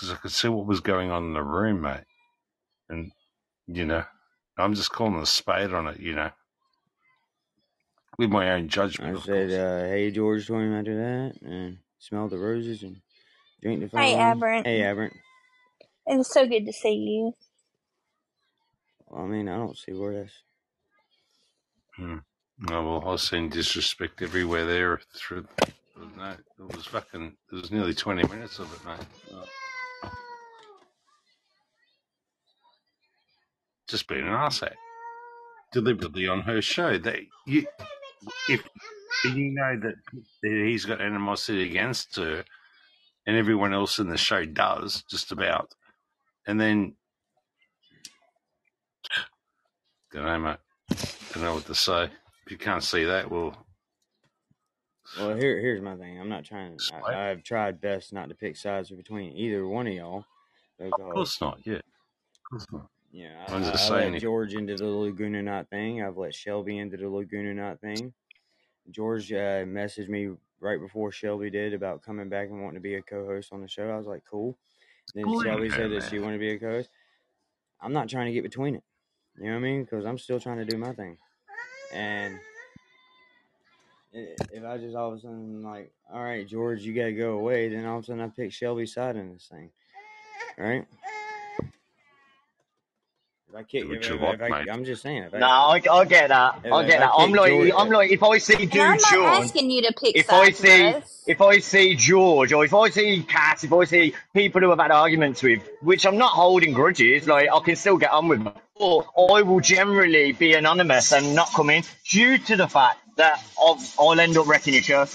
Because 0.00 0.14
I 0.14 0.16
could 0.16 0.32
see 0.32 0.48
what 0.48 0.66
was 0.66 0.80
going 0.80 1.10
on 1.10 1.24
in 1.24 1.34
the 1.34 1.42
room, 1.42 1.82
mate. 1.82 2.04
And, 2.88 3.12
you 3.66 3.84
know, 3.84 4.04
I'm 4.56 4.74
just 4.74 4.92
calling 4.92 5.16
a 5.20 5.26
spade 5.26 5.72
on 5.72 5.86
it, 5.88 6.00
you 6.00 6.14
know, 6.14 6.30
with 8.18 8.30
my 8.30 8.50
own 8.52 8.64
I 8.64 8.66
judgment, 8.68 9.16
of 9.16 9.24
said, 9.24 9.50
course. 9.50 9.52
uh, 9.52 9.88
"Hey, 9.88 10.10
George," 10.10 10.46
told 10.46 10.62
him 10.62 10.74
after 10.74 10.96
that, 10.96 11.42
and 11.42 11.78
smell 11.98 12.28
the 12.28 12.38
roses 12.38 12.82
and 12.82 13.00
drink 13.62 13.80
the 13.80 13.98
Hey, 13.98 14.12
foam. 14.12 14.20
Aberrant. 14.20 14.66
Hey, 14.66 14.82
Aberrant. 14.82 15.14
It's 16.06 16.32
so 16.32 16.46
good 16.46 16.66
to 16.66 16.72
see 16.72 16.94
you. 16.94 17.34
Well, 19.08 19.24
I 19.24 19.26
mean, 19.26 19.48
I 19.48 19.56
don't 19.56 19.76
see 19.76 19.92
where 19.92 20.14
that's. 20.22 20.32
Hmm. 21.96 22.18
Oh, 22.70 22.84
well, 22.98 23.02
I 23.08 23.12
was 23.12 23.22
seeing 23.22 23.48
disrespect 23.48 24.22
everywhere 24.22 24.66
there 24.66 25.00
through. 25.16 25.46
No, 26.16 26.30
it 26.58 26.76
was 26.76 26.86
fucking. 26.86 27.36
It 27.50 27.54
was 27.54 27.70
nearly 27.72 27.94
20 27.94 28.22
minutes 28.28 28.58
of 28.58 28.72
it, 28.72 28.84
mate. 28.86 29.06
Just 33.88 34.08
being 34.08 34.22
an 34.22 34.28
arsehole. 34.28 34.72
Deliberately 35.72 36.28
on 36.28 36.40
her 36.42 36.62
show. 36.62 36.98
That 36.98 37.18
you, 37.46 37.66
if 38.48 38.62
you 39.24 39.50
know 39.50 39.78
that, 39.82 39.94
that 40.42 40.64
he's 40.66 40.84
got 40.84 41.00
animosity 41.00 41.68
against 41.68 42.16
her, 42.16 42.44
and 43.26 43.36
everyone 43.36 43.74
else 43.74 43.98
in 43.98 44.08
the 44.08 44.16
show 44.16 44.44
does, 44.44 45.02
just 45.10 45.32
about, 45.32 45.74
and 46.46 46.60
then 46.60 46.94
don't 50.12 50.24
know, 50.24 50.38
mate. 50.38 50.56
Don't 51.32 51.42
know 51.42 51.54
what 51.54 51.66
to 51.66 51.74
say. 51.74 52.04
If 52.04 52.52
you 52.52 52.58
can't 52.58 52.84
see 52.84 53.04
that, 53.04 53.30
well, 53.30 53.56
Well, 55.18 55.34
here, 55.34 55.58
here's 55.60 55.80
my 55.80 55.96
thing. 55.96 56.20
I'm 56.20 56.28
not 56.28 56.44
trying. 56.44 56.78
Sweet. 56.78 57.02
I, 57.06 57.30
I've 57.30 57.42
tried 57.42 57.80
best 57.80 58.12
not 58.12 58.28
to 58.28 58.34
pick 58.34 58.56
sides 58.56 58.90
between 58.90 59.32
either 59.36 59.66
one 59.66 59.86
of 59.86 59.94
y'all 59.94 60.24
of 60.80 60.92
course 60.92 61.40
not. 61.40 61.58
Yeah, 61.64 61.74
of 61.76 61.82
course 62.50 62.66
not. 62.72 62.86
I'm 63.48 63.62
I, 63.62 63.72
I 63.72 63.76
saying 63.76 64.12
let 64.14 64.22
George 64.22 64.54
into 64.54 64.74
the 64.74 64.86
Laguna 64.86 65.42
Knot 65.42 65.68
thing. 65.70 66.02
I've 66.02 66.16
let 66.16 66.34
Shelby 66.34 66.78
into 66.78 66.96
the 66.96 67.08
Laguna 67.08 67.54
Knot 67.54 67.80
thing. 67.80 68.12
George 68.90 69.32
uh, 69.32 69.64
messaged 69.64 70.08
me 70.08 70.30
right 70.60 70.80
before 70.80 71.12
Shelby 71.12 71.50
did 71.50 71.74
about 71.74 72.02
coming 72.02 72.28
back 72.28 72.48
and 72.48 72.60
wanting 72.60 72.74
to 72.74 72.80
be 72.80 72.96
a 72.96 73.02
co-host 73.02 73.52
on 73.52 73.60
the 73.60 73.68
show. 73.68 73.88
I 73.88 73.96
was 73.96 74.06
like, 74.06 74.24
cool. 74.28 74.58
Then 75.14 75.24
Good 75.24 75.44
Shelby 75.44 75.70
said 75.70 75.92
that 75.92 76.08
she 76.10 76.18
wanted 76.18 76.34
to 76.34 76.40
be 76.40 76.50
a 76.50 76.58
co-host. 76.58 76.90
I'm 77.80 77.92
not 77.92 78.08
trying 78.08 78.26
to 78.26 78.32
get 78.32 78.42
between 78.42 78.74
it. 78.74 78.82
You 79.36 79.44
know 79.44 79.52
what 79.52 79.56
I 79.58 79.60
mean? 79.60 79.84
Because 79.84 80.04
I'm 80.04 80.18
still 80.18 80.40
trying 80.40 80.58
to 80.58 80.64
do 80.64 80.78
my 80.78 80.92
thing. 80.92 81.16
And 81.92 82.38
if 84.12 84.64
I 84.64 84.78
just 84.78 84.96
all 84.96 85.12
of 85.12 85.18
a 85.18 85.20
sudden 85.20 85.62
like, 85.62 85.92
all 86.12 86.22
right, 86.22 86.46
George, 86.46 86.82
you 86.82 86.94
got 86.94 87.04
to 87.04 87.12
go 87.12 87.32
away, 87.32 87.68
then 87.68 87.84
all 87.84 87.98
of 87.98 88.04
a 88.04 88.06
sudden 88.06 88.22
I 88.22 88.28
pick 88.28 88.52
Shelby's 88.52 88.94
side 88.94 89.16
in 89.16 89.32
this 89.32 89.48
thing, 89.50 89.70
right? 90.58 90.86
If 93.54 93.60
I 93.60 93.62
kick, 93.62 93.82
Do 93.82 93.88
what 93.90 93.98
if, 93.98 94.08
you 94.08 94.14
if, 94.16 94.20
want, 94.20 94.34
if 94.34 94.42
I, 94.42 94.48
mate. 94.48 94.68
I'm 94.68 94.84
just 94.84 95.00
saying, 95.02 95.22
if 95.22 95.34
I, 95.34 95.38
No, 95.38 95.46
I, 95.46 95.80
I 95.88 96.04
get 96.06 96.28
that. 96.28 96.60
I 96.64 96.82
if 96.82 96.88
get 96.88 96.98
that. 96.98 97.10
I'm 97.16 97.30
like, 97.30 97.52
George, 97.52 97.70
I'm 97.76 97.88
like, 97.88 98.10
if 98.10 98.20
I 98.24 98.38
see 98.38 98.54
And 98.54 98.62
I'm 98.62 98.68
Dude 98.68 98.80
not 98.80 99.00
Sean, 99.00 99.44
asking 99.44 99.70
you 99.70 99.82
to 99.82 99.92
pick 99.92 100.16
if 100.16 100.28
I 100.32 100.50
see, 100.50 100.86
Russ. 100.92 101.22
if 101.28 101.40
I 101.40 101.58
see 101.58 101.94
George, 101.94 102.52
or 102.52 102.64
if 102.64 102.74
I 102.74 102.88
see 102.90 103.22
Cass, 103.22 103.62
if 103.62 103.72
I 103.72 103.84
see 103.84 104.12
people 104.32 104.60
who 104.60 104.72
I've 104.72 104.80
had 104.80 104.90
arguments 104.90 105.40
with, 105.40 105.62
which 105.82 106.04
I'm 106.04 106.18
not 106.18 106.32
holding 106.32 106.72
grudges, 106.72 107.28
like 107.28 107.48
I 107.48 107.60
can 107.60 107.76
still 107.76 107.96
get 107.96 108.10
on 108.10 108.26
with 108.26 108.42
them, 108.42 108.54
or 108.74 109.04
I 109.16 109.42
will 109.42 109.60
generally 109.60 110.32
be 110.32 110.54
anonymous 110.54 111.12
and 111.12 111.36
not 111.36 111.48
come 111.54 111.70
in 111.70 111.84
due 112.10 112.38
to 112.38 112.56
the 112.56 112.66
fact 112.66 112.98
that 113.18 113.40
I've, 113.64 113.94
I'll 114.00 114.18
end 114.18 114.36
up 114.36 114.48
wrecking 114.48 114.74
your 114.74 114.82
show. 114.82 115.06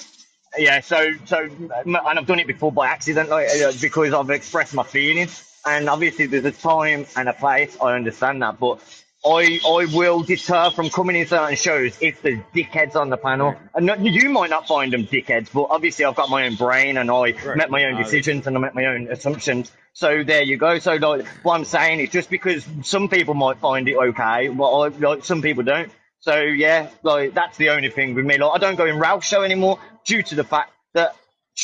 Yeah, 0.58 0.80
so 0.80 1.12
so, 1.26 1.50
and 1.86 1.98
I've 1.98 2.26
done 2.26 2.40
it 2.40 2.48
before 2.48 2.72
by 2.72 2.88
accident, 2.88 3.28
like 3.30 3.50
uh, 3.50 3.74
because 3.82 4.14
I've 4.14 4.30
expressed 4.30 4.74
my 4.74 4.84
feelings, 4.84 5.44
and 5.78 5.90
obviously 5.90 6.26
there's 6.26 6.46
a 6.46 6.52
time 6.52 7.06
and 7.16 7.30
a 7.30 7.34
place. 7.34 7.78
I 7.82 7.94
understand 7.96 8.42
that, 8.42 8.60
but 8.60 8.80
I 9.26 9.60
I 9.66 9.88
will 9.94 10.22
deter 10.22 10.70
from 10.72 10.90
coming 10.90 11.16
in 11.18 11.28
certain 11.28 11.56
shows 11.58 11.98
if 12.02 12.22
there's 12.22 12.40
dickheads 12.56 12.96
on 12.96 13.10
the 13.10 13.18
panel, 13.18 13.52
right, 13.52 13.60
and 13.76 13.86
not, 13.86 14.00
you 14.00 14.30
might 14.30 14.50
not 14.50 14.68
find 14.68 14.94
them 14.94 15.06
dickheads, 15.06 15.52
but 15.52 15.68
obviously 15.70 16.06
I've 16.06 16.16
got 16.16 16.30
my 16.30 16.46
own 16.46 16.56
brain 16.56 16.98
and 16.98 17.12
I 17.12 17.32
right, 17.32 17.58
make 17.58 17.70
my 17.70 17.86
own 17.86 18.02
decisions 18.02 18.48
and 18.48 18.56
I 18.58 18.60
make 18.62 18.76
my 18.76 18.86
own 18.86 19.08
assumptions. 19.10 19.72
So 19.94 20.24
there 20.24 20.44
you 20.44 20.56
go. 20.58 20.80
So 20.80 20.96
like 20.96 21.28
what 21.44 21.56
I'm 21.56 21.66
saying 21.66 22.00
is 22.00 22.10
just 22.10 22.30
because 22.30 22.66
some 22.84 23.10
people 23.10 23.34
might 23.34 23.58
find 23.58 23.90
it 23.90 23.98
okay, 23.98 24.48
but 24.48 24.72
I, 24.72 24.88
like 24.88 25.26
some 25.26 25.42
people 25.42 25.64
don't. 25.64 25.92
So 26.22 26.40
yeah, 26.40 26.90
like 27.04 27.34
that's 27.34 27.58
the 27.58 27.72
only 27.72 27.90
thing 27.90 28.16
with 28.16 28.26
me. 28.26 28.38
Like 28.38 28.52
I 28.56 28.58
don't 28.58 28.76
go 28.76 28.86
in 28.86 29.00
Ralph's 29.00 29.28
show 29.28 29.44
anymore 29.44 29.80
due 30.06 30.24
to 30.24 30.36
the 30.36 30.44
fact 30.46 30.72
that 30.94 31.16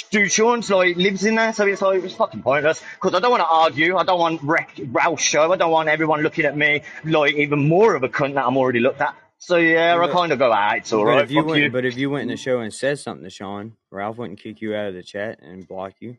Dude 0.10 0.32
Sean's 0.32 0.70
like 0.70 0.96
lives 0.98 1.26
in 1.26 1.36
there, 1.36 1.54
so 1.54 1.66
it's 1.66 1.82
like 1.82 2.04
it's 2.04 2.16
fucking 2.16 2.42
pointless. 2.42 2.82
Because 2.96 3.14
I 3.14 3.20
don't 3.20 3.32
want 3.32 3.42
to 3.42 3.48
argue. 3.48 3.98
I 3.98 4.04
don't 4.04 4.20
want 4.20 4.42
wreck 4.44 4.80
Ralph's 4.88 5.24
show. 5.24 5.52
I 5.52 5.58
don't 5.58 5.72
want 5.72 5.90
everyone 5.90 6.22
looking 6.22 6.46
at 6.46 6.58
me 6.58 6.82
like 7.04 7.36
even 7.36 7.68
more 7.68 7.96
of 7.96 8.04
a 8.04 8.10
cunt 8.10 8.34
that 8.36 8.46
I'm 8.46 8.58
already 8.58 8.80
looked 8.80 9.02
at. 9.02 9.16
So 9.38 9.58
yeah, 9.58 10.00
I 10.00 10.08
kind 10.12 10.32
of 10.32 10.40
go, 10.40 10.52
ah, 10.52 10.74
it's 10.76 10.92
all 10.92 11.04
but 11.04 11.10
right. 11.10 11.24
if 11.24 11.32
you 11.32 11.44
went, 11.44 11.62
you. 11.62 11.70
but 11.70 11.86
if 11.86 11.98
you 11.98 12.10
went 12.10 12.24
in 12.24 12.30
the 12.30 12.38
show 12.38 12.60
and 12.60 12.74
said 12.74 13.00
something 13.00 13.24
to 13.24 13.30
Sean, 13.30 13.74
Ralph 13.92 14.18
wouldn't 14.18 14.40
kick 14.40 14.62
you 14.62 14.74
out 14.76 14.88
of 14.88 14.96
the 14.96 15.04
chat 15.04 15.40
and 15.42 15.68
block 15.68 15.94
you. 16.00 16.18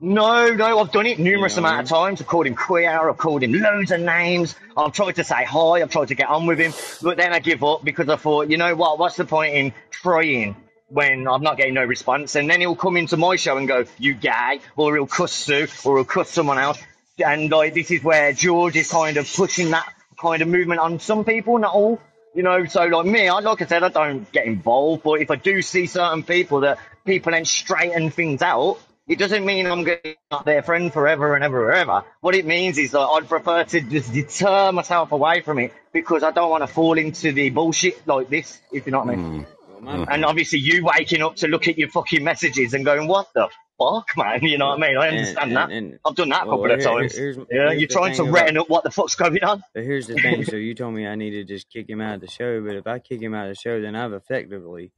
No, 0.00 0.50
no, 0.50 0.80
I've 0.80 0.90
done 0.90 1.06
it 1.06 1.18
You 1.18 1.24
numerous 1.24 1.56
know 1.56 1.62
amount 1.62 1.82
of 1.84 1.88
times. 1.88 2.20
I've 2.20 2.26
called 2.26 2.46
him 2.46 2.56
queer. 2.56 3.08
I've 3.08 3.16
called 3.16 3.42
him 3.42 3.52
loads 3.52 3.92
of 3.92 4.00
names. 4.00 4.56
I've 4.76 4.92
tried 4.92 5.12
to 5.12 5.24
say 5.24 5.44
hi. 5.44 5.80
I've 5.80 5.90
tried 5.90 6.08
to 6.08 6.14
get 6.16 6.28
on 6.28 6.46
with 6.46 6.58
him, 6.58 6.72
but 7.00 7.16
then 7.16 7.32
I 7.32 7.38
give 7.38 7.62
up 7.62 7.84
because 7.84 8.08
I 8.08 8.16
thought, 8.16 8.50
you 8.50 8.56
know 8.56 8.74
what? 8.74 8.98
What's 8.98 9.16
the 9.16 9.24
point 9.24 9.54
in 9.54 9.72
trying 9.90 10.56
when 10.92 11.26
I'm 11.26 11.42
not 11.42 11.56
getting 11.56 11.74
no 11.74 11.84
response? 11.84 12.34
And 12.34 12.48
then 12.48 12.60
he'll 12.60 12.76
come 12.76 12.96
into 12.96 13.16
my 13.16 13.36
show 13.36 13.56
and 13.56 13.66
go, 13.66 13.84
"You 13.98 14.14
gay," 14.14 14.60
or 14.76 14.94
he'll 14.94 15.06
cuss 15.06 15.32
Sue, 15.32 15.66
or 15.84 15.96
he'll 15.96 16.04
cuss 16.04 16.30
someone 16.30 16.58
else. 16.58 16.78
And 17.24 17.50
like 17.50 17.74
this 17.74 17.90
is 17.90 18.02
where 18.02 18.32
George 18.32 18.76
is 18.76 18.90
kind 18.90 19.16
of 19.16 19.32
pushing 19.32 19.70
that 19.70 19.92
kind 20.20 20.42
of 20.42 20.48
movement 20.48 20.80
on 20.80 20.98
some 21.00 21.24
people, 21.24 21.58
not 21.58 21.74
all. 21.74 22.00
You 22.34 22.42
know, 22.42 22.64
so 22.64 22.86
like 22.86 23.06
me, 23.06 23.28
I 23.28 23.40
like 23.40 23.60
I 23.60 23.66
said, 23.66 23.82
I 23.82 23.88
don't 23.90 24.30
get 24.32 24.46
involved, 24.46 25.02
but 25.02 25.20
if 25.20 25.30
I 25.30 25.36
do 25.36 25.60
see 25.60 25.86
certain 25.86 26.22
people 26.22 26.60
that 26.60 26.78
people 27.04 27.32
then 27.32 27.44
straighten 27.44 28.10
things 28.10 28.40
out, 28.40 28.78
it 29.06 29.18
doesn't 29.18 29.44
mean 29.44 29.66
I'm 29.66 29.84
going 29.84 29.98
to 30.02 30.02
be 30.02 30.16
their 30.46 30.62
friend 30.62 30.92
forever 30.92 31.34
and 31.34 31.44
ever 31.44 31.70
and 31.70 31.80
ever. 31.80 32.04
What 32.20 32.34
it 32.34 32.46
means 32.46 32.78
is 32.78 32.92
that 32.92 33.00
I'd 33.00 33.28
prefer 33.28 33.64
to 33.64 33.80
just 33.82 34.12
deter 34.12 34.72
myself 34.72 35.12
away 35.12 35.42
from 35.42 35.58
it 35.58 35.74
because 35.92 36.22
I 36.22 36.30
don't 36.30 36.50
want 36.50 36.62
to 36.62 36.68
fall 36.68 36.96
into 36.96 37.32
the 37.32 37.50
bullshit 37.50 38.06
like 38.06 38.30
this, 38.30 38.60
if 38.70 38.86
you 38.86 38.92
know 38.92 39.00
what 39.00 39.10
I 39.10 39.16
mean. 39.16 39.40
Mm, 39.40 39.46
Well, 39.82 39.98
my 39.98 40.04
mm. 40.04 40.08
And 40.10 40.24
obviously 40.24 40.58
you 40.60 40.84
waking 40.84 41.22
up 41.22 41.36
to 41.36 41.48
look 41.48 41.68
at 41.68 41.76
your 41.78 41.88
fucking 41.88 42.22
messages 42.22 42.72
and 42.74 42.84
going, 42.84 43.08
what 43.08 43.28
the 43.34 43.48
fuck, 43.78 44.06
man? 44.16 44.40
You 44.42 44.58
know 44.58 44.68
what 44.68 44.82
I 44.82 44.88
mean? 44.88 44.96
I 44.96 45.06
and 45.08 45.16
understand 45.18 45.48
and 45.48 45.56
that. 45.56 45.70
and 45.70 45.98
I've 46.04 46.14
done 46.14 46.28
that 46.30 46.44
a 46.44 46.46
well, 46.46 46.58
couple 46.58 46.72
of 46.72 46.80
here, 46.80 46.88
here- 46.90 46.98
times. 47.00 47.16
here's 47.16 47.36
Yeah, 47.36 47.44
here's 47.50 47.80
you're 47.80 47.88
trying 47.88 48.12
to 48.12 48.22
thing 48.22 48.28
about 48.28 48.46
retten 48.46 48.58
up 48.58 48.70
what 48.70 48.84
the 48.84 48.90
fuck's 48.90 49.14
going 49.16 49.42
on. 49.42 49.62
But 49.74 49.84
here's 49.84 50.06
the 50.06 50.14
thing. 50.14 50.44
So 50.44 50.56
you 50.56 50.74
told 50.74 50.94
me 50.94 51.06
I 51.06 51.14
need 51.16 51.30
to 51.30 51.44
just 51.44 51.68
kick 51.70 51.88
him 51.88 52.00
out 52.00 52.14
of 52.14 52.20
the 52.20 52.28
show, 52.28 52.62
but 52.62 52.76
if 52.76 52.86
I 52.86 52.98
kick 53.00 53.20
him 53.20 53.34
out 53.34 53.48
of 53.48 53.56
the 53.56 53.60
show, 53.60 53.80
then 53.80 53.96
I've 53.96 54.12
effectively 54.12 54.92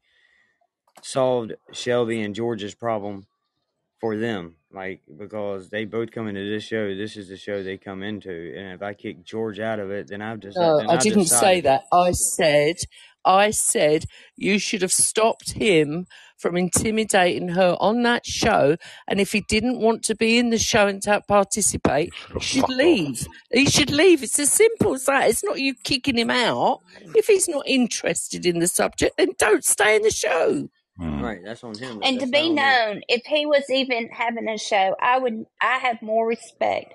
solved 1.02 1.54
Shelby 1.72 2.20
and 2.22 2.34
George's 2.34 2.74
problem 2.74 3.26
for 4.00 4.16
them. 4.16 4.56
Like 4.72 5.02
because 5.16 5.70
they 5.70 5.84
both 5.84 6.10
come 6.10 6.26
into 6.28 6.48
this 6.50 6.64
show, 6.64 6.94
this 6.94 7.16
is 7.16 7.28
the 7.28 7.36
show 7.36 7.62
they 7.62 7.78
come 7.78 8.02
into, 8.02 8.52
and 8.56 8.72
if 8.74 8.82
I 8.82 8.92
kick 8.92 9.24
George 9.24 9.60
out 9.60 9.78
of 9.78 9.90
it, 9.92 10.08
then 10.08 10.20
I've 10.20 10.40
just 10.40 10.56
No, 10.58 10.78
then 10.78 10.90
I 10.90 10.94
I've 10.94 11.00
didn't 11.00 11.26
say 11.26 11.60
that. 11.62 11.84
I 11.92 12.10
said, 12.10 12.76
I 13.24 13.50
said 13.50 14.06
you 14.36 14.58
should 14.58 14.82
have 14.82 14.92
stopped 14.92 15.52
him 15.52 16.06
from 16.38 16.56
intimidating 16.56 17.48
her 17.48 17.76
on 17.80 18.02
that 18.02 18.26
show. 18.26 18.76
And 19.08 19.20
if 19.20 19.32
he 19.32 19.40
didn't 19.42 19.78
want 19.80 20.02
to 20.04 20.14
be 20.14 20.38
in 20.38 20.50
the 20.50 20.58
show 20.58 20.86
and 20.86 21.00
to 21.02 21.22
participate, 21.26 22.12
Should 22.14 22.34
he 22.34 22.40
should 22.40 22.60
fucked 22.62 22.72
off. 22.72 22.78
leave. 22.78 23.26
He 23.52 23.66
should 23.66 23.90
leave. 23.90 24.22
It's 24.22 24.38
as 24.38 24.52
simple 24.52 24.94
as 24.94 25.04
that. 25.06 25.28
It's 25.30 25.44
not 25.44 25.60
you 25.60 25.74
kicking 25.84 26.18
him 26.18 26.30
out. 26.30 26.80
If 27.14 27.26
he's 27.26 27.48
not 27.48 27.66
interested 27.66 28.44
in 28.44 28.58
the 28.58 28.68
subject, 28.68 29.16
then 29.16 29.30
don't 29.38 29.64
stay 29.64 29.96
in 29.96 30.02
the 30.02 30.10
show. 30.10 30.68
Mm. 31.00 31.22
Right, 31.22 31.40
that's 31.44 31.64
on 31.64 31.76
him. 31.76 32.00
And 32.04 32.20
to 32.20 32.26
be 32.26 32.38
on 32.40 32.48
me. 32.50 32.54
known, 32.54 33.02
if 33.08 33.22
he 33.26 33.46
was 33.46 33.64
even 33.70 34.08
having 34.10 34.48
a 34.48 34.58
show, 34.58 34.94
I 35.00 35.18
would 35.18 35.46
I 35.60 35.78
have 35.78 36.00
more 36.02 36.26
respect 36.26 36.94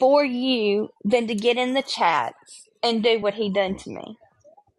for 0.00 0.24
you 0.24 0.88
than 1.04 1.26
to 1.28 1.34
get 1.34 1.56
in 1.56 1.74
the 1.74 1.82
chats 1.82 2.68
and 2.82 3.02
do 3.02 3.20
what 3.20 3.34
he 3.34 3.52
done 3.52 3.76
to 3.76 3.90
me. 3.90 4.16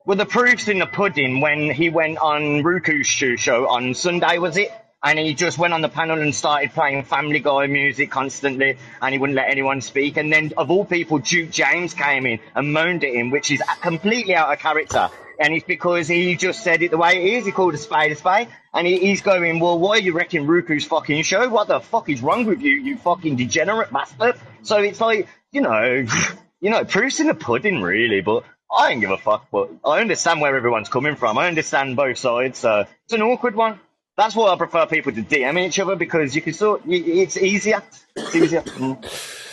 Well, 0.04 0.18
the 0.18 0.26
proof's 0.26 0.68
in 0.68 0.80
the 0.80 0.88
pudding 0.88 1.42
when 1.42 1.70
he 1.70 1.92
went 1.92 2.18
on 2.18 2.64
Ruku's 2.64 3.06
show 3.06 3.68
on 3.68 3.94
Sunday, 3.94 4.40
was 4.40 4.58
it? 4.58 4.72
And 5.04 5.20
he 5.20 5.36
just 5.36 5.60
went 5.60 5.76
on 5.76 5.82
the 5.82 5.90
panel 5.90 6.20
and 6.20 6.34
started 6.34 6.72
playing 6.72 7.04
Family 7.04 7.40
Guy 7.40 7.68
music 7.68 8.10
constantly, 8.10 8.78
and 9.00 9.14
he 9.14 9.20
wouldn't 9.20 9.36
let 9.36 9.52
anyone 9.52 9.80
speak. 9.80 10.18
And 10.18 10.34
then, 10.34 10.54
of 10.58 10.72
all 10.72 10.86
people, 10.86 11.20
Duke 11.20 11.52
James 11.52 11.94
came 11.94 12.26
in 12.26 12.40
and 12.56 12.74
moaned 12.74 13.04
at 13.04 13.14
him, 13.14 13.30
which 13.30 13.52
is 13.52 13.62
completely 13.82 14.34
out 14.34 14.52
of 14.52 14.58
character. 14.58 15.10
And 15.40 15.54
it's 15.54 15.66
because 15.66 16.08
he 16.08 16.36
just 16.36 16.64
said 16.64 16.82
it 16.82 16.90
the 16.90 16.98
way 16.98 17.18
it 17.18 17.34
is. 17.38 17.46
He 17.46 17.52
called 17.52 17.76
a 17.76 17.78
spade 17.78 18.12
a 18.12 18.16
spade. 18.16 18.48
And 18.74 18.88
he, 18.88 18.98
he's 18.98 19.22
going, 19.22 19.60
well, 19.60 19.78
why 19.78 19.98
are 19.98 20.00
you 20.00 20.14
wrecking 20.14 20.48
Ruku's 20.48 20.86
fucking 20.86 21.22
show? 21.24 21.48
What 21.48 21.68
the 21.68 21.80
fuck 21.80 22.10
is 22.10 22.24
wrong 22.24 22.46
with 22.46 22.62
you, 22.62 22.74
you 22.74 22.98
fucking 22.98 23.36
degenerate 23.36 23.92
bastard? 23.92 24.36
So 24.64 24.78
it's 24.80 25.00
like, 25.00 25.28
you 25.52 25.62
know, 25.62 26.08
you 26.60 26.72
know, 26.72 26.86
proof's 26.86 27.20
in 27.20 27.28
the 27.28 27.36
pudding, 27.36 27.84
really. 27.84 28.22
But 28.22 28.46
I 28.72 28.90
don't 28.90 29.00
give 29.02 29.12
a 29.12 29.18
fuck. 29.18 29.48
But 29.52 29.70
I 29.86 30.00
understand 30.00 30.42
where 30.42 30.56
everyone's 30.56 30.90
coming 30.90 31.16
from. 31.16 31.38
I 31.38 31.48
understand 31.48 31.96
both 31.96 32.18
sides. 32.18 32.60
So 32.60 32.86
it's 33.06 33.14
an 33.14 33.22
awkward 33.22 33.56
one. 33.56 33.80
That's 34.18 34.36
why 34.36 34.52
I 34.52 34.56
prefer 34.56 34.86
people 34.86 35.12
to 35.14 35.24
DM 35.24 35.60
each 35.60 35.80
other 35.80 35.96
because 35.96 36.36
you 36.36 36.42
can 36.42 36.54
sort. 36.54 36.82
It's 36.88 37.38
easier. 37.38 37.82
It's 38.16 38.36
easier. 38.36 38.62
Mm. 38.62 39.38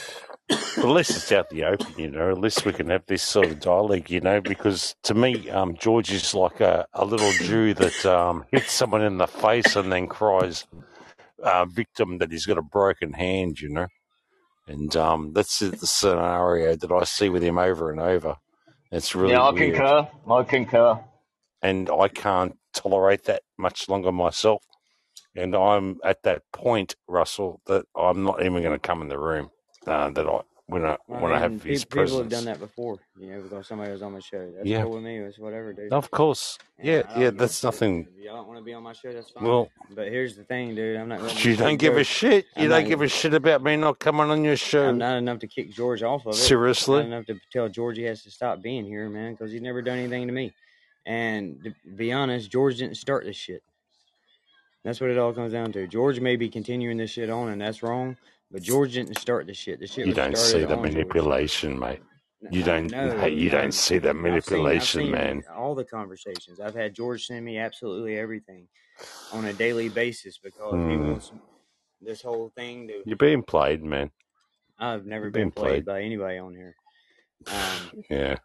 Well, 0.78 0.94
least 0.94 1.10
it's 1.10 1.32
out 1.32 1.50
the 1.50 1.64
open, 1.64 1.92
you 1.98 2.10
know. 2.10 2.30
At 2.30 2.38
least 2.38 2.64
we 2.64 2.72
can 2.72 2.88
have 2.88 3.04
this 3.06 3.22
sort 3.22 3.46
of 3.46 3.60
dialogue, 3.60 4.08
you 4.10 4.20
know. 4.20 4.40
Because 4.40 4.94
to 5.02 5.12
me, 5.12 5.50
um, 5.50 5.74
George 5.76 6.10
is 6.12 6.34
like 6.34 6.60
a, 6.60 6.86
a 6.94 7.04
little 7.04 7.30
Jew 7.32 7.74
that 7.74 8.06
um, 8.06 8.44
hits 8.50 8.72
someone 8.72 9.02
in 9.02 9.18
the 9.18 9.26
face 9.26 9.76
and 9.76 9.92
then 9.92 10.06
cries, 10.06 10.66
uh, 11.42 11.64
victim 11.66 12.18
that 12.18 12.30
he's 12.30 12.46
got 12.46 12.58
a 12.58 12.62
broken 12.62 13.12
hand, 13.12 13.60
you 13.60 13.68
know. 13.68 13.88
And 14.68 14.94
um, 14.96 15.32
that's 15.32 15.58
the 15.58 15.86
scenario 15.86 16.76
that 16.76 16.92
I 16.92 17.04
see 17.04 17.28
with 17.28 17.42
him 17.42 17.58
over 17.58 17.90
and 17.90 18.00
over. 18.00 18.36
It's 18.92 19.14
really 19.14 19.32
Yeah, 19.32 19.44
I 19.44 19.52
weird, 19.52 19.58
concur. 19.58 20.08
I 20.30 20.42
concur. 20.44 21.00
and 21.62 21.90
I 21.90 22.08
can't 22.08 22.56
tolerate 22.74 23.24
that 23.24 23.42
much 23.58 23.88
longer 23.88 24.12
myself. 24.12 24.64
And 25.36 25.56
I'm 25.56 25.98
at 26.04 26.22
that 26.24 26.42
point, 26.52 26.96
Russell, 27.08 27.62
that 27.66 27.86
I'm 27.96 28.24
not 28.24 28.42
even 28.42 28.62
going 28.62 28.74
to 28.74 28.80
come 28.80 29.02
in 29.02 29.08
the 29.08 29.18
room. 29.18 29.50
Uh, 29.86 30.10
that 30.10 30.26
I 30.28 30.40
when 30.68 30.84
I 30.86 30.96
Well, 31.08 31.22
when 31.22 31.32
I 31.32 31.36
I 31.36 31.38
have 31.40 31.52
mean, 31.52 31.60
his 31.60 31.84
pe- 31.84 32.02
people 32.02 32.18
have 32.18 32.28
done 32.30 32.44
that 32.46 32.60
before, 32.60 32.98
you 33.18 33.28
know, 33.28 33.42
because 33.42 33.66
somebody 33.66 33.92
was 33.92 34.02
on 34.02 34.12
my 34.12 34.20
show. 34.20 34.50
That's 34.54 34.66
Yeah, 34.68 34.82
cool 34.82 34.92
with 34.92 35.04
me. 35.04 35.18
It's 35.18 35.38
whatever, 35.38 35.72
dude. 35.72 35.92
of 35.92 36.10
course. 36.10 36.58
And 36.78 36.86
Yeah, 36.88 36.94
yeah. 36.94 37.02
don't 37.02 37.20
give 37.20 37.34
a 37.34 37.38
That's 37.38 37.64
nothing. 37.64 38.08
If 38.16 38.24
y'all 38.24 38.36
don't 38.36 38.48
want 38.48 38.58
to 38.60 38.64
be 38.64 38.74
on 38.74 38.82
my 38.82 38.92
show, 38.92 39.12
that's 39.12 39.30
fine. 39.30 39.44
Well, 39.44 39.70
But 39.94 40.08
here's 40.08 40.36
the 40.36 40.44
thing, 40.44 40.74
dude. 40.74 40.96
I'm 40.98 41.08
not 41.08 41.44
you 41.44 41.56
don't 41.56 41.76
give 41.78 41.96
a 41.96 42.04
shit. 42.04 42.46
You 42.56 42.64
I'm 42.64 42.68
don't 42.70 42.82
not. 42.82 42.88
give 42.88 43.02
a 43.02 43.08
shit 43.08 43.34
about 43.34 43.62
me 43.62 43.76
not 43.76 43.98
coming 43.98 44.30
on 44.30 44.44
your 44.44 44.56
show. 44.56 44.88
I'm 44.88 44.98
not 44.98 45.16
enough 45.16 45.40
to 45.40 45.46
kick 45.48 45.72
George 45.72 46.02
off 46.02 46.22
of 46.26 46.34
it. 46.34 46.36
Not 46.36 46.36
Seriously. 46.36 47.02
enough 47.04 47.26
to 47.26 47.40
tell 47.52 47.68
George 47.68 47.96
he 47.96 48.04
has 48.04 48.22
to 48.24 48.30
stop 48.30 48.62
being 48.62 48.84
here, 48.84 49.08
man, 49.08 49.32
because 49.32 49.52
he's 49.52 49.62
never 49.62 49.82
done 49.82 49.98
anything 49.98 50.26
to 50.26 50.32
me. 50.32 50.54
And 51.06 51.64
to 51.64 51.72
be 51.96 52.12
honest, 52.12 52.50
George 52.50 52.76
didn't 52.78 52.96
start 52.96 53.24
this 53.24 53.36
shit. 53.36 53.62
That's 54.84 55.00
what 55.00 55.10
it 55.10 55.18
all 55.18 55.32
comes 55.32 55.52
down 55.52 55.72
to. 55.72 55.86
George 55.86 56.20
may 56.20 56.36
be 56.36 56.48
continuing 56.48 56.98
this 56.98 57.10
shit 57.10 57.30
on, 57.30 57.48
and 57.48 57.60
that's 57.60 57.82
wrong. 57.82 58.16
But 58.50 58.62
George 58.62 58.94
didn't 58.94 59.18
start 59.18 59.46
this 59.46 59.56
shit. 59.58 59.80
This 59.80 59.92
shit 59.92 60.06
You 60.06 60.10
was 60.10 60.16
don't 60.16 60.36
see 60.36 60.60
the 60.64 60.76
on 60.76 60.82
George. 60.82 60.92
manipulation, 60.94 61.78
mate. 61.78 62.00
You 62.50 62.62
don't. 62.62 62.90
no, 62.90 63.18
hey, 63.18 63.30
you 63.30 63.50
no. 63.50 63.58
don't 63.58 63.72
see 63.74 63.98
that 63.98 64.10
I've 64.10 64.14
seen, 64.14 64.16
I've 64.16 64.22
manipulation, 64.22 65.00
seen 65.02 65.10
man. 65.12 65.42
all 65.56 65.74
the 65.74 65.84
conversations. 65.84 66.60
I've 66.60 66.74
had 66.74 66.94
George 66.94 67.26
send 67.26 67.44
me 67.44 67.58
absolutely 67.58 68.16
everything 68.16 68.68
on 69.32 69.44
a 69.44 69.52
daily 69.52 69.88
basis 69.88 70.38
because 70.38 70.74
he 70.74 70.96
Hmm. 70.96 71.08
wants 71.10 71.32
this 72.00 72.22
whole 72.22 72.50
thing 72.56 72.88
to. 72.88 73.02
You're 73.04 73.16
being 73.16 73.42
played, 73.42 73.82
man. 73.82 74.10
I've 74.78 75.04
never 75.04 75.24
You're 75.26 75.32
been 75.32 75.50
played 75.50 75.70
played. 75.70 75.84
by 75.84 76.02
anybody 76.02 76.38
on 76.38 76.54
here. 76.54 76.76
Um, 77.48 77.90
Yeah. 78.08 78.36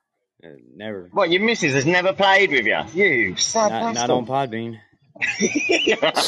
uh, 0.44 0.48
never. 0.76 1.10
What, 1.14 1.30
your 1.32 1.42
missus 1.44 1.74
has 1.74 1.86
never 1.86 2.14
played 2.14 2.52
with 2.52 2.66
you? 2.66 2.80
You 2.94 3.36
sad 3.36 3.70
Not, 3.72 3.80
not 3.94 3.94
bastard. 3.96 4.10
on 4.12 4.26
Podbean. 4.26 4.80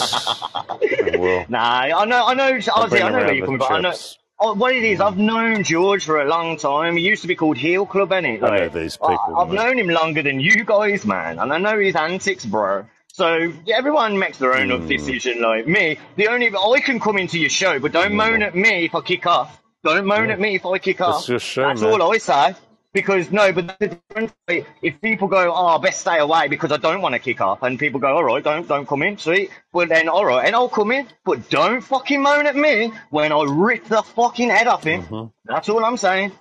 Well, 1.14 1.46
nah, 1.50 1.60
I 1.82 2.06
know, 2.06 2.26
I 2.26 2.34
know, 2.34 2.60
I 2.78 2.88
know 2.88 3.14
where 3.14 3.34
you're 3.34 3.46
coming 3.46 3.60
from. 3.60 3.76
I 3.78 3.80
know, 3.80 3.94
oh, 4.40 4.54
what 4.54 4.76
it 4.76 4.84
is, 4.84 5.00
I've 5.02 5.18
known 5.18 5.64
George 5.64 6.04
for 6.06 6.22
a 6.22 6.26
long 6.28 6.58
time. 6.58 6.98
He 6.98 7.04
used 7.04 7.22
to 7.24 7.28
be 7.28 7.36
called 7.36 7.58
Heel 7.58 7.86
Club, 7.86 8.10
innit? 8.10 8.44
I 8.44 8.60
know 8.60 8.70
these 8.70 8.98
people, 8.98 9.36
I've 9.38 9.50
mate. 9.50 9.56
known 9.56 9.80
him 9.80 9.88
longer 9.90 10.22
than 10.22 10.40
you 10.40 10.64
guys, 10.66 11.06
man, 11.06 11.40
and 11.40 11.52
I 11.54 11.58
know 11.58 11.80
his 11.80 11.96
antics, 11.96 12.46
bro. 12.46 12.86
So 13.14 13.54
yeah, 13.66 13.78
everyone 13.78 14.20
makes 14.20 14.38
their 14.40 14.54
own 14.54 14.70
Hmm. 14.70 14.88
decision. 14.88 15.42
Like 15.42 15.68
me, 15.68 15.98
the 16.18 16.28
only 16.28 16.48
I 16.54 16.80
can 16.82 17.00
come 17.00 17.18
into 17.18 17.40
your 17.40 17.50
show, 17.50 17.80
but 17.80 17.94
don't 17.94 18.14
moan 18.14 18.42
at 18.42 18.56
me 18.56 18.86
if 18.86 18.94
I 18.96 19.02
kick 19.02 19.26
off. 19.26 19.62
Don't 19.84 20.06
moan 20.06 20.28
Yeah. 20.28 20.34
at 20.34 20.40
me 20.40 20.56
if 20.56 20.66
I 20.66 20.80
kick 20.80 20.98
That's 20.98 21.10
off. 21.24 21.30
your 21.30 21.40
show, 21.40 21.62
That's 21.68 21.82
man. 21.82 22.02
all 22.02 22.14
I 22.14 22.18
say. 22.18 22.56
Because 22.96 23.30
no, 23.30 23.52
but 23.52 23.78
the 23.78 23.88
difference, 23.90 24.32
if 24.48 25.02
people 25.02 25.28
go, 25.28 25.54
oh, 25.54 25.78
best 25.80 26.00
stay 26.00 26.18
away 26.18 26.48
because 26.48 26.72
I 26.72 26.78
don't 26.78 27.02
want 27.02 27.12
to 27.14 27.20
kick 27.20 27.42
off, 27.42 27.62
and 27.62 27.78
people 27.78 28.00
go, 28.00 28.16
all 28.16 28.24
right, 28.24 28.42
don't 28.42 28.66
don't 28.70 28.88
come 28.88 29.04
in, 29.04 29.18
sweet. 29.18 29.52
Well 29.74 29.86
then, 29.86 30.08
all 30.08 30.24
right, 30.26 30.46
and 30.46 30.56
I'll 30.56 30.70
come 30.70 30.94
in, 30.94 31.06
but 31.26 31.50
don't 31.50 31.82
fucking 31.82 32.22
moan 32.22 32.48
at 32.48 32.56
me 32.56 32.94
when 33.10 33.34
I 33.34 33.44
rip 33.50 33.84
the 33.90 34.02
fucking 34.02 34.50
head 34.50 34.68
off 34.68 34.86
him. 34.86 35.04
Mhm. 35.04 35.32
That's 35.44 35.68
all 35.68 35.84
I'm 35.84 35.98
saying. 35.98 36.32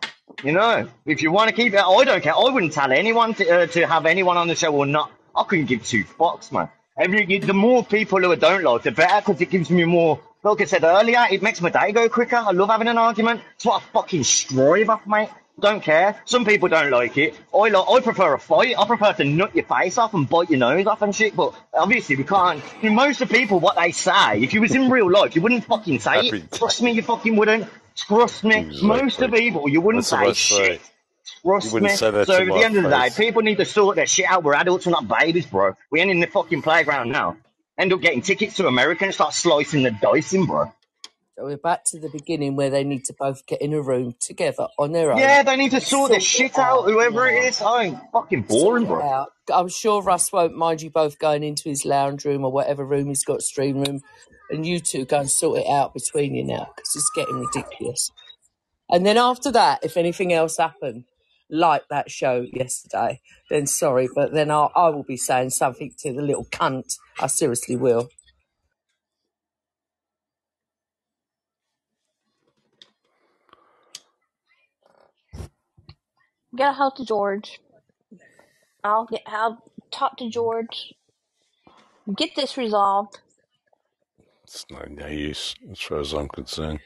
You 0.44 0.52
know, 0.52 0.88
if 1.04 1.22
you 1.22 1.32
want 1.32 1.50
to 1.50 1.56
keep 1.56 1.74
it, 1.74 1.80
I 1.80 2.04
don't 2.04 2.22
care. 2.22 2.36
I 2.36 2.48
wouldn't 2.52 2.72
tell 2.72 2.92
anyone 2.92 3.34
to, 3.34 3.62
uh, 3.62 3.66
to 3.66 3.86
have 3.88 4.06
anyone 4.06 4.36
on 4.36 4.46
the 4.46 4.54
show 4.54 4.72
or 4.72 4.86
not. 4.86 5.10
I 5.34 5.42
couldn't 5.42 5.66
give 5.66 5.84
two 5.84 6.04
fucks, 6.04 6.52
man. 6.52 6.68
Every 6.96 7.40
the 7.40 7.52
more 7.52 7.84
people 7.84 8.20
who 8.20 8.30
I 8.30 8.36
don't 8.36 8.62
like, 8.62 8.82
the 8.84 8.92
better, 8.92 9.20
because 9.26 9.40
it 9.40 9.50
gives 9.50 9.70
me 9.70 9.84
more. 9.84 10.20
Like 10.44 10.60
I 10.60 10.66
said 10.66 10.84
earlier, 10.84 11.26
it 11.32 11.42
makes 11.42 11.60
my 11.60 11.70
day 11.70 11.90
go 11.90 12.08
quicker. 12.08 12.36
I 12.36 12.52
love 12.52 12.68
having 12.68 12.86
an 12.86 12.98
argument. 12.98 13.40
It's 13.56 13.64
what 13.64 13.82
I 13.82 13.84
fucking 13.92 14.22
strive 14.22 14.88
off, 14.88 15.04
mate. 15.04 15.30
Don't 15.60 15.82
care. 15.82 16.20
Some 16.24 16.44
people 16.44 16.68
don't 16.68 16.90
like 16.90 17.16
it. 17.16 17.38
I 17.54 17.68
like. 17.68 17.88
I 17.88 18.00
prefer 18.00 18.34
a 18.34 18.38
fight. 18.38 18.74
I 18.76 18.84
prefer 18.86 19.12
to 19.14 19.24
nut 19.24 19.54
your 19.54 19.64
face 19.64 19.98
off 19.98 20.12
and 20.12 20.28
bite 20.28 20.50
your 20.50 20.58
nose 20.58 20.86
off 20.86 21.00
and 21.02 21.14
shit. 21.14 21.36
But 21.36 21.54
obviously, 21.72 22.16
we 22.16 22.24
can't. 22.24 22.60
I 22.60 22.82
mean, 22.82 22.94
most 22.94 23.20
of 23.20 23.28
people, 23.30 23.60
what 23.60 23.76
they 23.76 23.92
say, 23.92 24.42
if 24.42 24.52
you 24.52 24.60
was 24.60 24.74
in 24.74 24.90
real 24.90 25.10
life, 25.10 25.36
you 25.36 25.42
wouldn't 25.42 25.64
fucking 25.64 26.00
say 26.00 26.26
it. 26.26 26.52
Trust 26.52 26.82
me, 26.82 26.90
you 26.90 27.02
fucking 27.02 27.36
wouldn't. 27.36 27.68
Trust 27.96 28.42
me. 28.42 28.80
Most 28.82 29.22
of 29.22 29.30
people, 29.32 29.68
you 29.68 29.80
wouldn't 29.80 30.04
That's 30.08 30.38
say 30.38 30.56
say. 30.56 30.66
shit. 30.66 30.80
Trust 31.42 31.72
You 31.72 31.80
me. 31.80 31.88
say 31.90 32.10
that 32.10 32.26
so 32.26 32.34
at 32.36 32.46
the 32.46 32.54
end 32.54 32.76
of 32.76 32.82
the 32.82 32.90
day, 32.90 33.10
people 33.16 33.42
need 33.42 33.58
to 33.58 33.64
sort 33.64 33.96
their 33.96 34.06
shit 34.06 34.26
out. 34.26 34.42
We're 34.42 34.54
adults, 34.54 34.86
we're 34.86 34.92
not 34.92 35.06
babies, 35.06 35.46
bro. 35.46 35.74
We 35.90 36.00
ain't 36.00 36.10
in 36.10 36.20
the 36.20 36.26
fucking 36.26 36.62
playground 36.62 37.12
now. 37.12 37.36
End 37.78 37.92
up 37.92 38.00
getting 38.00 38.22
tickets 38.22 38.56
to 38.56 38.66
America 38.66 39.04
and 39.04 39.14
start 39.14 39.32
slicing 39.34 39.82
the 39.84 39.90
dice 39.90 40.32
in, 40.32 40.46
bro. 40.46 40.72
So 41.36 41.46
we're 41.46 41.56
back 41.58 41.84
to 41.86 42.00
the 42.00 42.10
beginning 42.10 42.56
where 42.56 42.70
they 42.70 42.84
need 42.84 43.04
to 43.06 43.14
both 43.18 43.46
get 43.46 43.62
in 43.62 43.74
a 43.74 43.82
room 43.82 44.14
together 44.20 44.68
on 44.78 44.92
their 44.92 45.12
own. 45.12 45.20
Yeah, 45.20 45.42
they 45.44 45.56
need 45.56 45.72
to 45.72 45.80
sort 45.80 46.12
their 46.12 46.20
Sort 46.20 46.34
it 46.34 46.46
shit 46.46 46.58
out, 46.58 46.84
out. 46.84 46.84
whoever 46.84 47.26
it 47.28 47.36
Yeah. 47.36 47.44
is. 47.44 47.62
I 47.62 47.84
ain't 47.84 47.98
fucking 48.12 48.42
boring, 48.42 48.86
it 48.86 48.88
bro. 48.88 49.02
out. 49.02 49.28
I'm 49.52 49.68
sure 49.68 50.02
Russ 50.02 50.32
won't 50.32 50.56
mind 50.56 50.82
you 50.82 50.90
both 50.90 51.18
going 51.18 51.44
into 51.44 51.68
his 51.68 51.84
lounge 51.84 52.24
room 52.24 52.44
or 52.44 52.52
whatever 52.52 52.84
room 52.84 53.08
he's 53.08 53.24
got, 53.24 53.42
stream 53.42 53.78
room, 53.80 54.02
and 54.50 54.66
you 54.66 54.80
two 54.80 55.06
go 55.06 55.20
and 55.20 55.30
sort 55.30 55.60
it 55.60 55.68
out 55.68 55.94
between 55.94 56.34
you 56.34 56.44
now 56.44 56.68
because 56.76 56.96
it's 56.96 57.10
getting 57.16 57.40
ridiculous. 57.40 58.10
And 58.90 59.06
then 59.06 59.18
after 59.18 59.52
that, 59.52 59.84
if 59.84 59.96
anything 59.96 60.32
else 60.32 60.58
happened, 60.58 61.04
like 61.50 61.88
that 61.90 62.10
show 62.10 62.46
yesterday, 62.52 63.20
then 63.50 63.66
sorry, 63.66 64.08
but 64.14 64.32
then 64.34 64.50
I'll, 64.50 64.72
I 64.76 64.90
will 64.90 65.04
be 65.04 65.16
saying 65.16 65.50
something 65.50 65.94
to 66.00 66.12
the 66.12 66.22
little 66.22 66.46
cunt. 66.46 66.98
I 67.20 67.28
seriously 67.28 67.76
will. 67.76 68.08
Get 76.56 76.70
a 76.70 76.72
hold 76.74 76.96
to 76.96 77.04
George. 77.04 77.60
I'll 78.84 79.06
get. 79.06 79.22
I'll 79.26 79.62
talk 79.90 80.16
to 80.18 80.28
George. 80.30 80.94
Get 82.16 82.36
this 82.36 82.56
resolved. 82.56 83.18
It's 84.44 84.66
no, 84.70 84.84
no 84.88 85.06
use 85.06 85.54
as 85.70 85.80
far 85.80 86.00
as 86.00 86.12
I'm 86.12 86.28
concerned. 86.28 86.80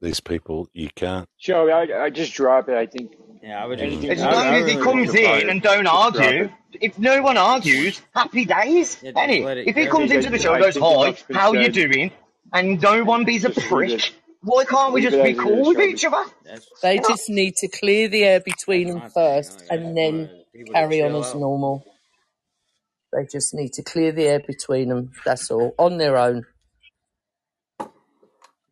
These 0.00 0.20
people, 0.20 0.68
you 0.72 0.90
can't. 0.94 1.28
Joe, 1.40 1.68
I, 1.70 2.04
I 2.04 2.10
just 2.10 2.34
drop 2.34 2.68
it. 2.68 2.76
I 2.76 2.86
think 2.86 3.12
Yeah, 3.42 3.62
I 3.62 3.66
would 3.66 3.78
just. 3.78 4.04
anything 4.04 4.10
As 4.10 4.20
long 4.20 4.54
as 4.54 4.66
he 4.66 4.76
comes 4.76 5.14
in 5.14 5.50
and 5.50 5.62
don't 5.62 5.86
argue, 5.86 6.50
if 6.80 6.98
no 6.98 7.22
one 7.22 7.36
argues, 7.36 8.02
happy 8.14 8.44
days, 8.44 9.02
Yeah, 9.02 9.12
any. 9.16 9.40
If 9.42 9.76
he 9.76 9.86
comes 9.86 10.10
into 10.12 10.30
the 10.30 10.38
show 10.38 10.54
and 10.54 10.62
goes, 10.62 10.76
hi, 10.76 10.80
enough's 10.80 11.24
how 11.32 11.52
you 11.52 11.68
doing? 11.70 12.12
And 12.52 12.80
no 12.82 13.04
one 13.04 13.24
be's 13.24 13.44
a 13.44 13.50
Just 13.50 13.70
leave 13.70 13.90
it. 13.90 14.02
prick, 14.02 14.14
why 14.44 14.64
can't 14.64 14.92
we 14.92 15.02
just 15.02 15.22
be 15.22 15.34
cool 15.34 15.64
with 15.66 15.80
each 15.80 16.04
other? 16.04 16.24
They 16.82 16.98
just 16.98 17.28
need 17.28 17.56
to 17.56 17.68
clear 17.68 18.08
the 18.08 18.24
air 18.24 18.40
between 18.40 18.88
them 18.88 19.10
first 19.10 19.64
and 19.70 19.96
then 19.96 20.18
want 20.18 20.52
people 20.52 20.66
to 20.66 20.72
carry 20.72 21.02
on 21.02 21.16
as 21.16 21.34
normal. 21.34 21.84
They 23.12 23.26
just 23.30 23.54
need 23.54 23.72
to 23.74 23.82
clear 23.82 24.12
the 24.12 24.24
air 24.26 24.40
between 24.40 24.88
them. 24.88 25.12
That's 25.24 25.50
all. 25.50 25.74
On 25.78 25.98
their 25.98 26.16
own. 26.18 26.44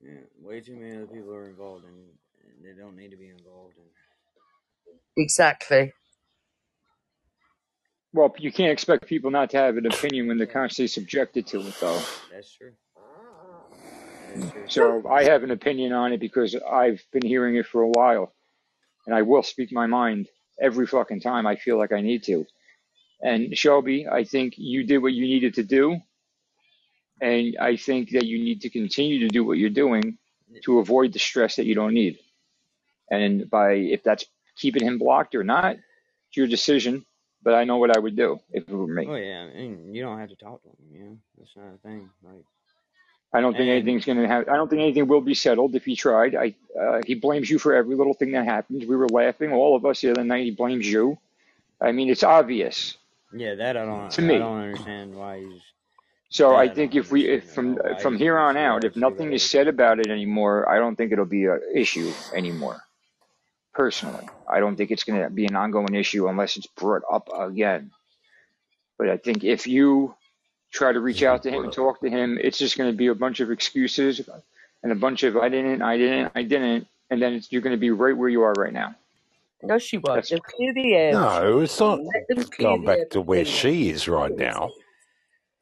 Yeah, 0.00 0.12
way 0.40 0.60
too 0.60 0.76
many 0.76 0.96
other 0.96 1.06
people 1.06 1.32
are 1.32 1.48
involved, 1.48 1.84
and 1.84 1.94
and 2.44 2.64
they 2.64 2.80
don't 2.80 2.96
need 2.96 3.10
to 3.10 3.16
be 3.16 3.28
involved. 3.28 3.76
And 3.76 3.86
Exactly. 5.16 5.92
Well, 8.12 8.34
you 8.38 8.52
can't 8.52 8.70
expect 8.70 9.06
people 9.06 9.30
not 9.30 9.50
to 9.50 9.56
have 9.58 9.76
an 9.78 9.86
opinion 9.86 10.28
when 10.28 10.36
they're 10.36 10.46
constantly 10.46 10.88
subjected 10.88 11.46
to 11.48 11.60
it, 11.60 11.74
though. 11.80 12.02
That 12.30 12.40
is 12.40 12.54
true. 12.58 12.72
So 14.66 15.06
I 15.08 15.24
have 15.24 15.42
an 15.42 15.50
opinion 15.50 15.92
on 15.92 16.12
it 16.12 16.20
because 16.20 16.54
I've 16.54 17.02
been 17.12 17.26
hearing 17.26 17.56
it 17.56 17.66
for 17.66 17.82
a 17.82 17.88
while, 17.88 18.32
and 19.06 19.14
I 19.14 19.22
will 19.22 19.42
speak 19.42 19.72
my 19.72 19.86
mind 19.86 20.28
every 20.60 20.86
fucking 20.86 21.20
time 21.20 21.46
I 21.46 21.56
feel 21.56 21.78
like 21.78 21.92
I 21.92 22.00
need 22.00 22.24
to. 22.24 22.46
And 23.22 23.56
Shelby, 23.56 24.06
I 24.08 24.24
think 24.24 24.54
you 24.56 24.84
did 24.84 24.98
what 24.98 25.12
you 25.12 25.22
needed 25.26 25.54
to 25.54 25.62
do, 25.62 26.00
and 27.20 27.56
I 27.60 27.76
think 27.76 28.10
that 28.10 28.26
you 28.26 28.38
need 28.42 28.62
to 28.62 28.70
continue 28.70 29.20
to 29.20 29.28
do 29.28 29.44
what 29.44 29.58
you're 29.58 29.70
doing 29.70 30.18
to 30.64 30.78
avoid 30.80 31.12
the 31.12 31.18
stress 31.18 31.56
that 31.56 31.66
you 31.66 31.74
don't 31.74 31.94
need. 31.94 32.18
And 33.10 33.48
by 33.50 33.72
if 33.74 34.02
that's 34.02 34.24
keeping 34.56 34.86
him 34.86 34.98
blocked 34.98 35.34
or 35.34 35.44
not, 35.44 35.76
it's 35.76 36.36
your 36.36 36.46
decision. 36.46 37.04
But 37.44 37.54
I 37.54 37.64
know 37.64 37.78
what 37.78 37.96
I 37.96 37.98
would 37.98 38.16
do 38.16 38.38
if 38.52 38.68
it 38.68 38.72
were 38.72 38.86
me. 38.86 39.06
Oh 39.08 39.16
yeah, 39.16 39.48
you 39.92 40.02
don't 40.02 40.18
have 40.18 40.28
to 40.28 40.36
talk 40.36 40.62
to 40.62 40.68
them. 40.68 40.76
You 40.92 41.00
know, 41.04 41.18
that's 41.38 41.56
not 41.56 41.74
a 41.74 41.78
thing. 41.78 42.08
Like, 42.22 42.44
I 43.32 43.40
don't 43.40 43.52
think 43.52 43.62
and 43.62 43.70
anything's 43.70 44.04
going 44.04 44.18
to 44.18 44.28
have. 44.28 44.48
I 44.48 44.56
don't 44.56 44.68
think 44.68 44.82
anything 44.82 45.06
will 45.08 45.22
be 45.22 45.34
settled 45.34 45.74
if 45.74 45.84
he 45.84 45.96
tried. 45.96 46.34
I 46.34 46.54
uh, 46.78 47.00
he 47.06 47.14
blames 47.14 47.48
you 47.48 47.58
for 47.58 47.74
every 47.74 47.96
little 47.96 48.14
thing 48.14 48.32
that 48.32 48.44
happens. 48.44 48.84
We 48.84 48.96
were 48.96 49.08
laughing, 49.08 49.52
all 49.52 49.74
of 49.74 49.86
us 49.86 50.02
the 50.02 50.10
other 50.10 50.24
night. 50.24 50.44
He 50.44 50.50
blames 50.50 50.86
you. 50.86 51.18
I 51.80 51.92
mean, 51.92 52.10
it's 52.10 52.22
obvious 52.22 52.96
yeah, 53.32 53.54
that 53.54 53.76
I 53.76 53.84
don't. 53.84 54.10
to 54.10 54.22
me, 54.22 54.36
I 54.36 54.38
don't 54.38 54.58
understand 54.58 55.14
why 55.14 55.40
he's. 55.40 55.62
So 56.28 56.54
I 56.54 56.62
I 56.62 56.68
think 56.68 56.94
if 56.94 57.10
we, 57.10 57.28
if 57.28 57.50
from. 57.50 57.78
From 58.00 58.16
here 58.16 58.38
on 58.38 58.56
out, 58.56 58.84
if 58.84 58.94
has 58.94 58.94
to 58.94 59.00
do 59.00 59.00
nothing 59.00 59.32
is 59.32 59.42
said 59.48 59.68
about 59.68 59.98
it 59.98 60.08
anymore, 60.08 60.68
I 60.68 60.78
don't 60.78 60.96
think 60.96 61.12
it'll 61.12 61.24
be 61.24 61.46
an 61.46 61.60
issue 61.74 62.12
anymore. 62.34 62.80
Personally, 63.74 64.28
I 64.48 64.60
don't 64.60 64.76
think 64.76 64.90
it's 64.90 65.04
going 65.04 65.22
to 65.22 65.30
be 65.30 65.46
an 65.46 65.56
ongoing 65.56 65.94
issue 65.94 66.28
unless 66.28 66.56
it's 66.58 66.66
brought 66.66 67.02
up 67.10 67.30
again. 67.34 67.90
But 68.98 69.08
I 69.08 69.16
think 69.16 69.44
if 69.44 69.66
you 69.66 70.14
try 70.72 70.92
to 70.92 71.00
reach 71.00 71.22
out 71.22 71.42
to 71.44 71.50
him 71.50 71.64
and 71.64 71.72
talk 71.72 72.00
to 72.00 72.08
him, 72.10 72.38
it's 72.40 72.58
just 72.58 72.76
going 72.76 72.90
to 72.90 72.96
be 72.96 73.06
a 73.08 73.14
bunch 73.14 73.40
of 73.40 73.50
excuses 73.50 74.20
and 74.82 74.90
a 74.90 74.94
bunch 74.96 75.22
of 75.22 75.36
I 75.36 75.48
didn't, 75.48 75.82
I 75.82 75.96
didn't, 75.96 76.32
I 76.34 76.42
didn't, 76.42 76.86
and 77.10 77.20
then 77.22 77.34
it's, 77.34 77.52
you're 77.52 77.62
going 77.62 77.76
to 77.76 77.80
be 77.80 77.90
right 77.90 78.16
where 78.16 78.28
you 78.28 78.42
are 78.42 78.52
right 78.54 78.72
now. 78.72 78.94
No, 79.62 79.78
she 79.78 79.98
won't. 79.98 80.28
That's 80.28 80.32
clear 80.44 80.74
the 80.74 80.94
air. 80.94 81.12
No, 81.12 81.60
it's 81.60 81.78
not 81.78 82.00
Let 82.02 82.26
them 82.28 82.44
going 82.58 82.84
back 82.84 83.10
to 83.10 83.20
where 83.20 83.44
she 83.44 83.90
is 83.90 84.08
right 84.08 84.36
now. 84.36 84.72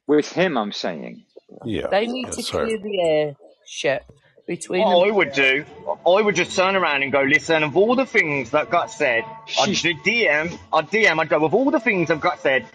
with 0.07 0.31
him. 0.31 0.57
I'm 0.57 0.71
saying. 0.71 1.23
Yeah, 1.65 1.87
They 1.87 2.07
need 2.07 2.25
to 2.31 2.35
that's 2.37 2.49
her. 2.49 2.65
clear 2.65 2.79
the 2.79 3.01
air, 3.01 3.35
Shep, 3.67 4.09
between 4.47 4.81
What 4.85 5.07
I 5.07 5.11
would 5.11 5.33
do, 5.33 5.65
I 6.07 6.21
would 6.21 6.35
just 6.35 6.55
turn 6.55 6.75
around 6.75 7.03
and 7.03 7.11
go, 7.11 7.21
listen, 7.21 7.61
of 7.63 7.75
all 7.77 7.95
the 7.95 8.05
things 8.05 8.49
that 8.51 8.69
got 8.69 8.89
said, 8.89 9.23
I'd 9.59 9.69
DM, 9.69 10.57
I'd 10.73 10.89
DM, 10.89 11.19
I'd 11.19 11.29
go, 11.29 11.43
of 11.45 11.53
all 11.53 11.69
the 11.69 11.79
things 11.79 12.07
that 12.07 12.21
got 12.21 12.39
said, 12.39 12.65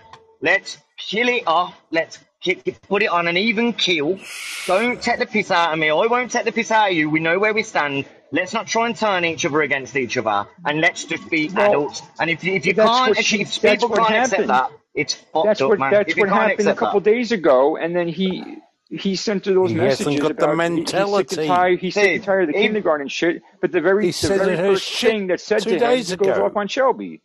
let's 0.43 0.79
kill 0.99 1.29
it 1.29 1.45
off, 1.47 1.75
let's 1.91 2.19
ki- 2.41 2.57
ki- 2.57 2.77
put 2.89 3.03
it 3.03 3.07
on 3.11 3.27
an 3.29 3.37
even 3.37 3.73
keel. 3.73 4.19
Don't 4.67 5.01
take 5.01 5.19
the 5.19 5.27
piss 5.27 5.51
out 5.51 5.73
of 5.73 5.79
me, 5.79 5.91
I 5.91 6.07
won't 6.07 6.31
take 6.31 6.45
the 6.45 6.53
piss 6.53 6.71
out 6.71 6.91
of 6.91 6.97
you, 6.97 7.11
we 7.11 7.21
know 7.21 7.39
where 7.39 7.55
we 7.55 7.63
stand. 7.63 8.05
Let's 8.33 8.53
not 8.53 8.67
try 8.67 8.87
and 8.87 8.97
turn 8.97 9.25
each 9.25 9.47
other 9.47 9.63
against 9.63 9.95
each 9.97 10.17
other, 10.17 10.49
and 10.65 10.81
let's 10.81 11.05
just 11.05 11.31
be 11.31 11.49
well, 11.49 11.69
adults. 11.71 12.03
And 12.19 12.29
if, 12.31 12.43
if 12.45 12.67
you 12.67 12.75
can't, 12.75 13.11
what 13.11 13.19
if, 13.19 13.25
she. 13.25 13.43
if 13.43 13.61
That's 13.61 13.85
people 13.85 13.89
what 13.91 14.09
can't 14.09 14.25
accept 14.25 14.49
happened. 14.49 14.51
that, 14.51 14.71
it's 14.95 15.15
fucked 15.15 15.47
That's 15.47 15.61
up, 15.61 15.69
what 15.71 15.79
man. 15.79 15.93
that's 15.93 16.13
If 16.13 16.19
what 16.19 16.29
happened 16.29 16.51
a 16.51 16.55
accept 16.55 16.81
that. 16.81 16.85
couple 16.87 17.01
days 17.01 17.31
ago, 17.33 17.77
and 17.77 17.95
then 17.95 18.09
he 18.09 18.59
he 18.91 19.15
sent 19.17 19.47
her 19.47 19.55
those 19.55 19.71
He 19.71 19.77
hasn't 19.79 20.09
messages 20.09 20.21
got 20.21 20.37
the 20.39 20.45
about 20.45 20.61
he- 20.73 20.77
he's 20.81 20.91
sick 20.91 21.33
and 21.33 21.39
mentality. 21.39 21.47
tired. 21.47 21.79
He's 21.81 21.95
sick 21.95 22.17
and 22.17 22.25
tired 22.25 22.43
of 22.49 22.55
the 22.55 22.61
he, 22.61 22.65
kindergarten 22.67 23.09
shit. 23.09 23.43
But 23.61 23.71
the 23.73 23.81
very 23.81 24.11
the 24.11 24.29
very 24.29 24.57
first 24.57 24.93
thing 25.01 25.29
that 25.29 25.41
said 25.41 25.63
two 25.63 25.71
to 25.71 25.77
him, 25.77 25.81
days 25.81 26.15
goes 26.17 26.37
ago. 26.37 26.47
off 26.47 26.57
on 26.57 26.69
Shelby. 26.69 27.23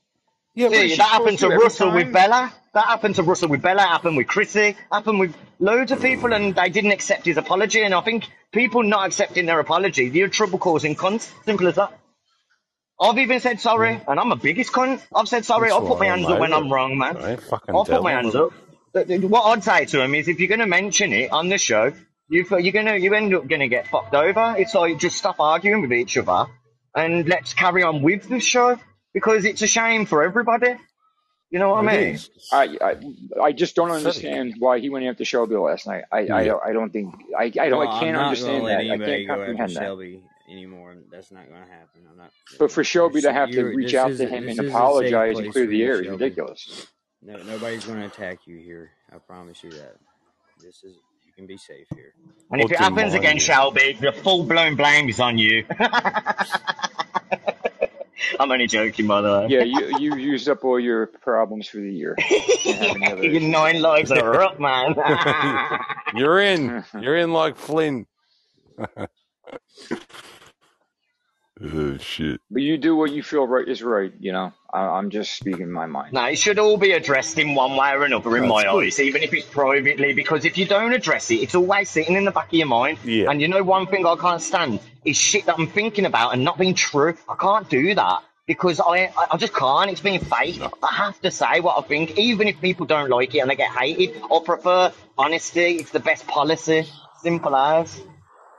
Yeah, 0.54 0.70
but 0.70 0.76
See, 0.76 0.96
that 0.98 1.08
happened 1.08 1.40
to 1.40 1.48
to 1.48 1.54
every 1.54 1.64
Russell 1.66 1.92
with? 1.94 2.14
Bella. 2.14 2.54
That 2.74 2.86
happened 2.86 3.16
to 3.16 3.24
Russell 3.24 3.50
with 3.50 3.62
Bella. 3.62 3.82
Happened 3.82 4.18
with 4.18 4.28
Chrissy. 4.28 4.78
Happened 4.92 5.20
with 5.20 5.36
loads 5.60 5.92
of 5.92 6.02
people, 6.02 6.34
and 6.34 6.56
they 6.56 6.70
didn't 6.70 6.92
accept 6.92 7.26
his 7.26 7.38
apology. 7.38 7.82
And 7.82 7.94
I 7.94 8.02
think 8.02 8.26
people 8.52 8.84
not 8.84 9.08
accepting 9.08 9.46
their 9.46 9.60
apology, 9.60 10.06
you're 10.06 10.30
trouble 10.30 10.60
causing 10.60 10.96
cunts. 10.96 11.32
Simple 11.46 11.68
as 11.68 11.76
that. 11.76 11.98
I've 13.00 13.18
even 13.18 13.40
said 13.40 13.60
sorry, 13.60 14.00
and 14.08 14.20
I'm 14.20 14.32
a 14.32 14.36
biggest 14.36 14.72
cunt. 14.72 15.02
I've 15.14 15.28
said 15.28 15.44
sorry. 15.44 15.70
That's 15.70 15.82
I'll 15.82 15.88
put 15.88 16.00
my 16.00 16.06
hands 16.06 16.28
up 16.28 16.40
when. 16.40 16.54
I'm 16.54 16.72
wrong, 16.72 16.98
man. 16.98 17.18
I 17.18 17.36
fucking 17.36 17.76
I'll 17.76 17.84
put 17.84 18.04
my 18.04 18.12
hands 18.12 18.36
up. 18.36 18.52
What 18.94 19.46
I'd 19.46 19.64
say 19.64 19.86
to 19.86 20.02
him 20.04 20.14
is, 20.16 20.28
if 20.28 20.40
you're 20.40 20.48
going 20.48 20.60
to 20.60 20.68
mention 20.68 21.12
it 21.12 21.32
on 21.32 21.50
the 21.50 21.58
show, 21.58 21.94
you 22.30 22.46
you're 22.60 22.72
gonna 22.72 22.96
you 22.96 23.14
end 23.14 23.34
up 23.34 23.48
gonna 23.48 23.68
get 23.68 23.88
fucked 23.88 24.16
over. 24.16 24.56
It's 24.58 24.74
like 24.74 24.98
just 25.00 25.18
stop 25.18 25.40
arguing 25.40 25.82
with 25.82 25.92
each 25.92 26.18
other 26.18 26.50
and 26.96 27.28
let's 27.28 27.54
carry 27.54 27.84
on 27.84 28.02
with 28.02 28.30
the 28.30 28.40
show 28.40 28.80
because 29.14 29.44
it's 29.46 29.62
a 29.62 29.68
shame 29.68 30.06
for 30.06 30.24
everybody. 30.24 30.76
You 31.52 31.60
know 31.60 31.70
what 31.72 31.80
I 31.80 31.82
It 31.84 31.94
mean? 32.00 32.16
is. 32.16 32.30
I, 32.52 32.78
I 32.82 32.96
I 33.44 33.52
just 33.54 33.76
don't 33.76 33.92
Pathetic. 33.92 33.98
understand 33.98 34.56
why 34.60 34.80
he 34.80 34.90
went 34.90 35.06
after 35.06 35.26
Shelby 35.26 35.56
last 35.56 35.88
night. 35.88 36.06
I 36.12 36.20
I 36.20 36.28
Yeah. 36.28 36.46
don't 36.46 36.64
I 36.66 36.74
don't 36.74 36.92
think 36.92 37.14
I 37.38 37.46
I 37.46 37.50
don't 37.70 37.80
Well, 37.80 37.82
I 37.82 38.00
can't 38.00 38.18
understand 38.18 38.68
that. 38.68 38.80
I 38.92 38.98
can't 38.98 39.28
go 39.28 39.34
after 39.34 39.48
comprehend 39.48 39.76
that. 39.78 39.84
Shelby 39.84 40.24
anymore. 40.50 40.96
That's 41.12 41.32
not 41.32 41.48
gonna 41.50 41.66
happen. 41.68 42.02
I'm 42.10 42.18
not. 42.18 42.32
But 42.60 42.72
for 42.72 42.84
Shelby 42.84 43.22
to 43.22 43.34
have 43.34 43.52
to 43.52 43.64
reach 43.66 43.94
out 43.96 44.18
to 44.18 44.28
him 44.28 44.44
and 44.50 44.50
is 44.50 44.60
a 44.60 44.64
safe 44.64 44.70
apologize 44.70 45.40
and 45.40 45.52
clear 45.52 45.68
the 45.68 45.84
air 45.84 46.02
is 46.02 46.08
ridiculous. 46.10 46.70
No, 47.22 47.42
nobody's 47.44 47.86
gonna 47.86 48.06
attack 48.08 48.40
you 48.48 48.58
here. 48.58 48.92
I 49.14 49.18
promise 49.20 49.64
you 49.64 49.72
that. 49.72 49.96
This 50.64 50.84
is 50.84 50.98
you 51.26 51.34
can 51.36 51.48
be 51.48 51.58
safe 51.58 51.88
here. 51.96 52.14
And 52.52 52.62
if 52.62 52.72
it 52.72 52.78
happens 52.80 53.14
again, 53.14 53.36
deny. 53.36 53.40
Shelby, 53.40 53.98
the 54.00 54.12
full 54.12 54.44
blown 54.46 54.76
blame 54.76 55.10
is 55.10 55.20
on 55.20 55.38
you. 55.38 55.66
I'm 58.40 58.52
only 58.52 58.68
joking, 58.68 59.08
by 59.08 59.22
the 59.22 59.30
way. 59.30 59.48
Yeah, 59.50 59.64
you 59.64 59.98
you 60.00 60.16
used 60.16 60.50
up 60.50 60.64
all 60.64 60.80
your 60.80 61.08
problems 61.08 61.68
for 61.68 61.78
the 61.78 61.92
year. 61.92 62.16
Can't 62.20 62.78
have 62.80 62.96
any 62.96 63.12
other 63.12 63.26
Your 63.26 63.42
nine 63.42 63.82
lives 63.82 64.12
are 64.12 64.42
up, 64.42 64.60
man. 64.60 64.96
You're 66.16 66.40
in. 66.40 66.84
You're 67.00 67.18
in 67.18 67.34
like 67.34 67.58
Flynn. 67.58 68.06
oh 71.64 71.98
shit. 71.98 72.42
But 72.50 72.62
you 72.62 72.78
do 72.78 72.96
what 72.96 73.12
you 73.12 73.24
feel 73.24 73.46
right 73.48 73.68
is 73.68 73.84
right. 73.84 74.12
You 74.20 74.32
know, 74.32 74.54
I, 74.74 74.82
I'm 74.82 75.10
just 75.10 75.36
speaking 75.36 75.72
my 75.72 75.86
mind. 75.86 76.14
No, 76.14 76.26
it 76.26 76.38
should 76.38 76.60
all 76.60 76.78
be 76.78 76.92
addressed 76.94 77.38
in 77.38 77.56
one 77.56 77.76
way 77.76 77.92
or 77.92 78.04
another 78.06 78.36
in 78.38 78.44
That's 78.44 78.50
my 78.54 78.64
good. 78.64 78.86
eyes, 78.88 79.00
even 79.00 79.24
if 79.24 79.34
it's 79.34 79.46
privately, 79.48 80.14
because 80.14 80.46
if 80.46 80.58
you 80.58 80.66
don't 80.66 80.94
address 80.94 81.30
it, 81.32 81.36
it's 81.36 81.56
always 81.56 81.90
sitting 81.90 82.16
in 82.16 82.26
the 82.26 82.32
back 82.32 82.48
of 82.48 82.54
your 82.54 82.68
mind. 82.68 82.98
Yeah. 83.04 83.30
And 83.30 83.42
you 83.42 83.48
know 83.48 83.64
one 83.64 83.88
thing 83.88 84.06
I 84.06 84.16
can't 84.16 84.42
stand 84.42 84.80
is 85.06 85.18
shit 85.18 85.46
that 85.46 85.58
I'm 85.58 85.68
thinking 85.68 86.06
about 86.06 86.34
and 86.34 86.44
not 86.44 86.58
being 86.58 86.76
true. 86.76 87.16
I 87.28 87.36
can't 87.36 87.70
do 87.70 87.96
that 87.96 88.24
because 88.46 88.80
I 88.80 89.12
I 89.32 89.38
just 89.38 89.54
can't. 89.54 89.90
It's 89.90 90.02
being 90.02 90.20
fake. 90.20 90.62
I 90.62 90.96
have 90.96 91.20
to 91.22 91.32
say 91.32 91.60
what 91.60 91.78
I 91.78 91.82
think, 91.88 92.18
even 92.18 92.48
if 92.48 92.60
people 92.62 92.86
don't 92.86 93.10
like 93.10 93.34
it 93.36 93.40
and 93.40 93.50
they 93.50 93.56
get 93.56 93.72
hated. 93.72 94.22
I 94.24 94.40
prefer 94.44 94.92
honesty. 95.18 95.78
It's 95.78 95.92
the 95.92 96.00
best 96.00 96.28
policy. 96.28 96.88
Simple 97.22 97.56
as. 97.56 98.02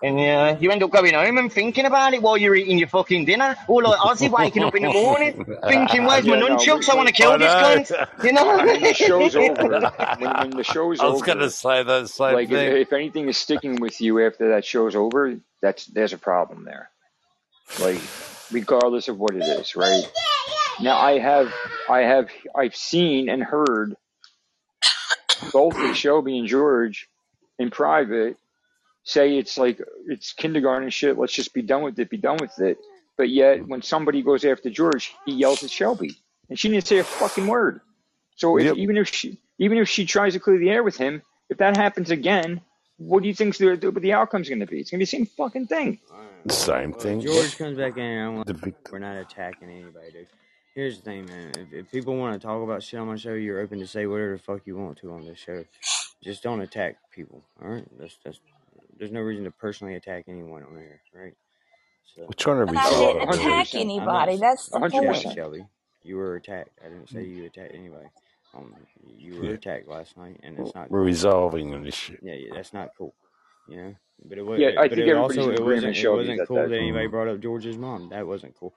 And 0.02 0.18
yeah, 0.18 0.58
you 0.58 0.70
end 0.70 0.82
up 0.82 0.90
going 0.90 1.14
home 1.14 1.38
and 1.38 1.52
thinking 1.52 1.86
about 1.86 2.12
it 2.14 2.22
while 2.22 2.36
you're 2.36 2.54
eating 2.56 2.78
your 2.78 2.88
fucking 2.88 3.24
dinner. 3.24 3.56
Or 3.68 3.82
like 3.82 3.98
Ozzy 4.00 4.30
waking 4.30 4.64
up 4.64 4.74
in 4.74 4.82
the 4.82 4.92
morning 4.92 5.44
thinking, 5.68 6.04
where's 6.04 6.26
my 6.26 6.36
Yeah, 6.36 6.40
no, 6.40 6.56
nunchucks? 6.56 6.88
I 6.88 6.94
want 6.96 7.08
to 7.08 7.14
kill 7.14 7.38
this 7.38 7.40
know. 7.40 7.84
cunt. 7.84 8.24
You 8.24 8.32
know? 8.32 8.56
when 8.56 8.82
the 8.82 8.94
show's 8.94 9.36
over, 9.36 9.54
when, 10.18 10.32
when 10.38 10.50
the 10.50 10.64
show's 10.64 11.00
I 11.00 11.06
was 11.06 11.22
gonna 11.22 11.42
over, 11.42 11.50
say 11.50 11.82
that 11.84 12.08
same 12.08 12.34
like 12.34 12.50
if, 12.50 12.50
thing. 12.50 12.76
if 12.78 12.92
anything 12.92 13.28
is 13.28 13.38
sticking 13.38 13.76
with 13.76 14.00
you 14.00 14.24
after 14.26 14.50
that 14.50 14.64
show's 14.64 14.96
over, 14.96 15.36
that's 15.60 15.86
there's 15.86 16.12
a 16.12 16.18
problem 16.18 16.64
there. 16.64 16.90
Like 17.80 18.00
regardless 18.50 19.08
of 19.08 19.18
what 19.18 19.34
it 19.36 19.44
is, 19.44 19.76
right? 19.76 20.04
Now 20.80 20.98
I 20.98 21.18
have 21.18 21.52
I 21.88 22.00
have 22.00 22.28
I've 22.56 22.74
seen 22.76 23.28
and 23.28 23.42
heard 23.42 23.96
both 25.52 25.76
of 25.78 25.96
Shelby 25.96 26.38
and 26.38 26.48
George 26.48 27.08
in 27.58 27.70
private 27.70 28.36
say 29.04 29.38
it's 29.38 29.58
like 29.58 29.80
it's 30.08 30.32
kindergarten 30.32 30.90
shit, 30.90 31.18
let's 31.18 31.32
just 31.32 31.54
be 31.54 31.62
done 31.62 31.82
with 31.82 31.98
it, 31.98 32.10
be 32.10 32.18
done 32.18 32.38
with 32.40 32.58
it. 32.60 32.78
But 33.18 33.30
yet 33.30 33.66
when 33.66 33.82
somebody 33.82 34.22
goes 34.22 34.44
after 34.44 34.70
George, 34.70 35.12
he 35.26 35.34
yells 35.34 35.62
at 35.64 35.70
Shelby. 35.70 36.16
And 36.50 36.58
she 36.58 36.68
didn't 36.68 36.86
say 36.86 36.98
a 36.98 37.04
fucking 37.04 37.46
word. 37.46 37.80
So 38.36 38.58
if 38.58 38.68
Yep. 38.68 38.76
even 38.76 38.96
if 38.98 39.08
she 39.08 39.38
even 39.58 39.78
if 39.78 39.88
she 39.88 40.06
tries 40.06 40.34
to 40.34 40.40
clear 40.40 40.58
the 40.58 40.70
air 40.70 40.82
with 40.82 40.96
him, 40.96 41.22
if 41.50 41.58
that 41.58 41.76
happens 41.76 42.10
again, 42.10 42.62
what 42.98 43.22
do 43.22 43.28
you 43.28 43.34
think 43.34 43.56
the, 43.58 43.76
the, 43.76 43.90
the 43.92 44.12
outcome's 44.14 44.48
going 44.48 44.60
to 44.60 44.66
be? 44.66 44.80
It's 44.80 44.90
going 44.90 45.00
to 45.00 45.02
be 45.02 45.04
the 45.06 45.24
same 45.24 45.26
fucking 45.26 45.66
thing. 45.68 46.00
Same 46.50 46.92
Well, 46.92 47.00
thing. 47.00 47.20
George 47.20 47.58
comes 47.58 47.78
back 47.78 47.96
in. 47.96 48.18
I 48.20 48.28
want, 48.30 48.46
The 48.46 48.74
we're 48.90 48.98
not 49.00 49.16
attacking 49.16 49.70
anybody, 49.70 50.12
dude. 50.12 50.28
Here's 50.74 50.98
the 50.98 51.04
thing, 51.04 51.26
man. 51.26 51.52
If, 51.58 51.72
if 51.72 51.92
people 51.92 52.16
want 52.16 52.40
to 52.40 52.46
talk 52.46 52.62
about 52.62 52.82
shit 52.82 53.00
on 53.00 53.08
my 53.08 53.16
show, 53.16 53.34
you're 53.34 53.60
open 53.60 53.80
to 53.80 53.86
say 53.86 54.06
whatever 54.06 54.32
the 54.32 54.38
fuck 54.42 54.62
you 54.66 54.76
want 54.76 54.98
to 54.98 55.12
on 55.12 55.26
this 55.26 55.38
show. 55.38 55.64
Just 56.24 56.42
don't 56.42 56.60
attack 56.62 56.96
people. 57.14 57.44
All 57.62 57.70
right. 57.70 57.86
That's 57.98 58.18
that's. 58.24 58.40
There's 58.98 59.12
no 59.12 59.20
reason 59.20 59.44
to 59.44 59.50
personally 59.50 59.94
attack 59.94 60.24
anyone 60.28 60.62
on 60.62 60.76
here, 60.76 61.00
right? 61.14 61.34
So. 62.16 62.22
We're 62.22 62.34
trying 62.34 62.66
to 62.66 62.72
But 62.72 62.76
I 62.76 62.90
didn't 62.90 63.22
attack 63.22 63.68
percent, 63.68 63.88
not. 63.96 64.28
anybody. 64.28 64.36
That's 64.36 64.68
the 64.68 64.78
hundred 64.78 65.02
Yeah, 65.02 65.12
point. 65.12 65.16
percent. 65.16 65.34
Shelby, 65.34 65.66
you 66.02 66.16
were 66.16 66.36
attacked. 66.36 66.78
I 66.84 66.88
didn't 66.88 67.08
say 67.08 67.24
you 67.24 67.46
attacked 67.46 67.74
anybody. 67.74 68.08
Um, 68.54 68.74
you 69.06 69.36
were 69.38 69.44
Yeah. 69.46 69.52
attacked 69.54 69.88
last 69.88 70.16
night, 70.16 70.40
and 70.42 70.58
it's 70.58 70.74
not 70.74 70.90
We're 70.90 70.98
cool. 70.98 71.06
resolving 71.06 71.74
on 71.74 71.84
this 71.84 71.94
shit. 71.94 72.20
Yeah, 72.22 72.34
yeah, 72.34 72.54
that's 72.54 72.72
not 72.74 72.90
cool. 72.98 73.14
You 73.66 73.76
know, 73.76 73.94
but 74.24 74.38
it 74.38 74.42
was. 74.42 74.60
Yeah, 74.60 74.68
I 74.78 74.88
But 74.88 74.98
think 74.98 75.08
it 75.08 75.16
also 75.16 75.50
it 75.50 75.62
wasn't. 75.62 75.96
It 75.96 76.10
wasn't 76.10 76.46
cool 76.48 76.56
that 76.58 76.68
that 76.70 76.76
anybody 76.76 77.06
Mm. 77.06 77.10
brought 77.10 77.28
up 77.28 77.40
George's 77.40 77.78
mom. 77.78 78.08
That 78.10 78.26
wasn't 78.26 78.56
cool. 78.56 78.74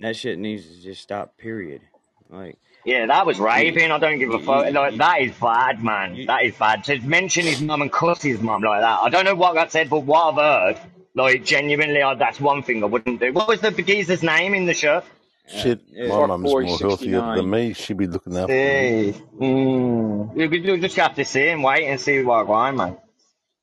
That 0.00 0.14
shit 0.16 0.38
needs 0.38 0.66
to 0.68 0.82
just 0.82 1.02
stop. 1.02 1.36
Period. 1.38 1.82
Like 2.30 2.58
Yeah, 2.84 3.06
that 3.06 3.26
was 3.26 3.38
you, 3.38 3.46
raping. 3.46 3.90
I 3.90 3.98
don't 3.98 4.18
give 4.18 4.30
a 4.30 4.38
fuck. 4.38 4.72
Like 4.72 4.96
that 4.96 5.20
is 5.22 5.32
bad, 5.32 5.82
man. 5.82 6.14
you, 6.16 6.26
That 6.26 6.44
is 6.44 6.56
bad. 6.56 6.84
To 6.84 7.00
mention 7.00 7.46
his 7.46 7.60
mum 7.60 7.82
and 7.82 7.92
cuss 7.92 8.22
his 8.22 8.40
mum 8.40 8.62
like 8.62 8.80
that. 8.80 9.00
I 9.00 9.08
don't 9.10 9.24
know 9.24 9.34
what 9.34 9.54
got 9.54 9.72
said, 9.72 9.90
but 9.90 10.00
what 10.00 10.38
I've 10.38 10.76
heard, 10.76 10.90
like 11.14 11.44
genuinely, 11.44 12.02
I, 12.02 12.14
that's 12.14 12.40
one 12.40 12.62
thing 12.62 12.82
I 12.82 12.86
wouldn't 12.86 13.20
do. 13.20 13.32
What 13.32 13.48
was 13.48 13.60
the 13.60 13.70
geezer's 13.70 14.22
name 14.22 14.54
in 14.54 14.66
the 14.66 14.74
shirt? 14.74 15.04
Shit, 15.48 15.80
yeah, 15.88 16.08
my 16.08 16.16
Fuck 16.16 16.28
mum's 16.28 16.44
more 16.44 16.66
sixty 16.66 16.84
healthier 16.84 17.20
than 17.36 17.50
me. 17.50 17.72
She'd 17.72 17.96
be 17.96 18.08
looking 18.08 18.36
after 18.36 18.52
me. 18.52 19.12
See, 19.12 19.22
mm, 19.40 20.36
you, 20.36 20.48
you 20.48 20.78
just 20.78 20.96
have 20.96 21.14
to 21.14 21.24
see 21.24 21.48
and 21.48 21.62
wait 21.62 21.86
and 21.86 22.00
see 22.00 22.22
what 22.22 22.46
going, 22.46 22.76
man. 22.76 22.96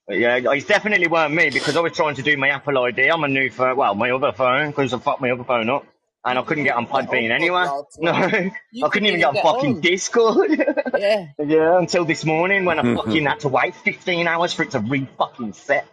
But 0.07 0.17
yeah, 0.17 0.37
it's 0.37 0.65
definitely 0.65 1.07
weren't 1.07 1.33
me 1.33 1.49
because 1.49 1.75
I 1.75 1.81
was 1.81 1.93
trying 1.93 2.15
to 2.15 2.21
do 2.21 2.37
my 2.37 2.49
Apple 2.49 2.77
ID 2.77 3.09
on 3.09 3.21
my 3.21 3.27
new 3.27 3.49
phone, 3.49 3.75
well, 3.77 3.95
my 3.95 4.11
other 4.11 4.31
phone, 4.31 4.69
because 4.69 4.93
I 4.93 4.99
fucked 4.99 5.21
my 5.21 5.31
other 5.31 5.43
phone 5.43 5.69
up. 5.69 5.85
And 6.25 6.39
I 6.39 6.41
couldn't 6.41 6.63
get 6.63 6.75
on 6.75 6.85
Get 6.85 6.93
Podbean 6.93 7.31
anyway. 7.31 7.67
No. 7.99 8.11
I 8.11 8.29
couldn't 8.29 8.53
couldn't 8.89 9.07
even 9.07 9.19
even 9.19 9.19
get 9.19 9.45
on 9.45 9.55
fucking. 9.55 9.81
Discord. 9.81 10.51
Yeah. 10.95 11.27
yeah, 11.43 11.79
until 11.79 12.05
this 12.05 12.23
morning 12.23 12.65
when 12.65 12.79
I 12.79 12.83
hmm. 12.83 12.95
fucking 12.95 13.25
had 13.25 13.39
to 13.41 13.49
wait 13.49 13.75
15 13.75 14.27
hours 14.27 14.53
for 14.53 14.63
it 14.63 14.71
to 14.71 14.79
re 14.79 15.07
fucking 15.17 15.53
set. 15.53 15.87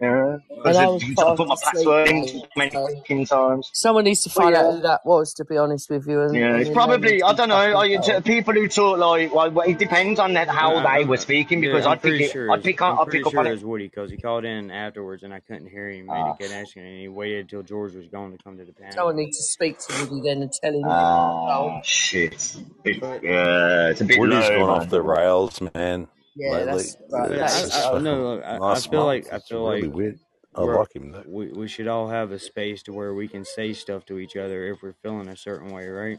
Right. 0.00 0.08
Yeah, 0.08 0.32
And 0.32 0.42
because 0.48 0.76
I 0.76 0.84
I 0.84 0.88
was 0.88 1.04
put 1.36 1.48
my 1.48 1.56
password 1.62 2.08
in 2.08 2.42
many 2.56 2.70
fucking 2.70 3.26
times. 3.26 3.70
someone 3.74 4.04
needs 4.04 4.22
to 4.24 4.30
But 4.34 4.42
find 4.42 4.54
out 4.56 4.64
yeah. 4.64 4.72
who 4.76 4.80
that 4.82 5.00
was, 5.04 5.34
to 5.34 5.44
be 5.44 5.56
honest 5.56 5.90
with 5.90 6.06
you, 6.06 6.20
and, 6.22 6.34
Yeah, 6.34 6.52
and 6.52 6.60
it's 6.60 6.70
then 6.70 6.88
they 6.88 6.98
need 6.98 7.20
probably 7.20 7.22
I 7.22 7.32
don't 7.34 7.48
know. 7.48 7.54
fucking 7.74 7.76
I, 7.76 7.86
it's, 7.98 8.08
uh, 8.08 8.20
people 8.20 8.54
who 8.54 8.68
talk 8.68 8.98
like 8.98 9.34
well, 9.34 9.50
well, 9.50 9.68
it 9.68 9.78
depends 9.78 10.18
on 10.20 10.34
that 10.34 10.48
how 10.48 10.76
I, 10.76 10.98
they 10.98 11.04
were 11.04 11.16
speaking 11.16 11.60
because 11.60 11.86
I'm 11.86 11.92
I'd 11.92 12.02
pick 12.02 12.10
pretty 12.18 12.24
it. 12.24 12.50
I'd 12.50 12.62
pick 12.62 12.80
up. 12.82 12.94
I'm 12.94 12.98
I'd 13.00 13.04
pretty 13.04 13.18
pick 13.24 13.26
up 13.34 13.38
on 13.38 13.46
it 13.46 13.50
it. 13.50 13.52
was 13.52 13.64
Woody 13.64 13.88
because 13.88 14.10
he 14.10 14.16
called 14.16 14.44
in 14.44 14.70
afterwards 14.70 15.22
and 15.22 15.32
I 15.34 15.40
couldn't 15.40 15.68
hear 15.68 15.88
him 15.90 16.08
and 16.08 16.18
Ah, 16.18 16.34
he 16.38 16.44
kept 16.44 16.54
asking 16.54 16.84
and 16.86 16.98
he 17.00 17.08
waited 17.08 17.40
until 17.42 17.62
George 17.62 17.94
was 17.94 18.06
gone 18.08 18.32
to 18.32 18.38
come 18.42 18.56
to 18.58 18.64
the 18.64 18.72
panel. 18.72 18.92
Someone 18.92 19.14
panel. 19.14 19.24
needs 19.26 19.36
to 19.38 19.44
speak 19.44 19.78
to 19.80 20.04
Woody 20.10 20.22
then 20.28 20.42
and 20.42 20.52
tell 20.52 20.72
him 20.74 20.82
that. 20.82 20.88
ah, 20.90 21.58
Oh, 21.60 21.80
shit. 21.84 22.56
Bit, 22.82 23.00
But 23.00 23.22
yeah, 23.22 23.88
it's 23.90 24.00
a 24.00 24.04
bit 24.04 24.18
Woody's 24.18 24.48
low, 24.48 24.58
gone 24.66 24.70
off 24.82 24.88
the 24.90 25.02
rails, 25.02 25.60
man. 25.74 26.08
Yeah, 26.40 26.64
Lately, 26.64 26.66
that's 26.66 26.96
right. 27.10 27.30
yeah, 27.30 27.38
That 27.38 27.54
it's 27.56 27.72
I, 27.72 27.76
just 27.76 27.92
I 27.94 27.98
no 27.98 28.22
look. 28.36 28.44
I, 28.44 28.60
I 28.68 28.80
feel 28.82 29.04
like 29.04 29.26
I 29.32 29.40
feel 29.40 29.64
really 29.64 29.88
like 29.88 29.88
weird. 29.88 30.20
I 30.54 30.62
we're 30.62 30.80
like 30.80 30.94
him 30.94 31.12
though. 31.12 31.24
we 31.26 31.52
we 31.52 31.68
should 31.68 31.88
all 31.88 32.08
have 32.08 32.32
a 32.32 32.38
space 32.40 32.82
to 32.84 32.92
where 32.94 33.14
we 33.14 33.28
can 33.28 33.44
say 33.44 33.72
stuff 33.74 34.06
to 34.06 34.18
each 34.18 34.36
other 34.36 34.68
if 34.68 34.82
we're 34.82 34.94
feeling 35.02 35.28
a 35.28 35.36
certain 35.36 35.70
way, 35.72 35.88
right? 35.88 36.18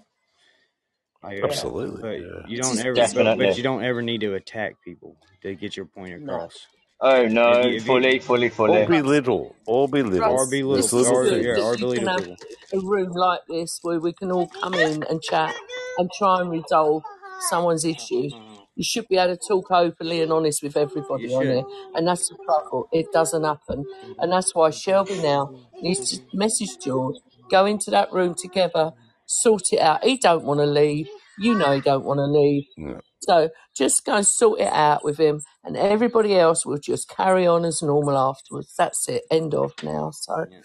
Like, 1.24 1.40
Absolutely, 1.44 2.04
but 2.04 2.20
yeah. 2.20 2.48
you 2.48 2.58
don't 2.58 2.80
ever, 2.80 3.08
but, 3.08 3.38
but 3.38 3.58
you 3.58 3.64
don't 3.64 3.84
ever 3.84 4.02
need 4.02 4.22
to 4.22 4.36
attack 4.36 4.76
people 4.84 5.18
to 5.44 5.56
get 5.56 5.78
your 5.78 5.86
point 5.88 6.16
No. 6.16 6.40
across. 6.40 6.68
Oh 7.02 7.28
If 7.46 7.64
no, 7.64 7.64
you, 7.64 7.76
if 7.76 7.88
you, 7.88 8.00
fully, 8.02 8.20
fully, 8.20 8.50
Or 8.66 8.82
fully. 8.82 8.84
belittle. 8.84 9.58
Or 9.66 9.88
belittle. 9.90 10.30
or 10.30 10.46
Russ, 10.46 10.48
belittle, 10.48 10.90
This 10.90 10.94
this 10.94 11.12
is 11.12 11.12
little 11.12 11.18
or 11.18 11.28
good 11.28 11.42
thing. 11.42 11.42
yeah, 11.42 11.56
that 11.56 11.64
or 11.64 11.78
you 11.78 11.88
can 11.94 12.08
belittle 12.08 12.08
have 12.08 12.26
a 12.74 12.80
room 12.82 13.12
like 13.14 13.42
this 13.50 13.80
where 13.84 14.00
we 14.00 14.14
can 14.14 14.32
all 14.32 14.48
come 14.62 14.76
in 14.76 15.04
and 15.10 15.22
chat 15.22 15.56
and 15.98 16.10
try 16.18 16.42
and 16.42 16.52
resolve 16.52 17.04
someone's 17.50 17.86
issues. 17.86 18.34
You 18.82 18.86
should 18.86 19.08
be 19.10 19.18
able 19.18 19.38
to 19.38 19.42
talk 19.48 19.72
openly 19.72 20.22
and 20.24 20.34
honest 20.34 20.64
with 20.64 20.78
You 20.78 20.82
everybody 20.84 21.34
on 21.34 21.44
should. 21.44 21.56
here, 21.56 21.66
and 21.96 22.08
that's 22.08 22.30
the 22.30 22.38
trouble. 22.46 22.90
It 22.94 23.08
doesn't 23.14 23.46
happen, 23.46 23.86
and 24.20 24.32
that's 24.34 24.56
why 24.56 24.72
Shelby 24.72 25.22
now 25.22 25.52
needs 25.82 26.12
to 26.12 26.22
message 26.34 26.80
George, 26.80 27.18
go 27.52 27.66
into 27.68 27.92
that 27.92 28.14
room 28.14 28.36
together, 28.36 28.94
sort 29.28 29.74
it 29.74 29.80
out. 29.82 30.06
He 30.06 30.18
don't 30.18 30.46
want 30.46 30.62
to 30.62 30.68
leave. 30.68 31.10
You 31.40 31.56
know 31.56 31.74
he 31.74 31.82
don't 31.82 32.06
want 32.06 32.20
to 32.20 32.26
leave. 32.26 32.66
Yeah. 32.78 33.02
So 33.22 33.52
just 33.76 34.06
go 34.06 34.16
and 34.18 34.28
sort 34.28 34.62
it 34.62 34.74
out 34.74 35.06
with 35.06 35.20
him, 35.20 35.42
and 35.66 35.78
everybody 35.78 36.38
else 36.38 36.66
will 36.66 36.80
just 36.80 37.10
carry 37.10 37.48
on 37.48 37.66
as 37.66 37.84
normal 37.84 38.18
afterwards. 38.18 38.74
That's 38.78 39.10
it. 39.10 39.24
End 39.32 39.56
of 39.56 39.74
now. 39.84 40.12
So 40.14 40.46
Yeah. 40.52 40.60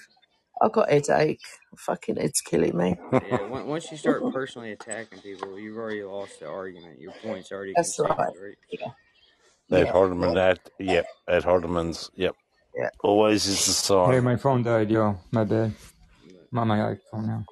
I've 0.63 0.73
got 0.73 0.91
headache. 0.91 1.41
Fucking 1.79 2.17
it's 2.19 2.41
killing 2.41 2.77
me. 2.77 2.97
Yeah, 3.13 3.39
on- 3.39 3.67
once 3.67 3.91
you 3.91 3.97
start 3.99 4.23
personally 4.33 4.73
attacking 4.73 5.21
people, 5.21 5.59
you've 5.59 5.77
already 5.77 6.03
lost 6.05 6.41
the 6.41 6.49
argument. 6.49 7.01
Your 7.01 7.13
point's 7.23 7.53
already 7.53 7.75
That's 7.77 7.97
conceded, 7.97 8.19
right. 8.19 8.29
right? 8.43 8.57
Yeah. 8.71 8.89
Ed 9.73 9.87
Yeah. 9.87 9.93
Hardeman, 9.93 10.35
that, 10.35 10.61
yep, 10.79 11.07
ad 11.29 11.45
hominem's, 11.45 12.11
yep. 12.17 12.35
Yeah. 12.77 12.91
Always 13.03 13.47
is 13.47 13.67
the 13.67 13.73
sign. 13.73 14.13
Hey, 14.13 14.21
my 14.21 14.37
phone 14.37 14.63
died, 14.63 14.91
yo. 14.91 15.19
My 15.33 15.45
bad. 15.45 15.73
I'm 16.55 16.69
my 16.69 16.79
iPhone 16.79 17.27
now. 17.27 17.45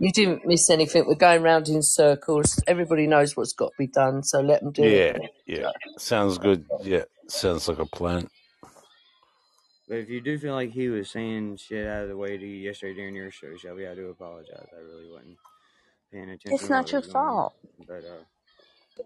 You 0.00 0.12
didn't 0.12 0.46
miss 0.46 0.70
anything. 0.70 1.06
We're 1.06 1.14
going 1.14 1.42
round 1.42 1.68
in 1.68 1.82
circles. 1.82 2.62
Everybody 2.66 3.06
knows 3.06 3.36
what's 3.36 3.52
got 3.52 3.68
to 3.68 3.74
be 3.78 3.86
done, 3.86 4.22
so 4.22 4.40
let 4.40 4.60
them 4.62 4.72
do 4.72 4.82
it. 4.82 5.16
Yeah, 5.46 5.56
yeah. 5.58 5.70
Sounds 5.98 6.38
good. 6.38 6.64
Yeah, 6.82 7.04
sounds 7.28 7.68
like 7.68 7.78
a 7.78 7.86
plan. 7.86 8.28
But 9.88 9.98
if 9.98 10.08
you 10.08 10.20
do 10.20 10.38
feel 10.38 10.54
like 10.54 10.70
he 10.70 10.88
was 10.88 11.10
saying 11.10 11.56
shit 11.58 11.86
out 11.86 12.04
of 12.04 12.08
the 12.08 12.16
way 12.16 12.38
to 12.38 12.46
you 12.46 12.56
yesterday 12.56 12.94
during 12.94 13.14
your 13.14 13.30
show, 13.30 13.54
Shelby, 13.56 13.86
I 13.86 13.94
do 13.94 14.08
apologize. 14.08 14.66
I 14.72 14.80
really 14.80 15.10
wasn't 15.10 15.36
paying 16.10 16.30
attention. 16.30 16.52
It's 16.54 16.70
not 16.70 16.90
your 16.90 17.02
was 17.02 17.12
going 17.12 17.26
on. 17.26 17.32
fault. 17.34 17.54
But 17.86 18.04
uh, 18.04 19.02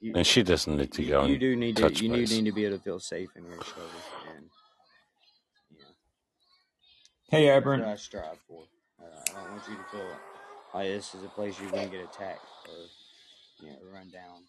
you, 0.00 0.12
And 0.16 0.26
she 0.26 0.42
doesn't 0.42 0.76
need 0.76 0.92
to 0.92 1.02
you, 1.02 1.08
go 1.08 1.24
you 1.26 1.32
and 1.32 1.40
do 1.40 1.56
need 1.56 1.76
to 1.76 1.82
touch 1.82 2.00
you 2.00 2.08
do 2.08 2.26
need 2.26 2.44
to 2.44 2.52
be 2.52 2.64
able 2.64 2.78
to 2.78 2.82
feel 2.82 2.98
safe 2.98 3.30
in 3.36 3.44
your 3.44 3.62
show, 3.62 3.82
and 4.34 4.46
yeah, 5.70 5.84
Hey, 7.28 7.46
that's 7.46 7.64
what 7.64 7.82
I 7.82 7.96
strive 7.96 8.38
for. 8.48 8.62
Uh, 9.00 9.04
I 9.04 9.42
don't 9.42 9.50
want 9.52 9.68
you 9.68 9.76
to 9.76 9.84
feel 9.84 10.06
like 10.74 10.88
this 10.88 11.14
is 11.14 11.22
a 11.22 11.28
place 11.28 11.60
you're 11.60 11.70
going 11.70 11.88
to 11.88 11.96
get 11.96 12.04
attacked 12.04 12.46
or 12.68 13.64
you 13.64 13.72
know 13.72 13.78
run 13.92 14.10
down. 14.10 14.42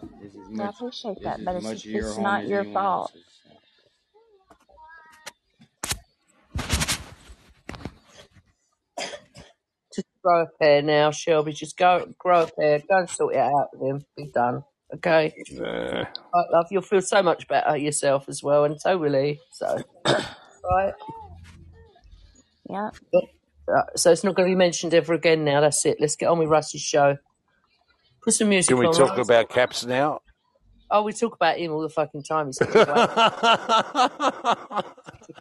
This 0.00 0.34
is 0.34 0.60
I 0.60 0.68
appreciate 0.68 1.22
that, 1.22 1.44
but 1.44 1.56
it's 1.56 1.84
your 1.84 2.08
it's 2.08 2.18
not 2.18 2.46
your 2.46 2.64
fault. 2.64 3.12
else's. 3.12 3.24
Just 9.94 10.06
grow 10.22 10.42
a 10.42 10.46
pair 10.60 10.82
now, 10.82 11.10
Shelby. 11.10 11.52
Just 11.52 11.76
go 11.76 12.06
grow 12.18 12.42
a 12.42 12.46
pair. 12.46 12.78
Go 12.78 12.98
and 12.98 13.10
sort 13.10 13.34
it 13.34 13.38
out 13.40 13.68
with 13.74 13.90
him. 13.90 14.04
Be 14.16 14.30
done. 14.32 14.62
Okay. 14.94 15.34
Nah. 15.52 15.64
Right, 16.04 16.46
love. 16.52 16.66
You'll 16.70 16.82
feel 16.82 17.02
so 17.02 17.22
much 17.22 17.48
better 17.48 17.76
yourself 17.76 18.28
as 18.28 18.42
well, 18.42 18.64
and 18.64 18.80
so 18.80 18.96
will 18.96 19.14
he. 19.14 19.40
So, 19.52 19.78
right. 20.06 20.94
Yeah. 22.70 22.90
Uh, 23.14 23.82
So 23.96 24.12
it's 24.12 24.24
not 24.24 24.34
going 24.34 24.48
to 24.48 24.52
be 24.52 24.56
mentioned 24.58 24.94
ever 24.94 25.12
again 25.14 25.44
now. 25.44 25.60
That's 25.60 25.84
it. 25.84 25.98
Let's 26.00 26.16
get 26.16 26.26
on 26.28 26.38
with 26.38 26.48
Russ's 26.48 26.80
show. 26.80 27.16
Put 28.22 28.34
some 28.34 28.48
music 28.48 28.68
Can 28.68 28.78
we 28.78 28.86
on. 28.86 28.92
talk 28.94 29.16
Russ. 29.16 29.26
about 29.28 29.48
caps 29.48 29.84
now? 29.86 30.20
Oh, 30.90 31.02
we 31.02 31.12
talk 31.12 31.34
about 31.34 31.58
him 31.58 31.72
all 31.72 31.82
the 31.82 31.88
fucking 31.90 32.22
time. 32.22 32.46
He's 32.46 32.56
such 32.56 32.70
a 32.74 32.84
whack. 32.84 33.18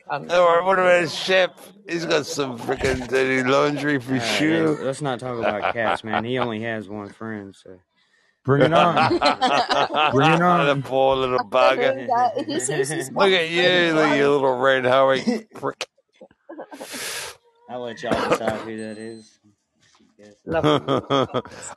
All 0.10 0.20
right, 0.20 0.62
what 0.64 0.80
about 0.80 1.10
Shep? 1.10 1.58
He's 1.88 2.06
got 2.06 2.26
some 2.26 2.58
freaking 2.60 3.08
dirty 3.08 3.48
laundry 3.50 4.00
for 4.00 4.14
All 4.14 4.20
right, 4.20 4.38
sure. 4.38 4.70
let's, 4.70 4.82
let's 4.82 5.02
not 5.02 5.20
talk 5.20 5.38
about 5.40 5.74
cats, 5.74 6.04
man. 6.04 6.24
He 6.26 6.38
only 6.38 6.62
has 6.64 6.90
one 6.90 7.10
friend, 7.10 7.56
so. 7.56 7.78
Bring 8.44 8.64
it 8.64 8.74
on. 8.74 8.96
Bring 10.14 10.32
it 10.32 10.42
on. 10.42 10.66
the 10.66 10.72
on. 10.72 10.84
poor 10.84 11.16
little 11.18 11.40
bugger. 11.40 12.08
That- 12.08 12.46
he 12.48 12.60
says 12.62 12.90
he's 12.90 13.12
Look 13.12 13.32
at 13.32 13.50
you, 13.50 13.94
look 13.94 14.08
at 14.10 14.18
you 14.18 14.30
little 14.30 14.58
red 14.58 14.86
Hoey 14.86 15.46
prick. 15.54 15.86
I'll 17.70 17.82
let 17.82 18.02
y'all 18.02 18.30
decide 18.30 18.62
who 18.62 18.78
that 18.78 18.98
is. 18.98 19.37
Yes. 20.28 20.36
Lovely. 20.46 20.82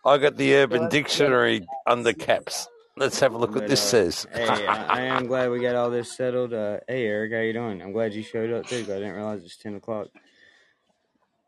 I 0.04 0.18
got 0.18 0.36
the 0.36 0.54
Urban 0.56 0.88
Dictionary 0.88 1.62
under 1.86 2.12
caps. 2.12 2.68
Let's 2.96 3.20
have 3.20 3.34
a 3.34 3.38
look 3.38 3.54
what 3.54 3.66
this 3.68 3.80
uh, 3.80 3.84
says. 3.84 4.26
hey, 4.34 4.66
I, 4.68 4.98
I 4.98 5.00
am 5.02 5.26
glad 5.26 5.50
we 5.50 5.60
got 5.60 5.76
all 5.76 5.90
this 5.90 6.16
settled. 6.16 6.52
Uh, 6.54 6.80
hey, 6.88 7.06
Eric, 7.06 7.32
how 7.32 7.40
you 7.40 7.52
doing? 7.52 7.82
I'm 7.82 7.92
glad 7.92 8.14
you 8.14 8.22
showed 8.22 8.52
up 8.52 8.66
too. 8.66 8.80
'cause 8.84 8.90
I 8.90 8.98
didn't 8.98 9.14
realize 9.14 9.44
it's 9.44 9.56
ten 9.56 9.76
o'clock. 9.76 10.08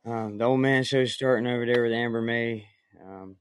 Um, 0.06 0.38
the 0.38 0.44
old 0.44 0.60
man 0.60 0.84
show's 0.84 1.12
starting 1.14 1.46
over 1.46 1.66
there 1.66 1.82
with 1.82 1.92
Amber 1.92 2.22
May. 2.22 2.66
Um, 3.04 3.36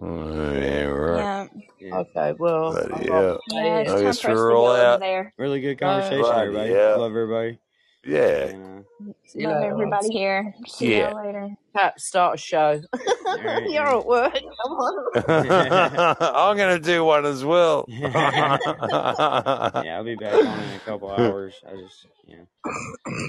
Oh, 0.00 0.52
yeah, 0.54 0.84
right. 0.84 1.18
Yeah. 1.18 1.46
yeah, 1.80 1.94
Okay, 1.98 2.34
well, 2.38 2.72
Bloody 2.72 2.92
I'm 2.94 3.02
hell. 3.12 3.34
off 3.34 3.44
Yeah, 3.48 3.60
today. 3.62 3.82
it's 3.82 3.90
I 3.92 3.94
time 3.94 4.04
guess 4.04 4.18
for 4.18 4.30
us 4.30 4.38
to 4.40 4.42
we're 4.42 4.52
go 4.54 4.56
all 4.56 4.68
over 4.68 4.80
out. 4.82 5.00
there. 5.00 5.34
really 5.38 5.60
good 5.60 5.78
conversation, 5.78 6.20
Bloody 6.20 6.46
everybody. 6.48 6.70
hell. 6.74 6.98
Love 7.00 7.10
everybody. 7.12 7.58
Yeah. 8.04 8.52
And, 8.52 8.84
See 9.24 9.42
you 9.42 9.48
Love 9.48 9.58
later. 9.58 9.72
everybody 9.72 10.08
Russ. 10.08 10.10
here. 10.10 10.54
See 10.66 10.96
Yeah. 10.96 11.10
y'all 11.10 11.16
later. 11.16 11.50
Pat, 11.76 12.00
start 12.00 12.36
a 12.36 12.38
show. 12.38 12.82
all 13.26 13.42
right, 13.42 13.70
You're 13.70 13.86
man. 13.86 13.98
at 13.98 14.06
work. 14.06 14.34
Come 14.34 14.72
on. 14.72 15.04
I'm 15.16 16.56
going 16.56 16.78
to 16.78 16.84
do 16.84 17.04
one 17.04 17.26
as 17.26 17.44
well. 17.44 17.88
yeah, 19.80 19.96
I'll 19.96 20.04
be 20.04 20.16
back 20.16 20.44
on 20.44 20.64
in 20.64 20.74
a 20.74 20.80
couple 20.80 21.10
hours. 21.10 21.54
I 21.66 21.76
just, 21.76 22.06
you 22.26 22.38
know, 22.38 22.46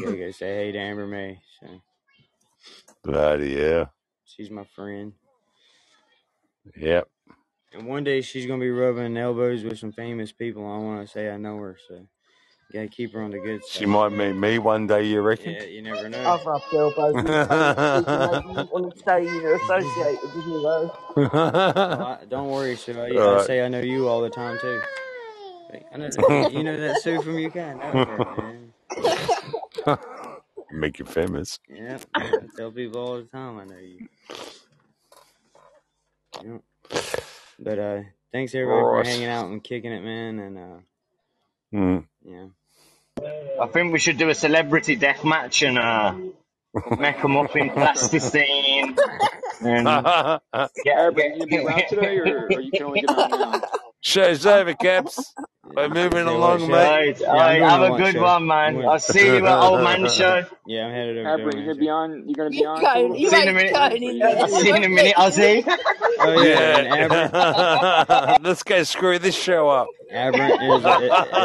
gotta 0.02 0.18
go 0.18 0.32
say 0.32 0.56
hey 0.56 0.72
to 0.74 0.80
Amber 0.80 1.08
May. 1.08 1.40
So 1.62 1.82
Bloody 3.04 3.52
yeah. 3.52 3.86
she's 4.26 4.52
my 4.52 4.66
friend. 4.76 5.14
Yep. 6.78 7.10
And 7.74 7.88
one 7.88 8.04
day 8.04 8.22
she's 8.22 8.48
gonna 8.48 8.62
be 8.62 8.72
rubbing 8.72 9.18
elbows 9.18 9.64
with 9.64 9.80
some 9.80 9.94
famous 9.94 10.32
people. 10.32 10.66
I 10.66 10.78
want 10.80 11.06
to 11.08 11.12
say 11.12 11.30
I 11.32 11.38
know 11.38 11.58
her, 11.58 11.78
so 11.88 12.08
gotta 12.74 12.88
keep 12.90 13.14
her 13.14 13.22
on 13.24 13.32
the 13.32 13.40
good 13.40 13.64
side. 13.64 13.80
She 13.80 13.86
might 13.86 14.10
meet 14.12 14.34
me 14.34 14.60
one 14.60 14.88
day, 14.88 15.04
you 15.06 15.22
reckon? 15.22 15.54
Yeah, 15.54 15.64
you 15.64 15.82
never 15.82 16.10
know. 16.10 16.20
I've 16.28 16.46
rubbed 16.46 16.66
elbows 16.74 17.24
with 17.24 17.38
famous 17.48 17.78
people. 17.94 18.44
You 18.58 18.68
want 18.72 18.94
to 18.94 19.00
stay 19.02 19.24
you're 19.26 19.56
associated 19.56 20.22
with 20.36 20.46
me, 20.48 20.62
though. 20.64 20.92
Well, 21.90 22.04
I, 22.22 22.26
don't 22.26 22.50
worry, 22.50 22.76
Sue. 22.78 23.00
I, 23.00 23.08
I 23.34 23.38
right. 23.38 23.46
say 23.46 23.64
I 23.64 23.70
know 23.70 23.82
you 23.82 24.08
all 24.08 24.22
the 24.22 24.30
time 24.30 24.60
too. 24.60 24.82
Like, 25.72 25.86
I 25.94 25.98
know 25.98 26.10
you 26.50 26.64
know 26.64 26.78
that 26.78 26.98
Sue 26.98 27.22
from 27.22 27.38
UK. 27.46 27.58
I 27.58 27.74
know 27.76 28.00
her, 28.04 28.26
man. 28.38 28.74
Make 30.72 31.00
you 31.00 31.06
famous. 31.06 31.60
Yeah, 31.70 32.00
I 32.18 32.48
tell 32.56 32.72
people 32.72 33.02
all 33.02 33.18
the 33.18 33.24
time 33.24 33.60
I 33.60 33.66
know 33.66 33.80
you. 33.80 34.02
Yeah. 36.44 36.58
But 37.60 37.80
uh, 37.80 38.02
thanks 38.34 38.56
everybody 38.56 38.88
for 38.88 38.98
Ross. 38.98 39.06
hanging 39.06 39.28
out 39.28 39.48
and 39.52 39.64
kicking 39.64 39.92
it, 39.94 40.04
man. 40.04 40.40
And 40.40 40.58
uh, 40.58 40.80
Mm. 41.74 42.06
yeah, 42.26 42.48
I 43.24 43.68
think 43.72 43.94
we 43.94 44.00
should 44.00 44.18
do 44.18 44.30
a 44.30 44.36
celebrity 44.36 44.96
death 44.96 45.24
match 45.24 45.62
and 45.64 45.78
uh, 45.78 46.16
make 46.98 47.22
them 47.22 47.38
up 47.38 47.56
in 47.56 47.70
plasticine 47.70 48.42
and 49.62 49.86
get, 50.84 50.98
Aaron, 50.98 51.16
are 51.16 51.22
you 51.22 51.40
gonna 51.40 51.46
be 51.48 51.58
around 51.60 51.84
today, 51.90 52.18
or, 52.18 52.48
or 52.52 52.60
you 52.62 52.72
can 52.72 52.84
only 52.84 53.02
get 53.02 53.10
on 53.12 53.30
now? 53.52 53.62
Show's 54.06 54.46
over, 54.46 54.74
Caps. 54.74 55.34
We're 55.64 55.88
moving 55.88 56.26
Tell 56.26 56.36
along, 56.36 56.68
mate. 56.68 56.74
Right, 56.74 57.20
Yeah, 57.22 57.30
I'm 57.32 57.36
alright, 57.38 57.60
going 57.62 57.70
have 57.72 57.80
to 57.80 57.94
a 57.94 57.98
good 57.98 58.14
show. 58.16 58.22
one, 58.24 58.48
man. 58.48 58.74
going. 58.74 58.86
I'll 58.90 59.00
see 59.00 59.26
you 59.26 59.48
at 59.48 59.64
Old 59.64 59.82
Man 59.82 60.10
Show. 60.10 60.46
Yeah, 60.68 60.86
I'm 60.88 60.92
headed 60.92 61.18
over 61.20 61.30
Aaron, 61.30 61.52
to 61.52 61.58
you 61.58 61.66
gonna 61.66 61.80
be 61.80 61.90
on? 61.90 62.24
You're 62.28 62.36
gonna 62.36 62.50
be 62.50 62.58
You 62.58 62.68
on? 62.68 62.82
going, 62.82 63.12
for- 63.14 63.18
you 63.18 63.30
See 63.30 63.36
you 63.38 63.42
in 63.44 63.48
a 63.48 63.52
ain't 63.52 63.56
minute. 63.56 64.20
going. 64.20 64.42
I'll 64.42 64.48
see 64.50 64.68
you 64.68 64.76
in 64.76 64.84
a 64.84 64.90
minute, 64.90 65.16
Ozzy. 65.16 65.64
Oh 66.20 66.42
yeah, 66.44 66.78
and 66.80 66.88
Aberrant, 67.14 67.34
Yeah. 67.34 68.38
Let's 68.42 68.64
go 68.64 68.84
screw 68.84 69.20
this 69.20 69.36
show 69.36 69.70
up. 69.70 69.88
Aberrant, 70.14 70.62
it 70.62 70.68
was 70.70 70.84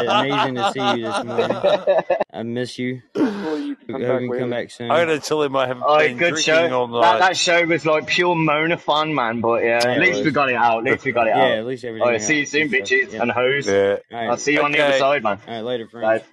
amazing 0.07 0.55
to 0.55 0.71
see 0.71 0.99
you 1.01 1.07
this 1.07 1.23
morning. 1.25 2.17
I 2.33 2.43
miss 2.43 2.77
you. 2.77 3.01
Hopefully 3.17 3.63
you 3.63 3.75
come 3.75 4.01
Hope 4.01 4.07
back 4.07 4.21
you 4.21 4.37
come 4.39 4.49
back 4.51 4.71
soon. 4.71 4.91
I'm 4.91 5.07
going 5.07 5.19
to 5.19 5.25
tell 5.27 5.41
him 5.41 5.55
I 5.55 5.67
haven't 5.67 5.83
Alright, 5.83 6.09
been 6.09 6.17
good 6.17 6.29
drinking 6.35 6.43
show. 6.43 6.71
all 6.79 6.87
That, 6.87 7.01
night. 7.01 7.19
that 7.19 7.37
show 7.37 7.65
was 7.65 7.85
like 7.85 8.07
pure 8.07 8.35
Mona 8.35 8.77
fun, 8.77 9.13
man. 9.15 9.41
But 9.41 9.63
yeah, 9.63 9.81
Yeah, 9.83 9.91
at 9.93 9.99
least 9.99 10.23
we 10.23 10.31
got 10.31 10.49
it 10.49 10.55
out. 10.55 10.85
At 10.87 10.91
least 10.93 11.05
we 11.05 11.11
got 11.11 11.27
it 11.27 11.31
Yeah, 11.35 11.43
out. 11.43 11.51
at 11.57 11.65
least 11.65 11.83
everything 11.83 12.05
Alright, 12.05 12.21
see 12.21 12.39
you 12.39 12.45
soon, 12.45 12.69
bitches 12.69 13.11
Yeah. 13.13 13.21
and 13.23 13.31
hoes. 13.31 13.67
Yeah. 13.67 13.97
All 14.13 14.31
I'll 14.31 14.37
see 14.37 14.53
you 14.53 14.61
on 14.61 14.71
the 14.71 14.79
other 14.83 14.97
side, 14.99 15.23
man. 15.23 15.39
All 15.47 15.53
right, 15.55 15.61
later, 15.61 15.87
friends. 15.87 16.21
Bye. 16.23 16.27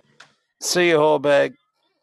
See 0.60 0.88
you, 0.90 0.96
Hallbag. 0.98 1.54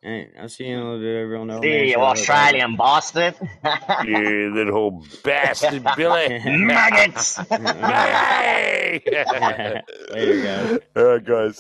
All 0.06 0.12
right, 0.12 0.30
I'll 0.40 0.50
see 0.50 0.66
you 0.66 0.74
in 0.76 0.80
a 0.82 0.84
little 0.84 1.00
bit 1.00 1.16
over 1.24 1.38
on 1.38 1.48
the 1.48 1.54
old 1.54 1.64
See 1.64 1.70
man 1.70 1.86
you, 1.86 1.94
show. 1.94 2.02
I 2.02 2.12
Australian 2.12 2.76
bastard. 2.76 3.36
You 4.06 4.54
little 4.54 5.06
bastard, 5.24 5.84
Billy. 5.98 6.40
Maggots. 6.46 7.38
Hey! 7.38 9.02
Later, 10.12 10.44
guys. 10.44 10.80
All 10.96 11.04
right, 11.06 11.26
guys. 11.26 11.60